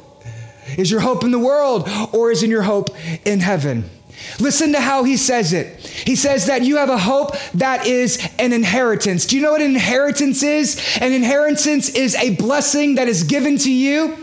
Is 0.80 0.90
your 0.90 1.00
hope 1.00 1.24
in 1.24 1.30
the 1.30 1.38
world 1.38 1.88
or 2.12 2.30
is 2.30 2.42
in 2.42 2.50
your 2.50 2.62
hope 2.62 2.88
in 3.26 3.40
heaven? 3.40 3.84
Listen 4.38 4.72
to 4.72 4.80
how 4.80 5.04
he 5.04 5.18
says 5.18 5.52
it. 5.52 5.86
He 5.86 6.16
says 6.16 6.46
that 6.46 6.62
you 6.62 6.78
have 6.78 6.88
a 6.88 6.96
hope 6.96 7.36
that 7.54 7.86
is 7.86 8.26
an 8.38 8.54
inheritance. 8.54 9.26
Do 9.26 9.36
you 9.36 9.42
know 9.42 9.52
what 9.52 9.60
an 9.60 9.72
inheritance 9.72 10.42
is? 10.42 10.98
An 11.00 11.12
inheritance 11.12 11.90
is 11.90 12.14
a 12.16 12.34
blessing 12.36 12.94
that 12.94 13.08
is 13.08 13.24
given 13.24 13.58
to 13.58 13.70
you 13.70 14.16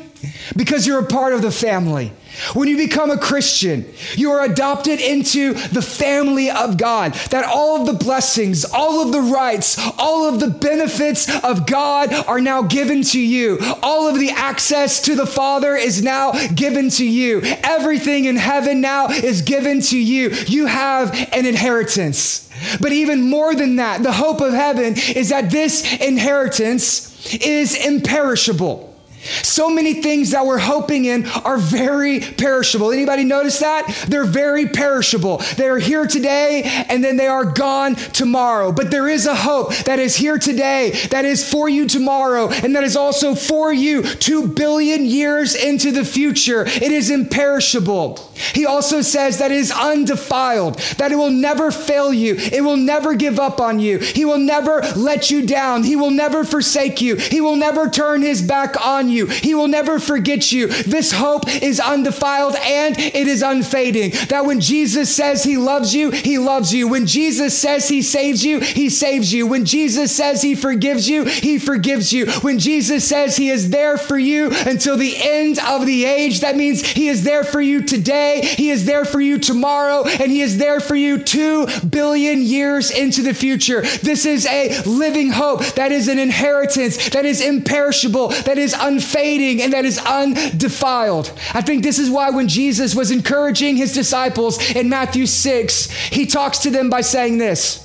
because 0.56 0.88
you're 0.88 1.00
a 1.00 1.06
part 1.06 1.34
of 1.34 1.44
the 1.44 1.52
family. 1.52 2.12
When 2.54 2.68
you 2.68 2.78
become 2.78 3.12
a 3.12 3.18
Christian, 3.18 3.92
you 4.16 4.32
are 4.32 4.44
adopted 4.44 5.00
into 5.00 5.54
the 5.54 5.82
family 5.82 6.50
of 6.50 6.78
God. 6.78 7.14
That 7.32 7.46
all 7.46 7.80
of 7.80 7.88
the 7.88 7.94
blessings, 7.94 8.66
all 8.66 9.02
of 9.02 9.12
the 9.12 9.22
rights, 9.22 9.80
all 9.98 10.28
of 10.28 10.40
the 10.40 10.50
benefits 10.50 11.28
of 11.44 11.66
God 11.66 12.14
are 12.14 12.40
now 12.40 12.62
given 12.62 13.02
to 13.04 13.20
you. 13.20 13.58
All 13.82 14.08
of 14.08 14.20
the 14.20 14.30
access 14.30 15.02
to 15.04 15.16
the 15.16 15.26
Father 15.26 15.76
is 15.76 16.04
now 16.04 16.32
given 16.50 16.90
to 16.92 17.06
you. 17.06 17.42
Everything 17.44 18.26
in 18.26 18.36
heaven 18.36 18.82
now 18.82 19.08
is 19.08 19.42
given 19.42 19.82
to 19.82 19.98
you. 19.98 20.30
You 20.48 20.68
have 20.68 21.14
an 21.34 21.46
inheritance. 21.46 22.50
But 22.80 22.92
even 22.92 23.30
more 23.30 23.56
than 23.56 23.78
that, 23.78 24.04
the 24.04 24.12
hope 24.12 24.42
of 24.42 24.54
heaven 24.54 24.96
is 24.96 25.30
that 25.30 25.50
this 25.50 25.84
inheritance 26.02 27.36
is 27.36 27.76
imperishable. 27.76 28.97
So 29.44 29.70
many 29.70 29.96
things 29.96 30.32
that 30.32 30.46
we're 30.46 30.58
hoping 30.58 31.06
in 31.06 31.26
are 31.44 31.58
very 31.58 32.20
perishable. 32.20 32.92
Anybody 32.92 33.24
notice 33.24 33.60
that? 33.60 34.06
They're 34.08 34.26
very 34.26 34.68
perishable. 34.68 35.38
They 35.56 35.68
are 35.68 35.78
here 35.78 36.08
today 36.08 36.64
and 36.90 37.04
then 37.04 37.18
they 37.18 37.28
are 37.28 37.46
gone 37.46 37.96
tomorrow. 37.96 38.72
But 38.72 38.92
there 38.92 39.08
is 39.08 39.26
a 39.26 39.36
hope 39.36 39.76
that 39.86 40.00
is 40.00 40.16
here 40.16 40.38
today, 40.38 40.92
that 41.12 41.26
is 41.26 41.50
for 41.50 41.70
you 41.70 41.88
tomorrow, 41.88 42.50
and 42.50 42.76
that 42.76 42.84
is 42.84 42.96
also 42.96 43.36
for 43.36 43.74
you 43.74 44.04
two 44.04 44.48
billion 44.48 45.06
years 45.06 45.56
into 45.56 45.92
the 45.92 46.06
future. 46.06 46.66
It 46.66 46.92
is 46.92 47.10
imperishable. 47.10 48.18
He 48.54 48.66
also 48.66 49.02
says 49.02 49.40
that 49.40 49.52
it 49.52 49.58
is 49.58 49.72
undefiled, 49.72 50.78
that 50.98 51.12
it 51.12 51.16
will 51.16 51.32
never 51.32 51.72
fail 51.72 52.14
you. 52.14 52.36
It 52.36 52.64
will 52.64 52.78
never 52.78 53.16
give 53.16 53.40
up 53.40 53.60
on 53.60 53.80
you. 53.80 53.98
He 53.98 54.26
will 54.26 54.38
never 54.38 54.82
let 54.96 55.32
you 55.32 55.46
down. 55.46 55.84
He 55.84 55.96
will 55.96 56.12
never 56.12 56.44
forsake 56.44 57.02
you. 57.02 57.16
He 57.16 57.42
will 57.42 57.56
never 57.56 57.90
turn 57.90 58.22
his 58.22 58.42
back 58.42 58.86
on 58.86 59.10
you. 59.10 59.17
He 59.26 59.56
will 59.56 59.68
never 59.68 60.00
forget 60.00 60.52
you. 60.52 60.68
This 60.68 61.12
hope 61.12 61.48
is 61.48 61.80
undefiled 61.80 62.56
and 62.56 62.98
it 62.98 63.28
is 63.28 63.42
unfading. 63.42 64.12
That 64.30 64.46
when 64.46 64.60
Jesus 64.60 65.14
says 65.16 65.44
he 65.44 65.58
loves 65.58 65.96
you, 65.96 66.12
he 66.12 66.38
loves 66.38 66.74
you. 66.74 66.88
When 66.88 67.06
Jesus 67.06 67.58
says 67.58 67.90
he 67.90 68.02
saves 68.02 68.46
you, 68.46 68.60
he 68.60 68.90
saves 68.90 69.34
you. 69.34 69.48
When 69.48 69.66
Jesus 69.66 70.16
says 70.16 70.42
he 70.42 70.56
forgives 70.56 71.10
you, 71.10 71.26
he 71.26 71.58
forgives 71.58 72.14
you. 72.14 72.30
When 72.42 72.60
Jesus 72.60 73.08
says 73.08 73.36
he 73.36 73.50
is 73.50 73.70
there 73.70 73.98
for 73.98 74.18
you 74.18 74.52
until 74.66 74.98
the 74.98 75.16
end 75.18 75.60
of 75.60 75.86
the 75.86 76.06
age, 76.06 76.42
that 76.42 76.56
means 76.56 76.82
he 76.82 77.08
is 77.08 77.24
there 77.24 77.44
for 77.44 77.62
you 77.62 77.82
today, 77.82 78.42
he 78.44 78.70
is 78.70 78.86
there 78.86 79.06
for 79.06 79.22
you 79.22 79.40
tomorrow, 79.40 80.06
and 80.06 80.32
he 80.32 80.42
is 80.42 80.58
there 80.58 80.80
for 80.80 80.96
you 80.96 81.18
two 81.24 81.68
billion 81.90 82.42
years 82.42 82.92
into 82.92 83.22
the 83.22 83.34
future. 83.34 83.82
This 83.82 84.26
is 84.26 84.46
a 84.46 84.82
living 84.84 85.32
hope 85.32 85.66
that 85.76 85.92
is 85.92 86.08
an 86.08 86.20
inheritance 86.20 87.10
that 87.10 87.26
is 87.26 87.42
imperishable, 87.42 88.30
that 88.30 88.58
is 88.58 88.76
unfading 88.78 89.07
unfading 89.08 89.62
and 89.62 89.74
that 89.74 89.86
is 89.86 90.00
undefiled. 90.00 91.32
I 91.54 91.62
think 91.62 91.84
this 91.84 92.00
is 92.00 92.10
why 92.10 92.30
when 92.30 92.48
Jesus 92.48 92.96
was 92.96 93.12
encouraging 93.12 93.78
his 93.78 93.94
disciples 93.94 94.72
in 94.76 94.90
Matthew 94.90 95.26
6, 95.26 95.90
he 95.92 96.26
talks 96.26 96.60
to 96.60 96.70
them 96.70 96.90
by 96.90 97.02
saying 97.02 97.38
this. 97.38 97.84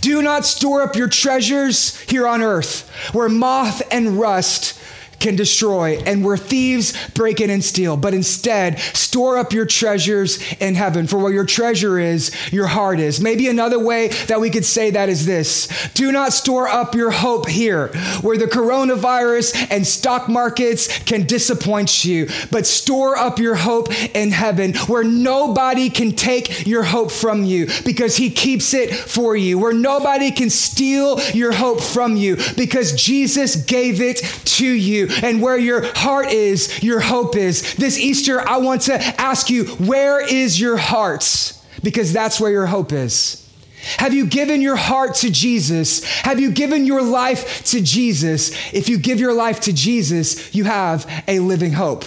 Do 0.00 0.22
not 0.22 0.44
store 0.44 0.82
up 0.82 0.94
your 0.96 1.08
treasures 1.08 1.98
here 2.02 2.28
on 2.28 2.42
earth 2.42 2.88
where 3.12 3.28
moth 3.28 3.82
and 3.90 4.18
rust 4.20 4.78
can 5.18 5.36
destroy 5.36 5.96
and 6.06 6.24
where 6.24 6.36
thieves 6.36 6.92
break 7.10 7.40
in 7.40 7.50
and 7.50 7.64
steal. 7.64 7.96
But 7.96 8.14
instead, 8.14 8.78
store 8.78 9.38
up 9.38 9.52
your 9.52 9.66
treasures 9.66 10.38
in 10.60 10.74
heaven. 10.74 11.06
For 11.06 11.18
where 11.18 11.32
your 11.32 11.44
treasure 11.44 11.98
is, 11.98 12.32
your 12.52 12.66
heart 12.66 13.00
is. 13.00 13.20
Maybe 13.20 13.48
another 13.48 13.78
way 13.78 14.08
that 14.26 14.40
we 14.40 14.50
could 14.50 14.64
say 14.64 14.90
that 14.90 15.08
is 15.08 15.26
this 15.26 15.68
Do 15.94 16.12
not 16.12 16.32
store 16.32 16.68
up 16.68 16.94
your 16.94 17.10
hope 17.10 17.48
here, 17.48 17.88
where 18.20 18.36
the 18.36 18.46
coronavirus 18.46 19.68
and 19.70 19.86
stock 19.86 20.28
markets 20.28 20.98
can 21.00 21.26
disappoint 21.26 22.04
you, 22.04 22.28
but 22.50 22.66
store 22.66 23.16
up 23.16 23.38
your 23.38 23.54
hope 23.54 23.90
in 24.14 24.30
heaven, 24.30 24.74
where 24.86 25.04
nobody 25.04 25.90
can 25.90 26.12
take 26.12 26.66
your 26.66 26.82
hope 26.82 27.10
from 27.10 27.44
you 27.44 27.68
because 27.84 28.16
he 28.16 28.30
keeps 28.30 28.74
it 28.74 28.94
for 28.94 29.36
you, 29.36 29.58
where 29.58 29.72
nobody 29.72 30.30
can 30.30 30.50
steal 30.50 31.20
your 31.32 31.52
hope 31.52 31.80
from 31.80 32.16
you 32.16 32.36
because 32.56 32.92
Jesus 32.92 33.56
gave 33.56 34.00
it 34.00 34.18
to 34.44 34.66
you 34.66 35.03
and 35.22 35.40
where 35.40 35.58
your 35.58 35.84
heart 35.94 36.30
is, 36.30 36.82
your 36.82 37.00
hope 37.00 37.36
is. 37.36 37.74
This 37.74 37.98
Easter, 37.98 38.46
I 38.46 38.58
want 38.58 38.82
to 38.82 38.94
ask 39.20 39.50
you, 39.50 39.64
where 39.64 40.20
is 40.20 40.60
your 40.60 40.76
heart? 40.76 41.52
Because 41.82 42.12
that's 42.12 42.40
where 42.40 42.50
your 42.50 42.66
hope 42.66 42.92
is. 42.92 43.40
Have 43.98 44.14
you 44.14 44.26
given 44.26 44.62
your 44.62 44.76
heart 44.76 45.16
to 45.16 45.30
Jesus? 45.30 46.04
Have 46.22 46.40
you 46.40 46.50
given 46.50 46.86
your 46.86 47.02
life 47.02 47.64
to 47.66 47.82
Jesus? 47.82 48.50
If 48.72 48.88
you 48.88 48.98
give 48.98 49.20
your 49.20 49.34
life 49.34 49.60
to 49.60 49.72
Jesus, 49.72 50.54
you 50.54 50.64
have 50.64 51.06
a 51.28 51.38
living 51.40 51.72
hope. 51.72 52.04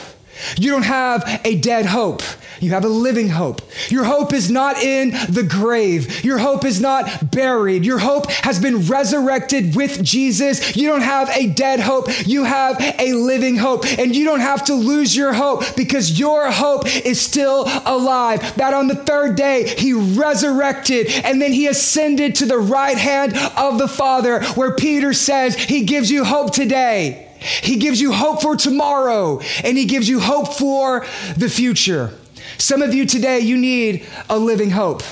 You 0.58 0.72
don't 0.72 0.84
have 0.84 1.42
a 1.46 1.58
dead 1.60 1.86
hope. 1.86 2.24
You 2.60 2.72
have 2.72 2.86
a 2.86 2.90
living 2.90 3.30
hope. 3.30 3.62
Your 3.90 4.04
hope 4.04 4.34
is 4.34 4.50
not 4.50 4.78
in 4.78 5.12
the 5.30 5.48
grave. 5.48 6.24
Your 6.24 6.38
hope 6.38 6.66
is 6.66 6.82
not 6.82 7.32
buried. 7.32 7.86
Your 7.86 8.00
hope 8.00 8.30
has 8.32 8.60
been 8.60 8.88
resurrected 8.88 9.76
with 9.76 10.04
Jesus. 10.04 10.76
You 10.76 10.90
don't 10.90 11.02
have 11.02 11.30
a 11.30 11.48
dead 11.48 11.80
hope. 11.80 12.08
You 12.26 12.44
have 12.44 12.78
a 13.00 13.14
living 13.14 13.58
hope. 13.58 13.86
And 13.86 14.16
you 14.16 14.26
don't 14.26 14.40
have 14.40 14.66
to 14.66 14.74
lose 14.74 15.16
your 15.16 15.34
hope 15.34 15.64
because 15.76 16.20
your 16.20 16.52
hope 16.52 16.86
is 17.06 17.22
still 17.22 17.64
alive. 17.86 18.56
That 18.58 18.74
on 18.74 18.88
the 18.88 18.96
third 18.96 19.36
day, 19.36 19.68
he 19.68 19.94
resurrected 19.94 21.08
and 21.24 21.42
then 21.42 21.54
he 21.54 21.68
ascended 21.68 22.36
to 22.36 22.46
the 22.46 22.58
right 22.58 22.98
hand 22.98 23.36
of 23.56 23.78
the 23.78 23.88
Father, 23.88 24.44
where 24.54 24.76
Peter 24.76 25.14
says 25.14 25.56
he 25.56 25.84
gives 25.84 26.10
you 26.10 26.24
hope 26.24 26.52
today. 26.52 27.28
He 27.40 27.78
gives 27.78 28.02
you 28.02 28.12
hope 28.12 28.42
for 28.42 28.56
tomorrow 28.56 29.40
and 29.64 29.78
he 29.78 29.86
gives 29.86 30.10
you 30.10 30.20
hope 30.20 30.54
for 30.54 31.06
the 31.38 31.50
future. 31.50 32.12
Some 32.58 32.82
of 32.82 32.94
you 32.94 33.06
today, 33.06 33.40
you 33.40 33.58
need 33.58 34.06
a 34.30 34.38
living 34.38 34.72
hope. 34.72 35.04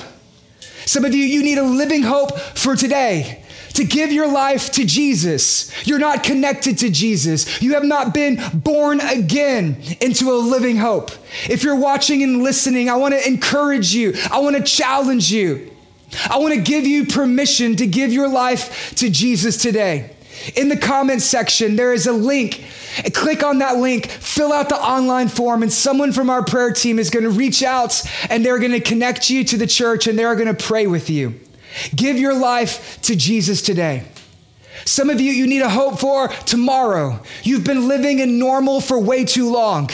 Some 0.84 1.04
of 1.04 1.14
you, 1.14 1.24
you 1.24 1.42
need 1.42 1.58
a 1.58 1.64
living 1.64 2.02
hope 2.02 2.38
for 2.38 2.76
today 2.76 3.44
to 3.74 3.84
give 3.84 4.10
your 4.10 4.30
life 4.30 4.72
to 4.72 4.86
Jesus. 4.86 5.70
You're 5.86 5.98
not 5.98 6.22
connected 6.22 6.78
to 6.78 6.90
Jesus. 6.90 7.60
You 7.60 7.74
have 7.74 7.84
not 7.84 8.14
been 8.14 8.40
born 8.54 9.00
again 9.00 9.82
into 10.00 10.30
a 10.30 10.34
living 10.34 10.76
hope. 10.76 11.10
If 11.48 11.62
you're 11.62 11.76
watching 11.76 12.22
and 12.22 12.42
listening, 12.42 12.88
I 12.88 12.96
want 12.96 13.14
to 13.14 13.26
encourage 13.26 13.94
you. 13.94 14.14
I 14.30 14.38
want 14.38 14.56
to 14.56 14.62
challenge 14.62 15.30
you. 15.30 15.70
I 16.30 16.38
want 16.38 16.54
to 16.54 16.60
give 16.60 16.86
you 16.86 17.06
permission 17.06 17.76
to 17.76 17.86
give 17.86 18.12
your 18.12 18.28
life 18.28 18.94
to 18.96 19.10
Jesus 19.10 19.58
today. 19.58 20.15
In 20.54 20.68
the 20.68 20.76
comments 20.76 21.24
section, 21.24 21.76
there 21.76 21.92
is 21.92 22.06
a 22.06 22.12
link. 22.12 22.64
Click 23.12 23.42
on 23.42 23.58
that 23.58 23.76
link, 23.76 24.06
fill 24.06 24.52
out 24.52 24.68
the 24.68 24.76
online 24.76 25.28
form, 25.28 25.62
and 25.62 25.72
someone 25.72 26.12
from 26.12 26.30
our 26.30 26.44
prayer 26.44 26.72
team 26.72 26.98
is 26.98 27.10
going 27.10 27.24
to 27.24 27.30
reach 27.30 27.62
out 27.62 28.02
and 28.30 28.44
they're 28.44 28.58
going 28.58 28.72
to 28.72 28.80
connect 28.80 29.28
you 29.28 29.44
to 29.44 29.56
the 29.56 29.66
church 29.66 30.06
and 30.06 30.18
they're 30.18 30.34
going 30.36 30.54
to 30.54 30.64
pray 30.64 30.86
with 30.86 31.10
you. 31.10 31.38
Give 31.94 32.18
your 32.18 32.34
life 32.34 33.00
to 33.02 33.16
Jesus 33.16 33.60
today. 33.62 34.04
Some 34.84 35.10
of 35.10 35.20
you, 35.20 35.32
you 35.32 35.46
need 35.46 35.62
a 35.62 35.68
hope 35.68 35.98
for 35.98 36.28
tomorrow. 36.28 37.20
You've 37.42 37.64
been 37.64 37.88
living 37.88 38.20
in 38.20 38.38
normal 38.38 38.80
for 38.80 38.98
way 38.98 39.24
too 39.24 39.50
long. 39.50 39.90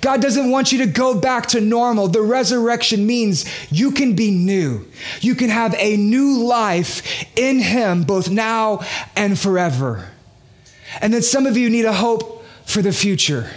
God 0.00 0.22
doesn't 0.22 0.50
want 0.50 0.72
you 0.72 0.78
to 0.78 0.86
go 0.86 1.18
back 1.18 1.46
to 1.48 1.60
normal. 1.60 2.08
The 2.08 2.22
resurrection 2.22 3.06
means 3.06 3.44
you 3.70 3.90
can 3.90 4.14
be 4.14 4.30
new. 4.30 4.86
You 5.20 5.34
can 5.34 5.50
have 5.50 5.74
a 5.76 5.96
new 5.96 6.44
life 6.44 7.02
in 7.36 7.58
Him, 7.58 8.04
both 8.04 8.30
now 8.30 8.80
and 9.16 9.38
forever. 9.38 10.10
And 11.00 11.12
then 11.12 11.22
some 11.22 11.46
of 11.46 11.56
you 11.56 11.70
need 11.70 11.84
a 11.84 11.92
hope 11.92 12.44
for 12.64 12.82
the 12.82 12.92
future. 12.92 13.50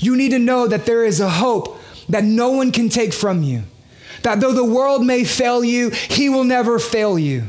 You 0.00 0.16
need 0.16 0.30
to 0.30 0.38
know 0.38 0.66
that 0.66 0.86
there 0.86 1.04
is 1.04 1.20
a 1.20 1.30
hope 1.30 1.80
that 2.08 2.24
no 2.24 2.50
one 2.50 2.72
can 2.72 2.88
take 2.88 3.12
from 3.12 3.42
you. 3.42 3.62
That 4.22 4.40
though 4.40 4.52
the 4.52 4.64
world 4.64 5.04
may 5.04 5.24
fail 5.24 5.64
you, 5.64 5.90
He 5.90 6.28
will 6.28 6.44
never 6.44 6.78
fail 6.78 7.18
you. 7.18 7.44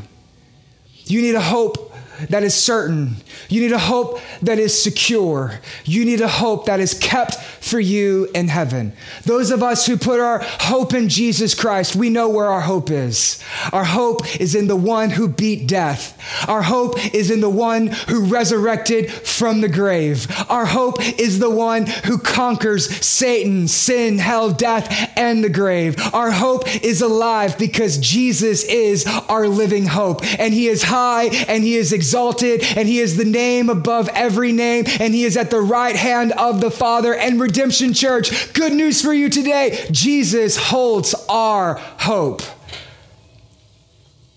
You 1.05 1.21
need 1.21 1.35
a 1.35 1.41
hope 1.41 1.84
that 2.29 2.43
is 2.43 2.53
certain. 2.53 3.17
You 3.49 3.61
need 3.61 3.71
a 3.71 3.79
hope 3.79 4.19
that 4.41 4.59
is 4.59 4.81
secure. 4.81 5.59
You 5.83 6.05
need 6.05 6.21
a 6.21 6.27
hope 6.27 6.65
that 6.65 6.79
is 6.79 6.93
kept 6.93 7.35
for 7.35 7.79
you 7.79 8.29
in 8.33 8.47
heaven. 8.47 8.93
Those 9.23 9.51
of 9.51 9.63
us 9.63 9.85
who 9.85 9.97
put 9.97 10.19
our 10.19 10.39
hope 10.43 10.93
in 10.93 11.09
Jesus 11.09 11.53
Christ, 11.53 11.95
we 11.95 12.09
know 12.09 12.29
where 12.29 12.45
our 12.45 12.61
hope 12.61 12.89
is. 12.89 13.43
Our 13.73 13.83
hope 13.83 14.39
is 14.39 14.55
in 14.55 14.67
the 14.67 14.75
one 14.75 15.09
who 15.09 15.27
beat 15.27 15.67
death. 15.67 16.17
Our 16.47 16.61
hope 16.61 17.03
is 17.13 17.31
in 17.31 17.41
the 17.41 17.49
one 17.49 17.87
who 17.87 18.25
resurrected 18.25 19.11
from 19.11 19.61
the 19.61 19.69
grave. 19.69 20.27
Our 20.49 20.65
hope 20.65 21.01
is 21.19 21.39
the 21.39 21.49
one 21.49 21.85
who 21.85 22.17
conquers 22.17 22.89
Satan, 23.05 23.67
sin, 23.67 24.17
hell, 24.19 24.51
death, 24.51 25.11
and 25.17 25.43
the 25.43 25.49
grave. 25.49 25.95
Our 26.13 26.31
hope 26.31 26.63
is 26.83 27.01
alive 27.01 27.57
because 27.57 27.97
Jesus 27.97 28.63
is 28.63 29.05
our 29.27 29.47
living 29.47 29.85
hope. 29.85 30.23
And 30.39 30.53
he 30.53 30.67
is 30.67 30.83
high 30.83 31.25
and 31.47 31.63
he 31.63 31.75
is 31.75 31.93
exalted 32.05 32.63
and 32.77 32.87
he 32.87 32.99
is 32.99 33.17
the 33.17 33.25
name 33.25 33.67
above 33.67 34.07
every 34.09 34.51
name 34.51 34.85
and 34.99 35.11
he 35.11 35.23
is 35.23 35.35
at 35.35 35.49
the 35.49 35.59
right 35.59 35.95
hand 35.95 36.31
of 36.33 36.61
the 36.61 36.69
Father. 36.69 37.15
And 37.15 37.41
Redemption 37.41 37.93
Church, 37.93 38.53
good 38.53 38.73
news 38.73 39.01
for 39.01 39.11
you 39.11 39.27
today 39.27 39.87
Jesus 39.89 40.55
holds 40.55 41.15
our 41.27 41.75
hope. 41.99 42.43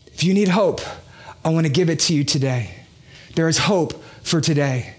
If 0.06 0.24
you 0.24 0.32
need 0.32 0.48
hope, 0.48 0.80
I 1.44 1.50
want 1.50 1.66
to 1.66 1.72
give 1.72 1.90
it 1.90 2.00
to 2.00 2.14
you 2.14 2.24
today. 2.24 2.74
There 3.34 3.48
is 3.48 3.58
hope 3.58 4.02
for 4.22 4.40
today. 4.40 4.94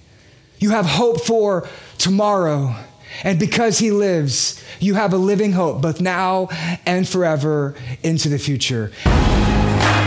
You 0.60 0.70
have 0.70 0.86
hope 0.86 1.22
for 1.22 1.68
tomorrow. 1.98 2.76
And 3.24 3.40
because 3.40 3.80
he 3.80 3.90
lives, 3.90 4.64
you 4.80 4.94
have 4.94 5.12
a 5.12 5.18
living 5.18 5.54
hope, 5.54 5.82
both 5.82 6.00
now 6.00 6.50
and 6.86 7.08
forever 7.08 7.74
into 8.04 8.30
the 8.30 8.38
future. 8.38 8.92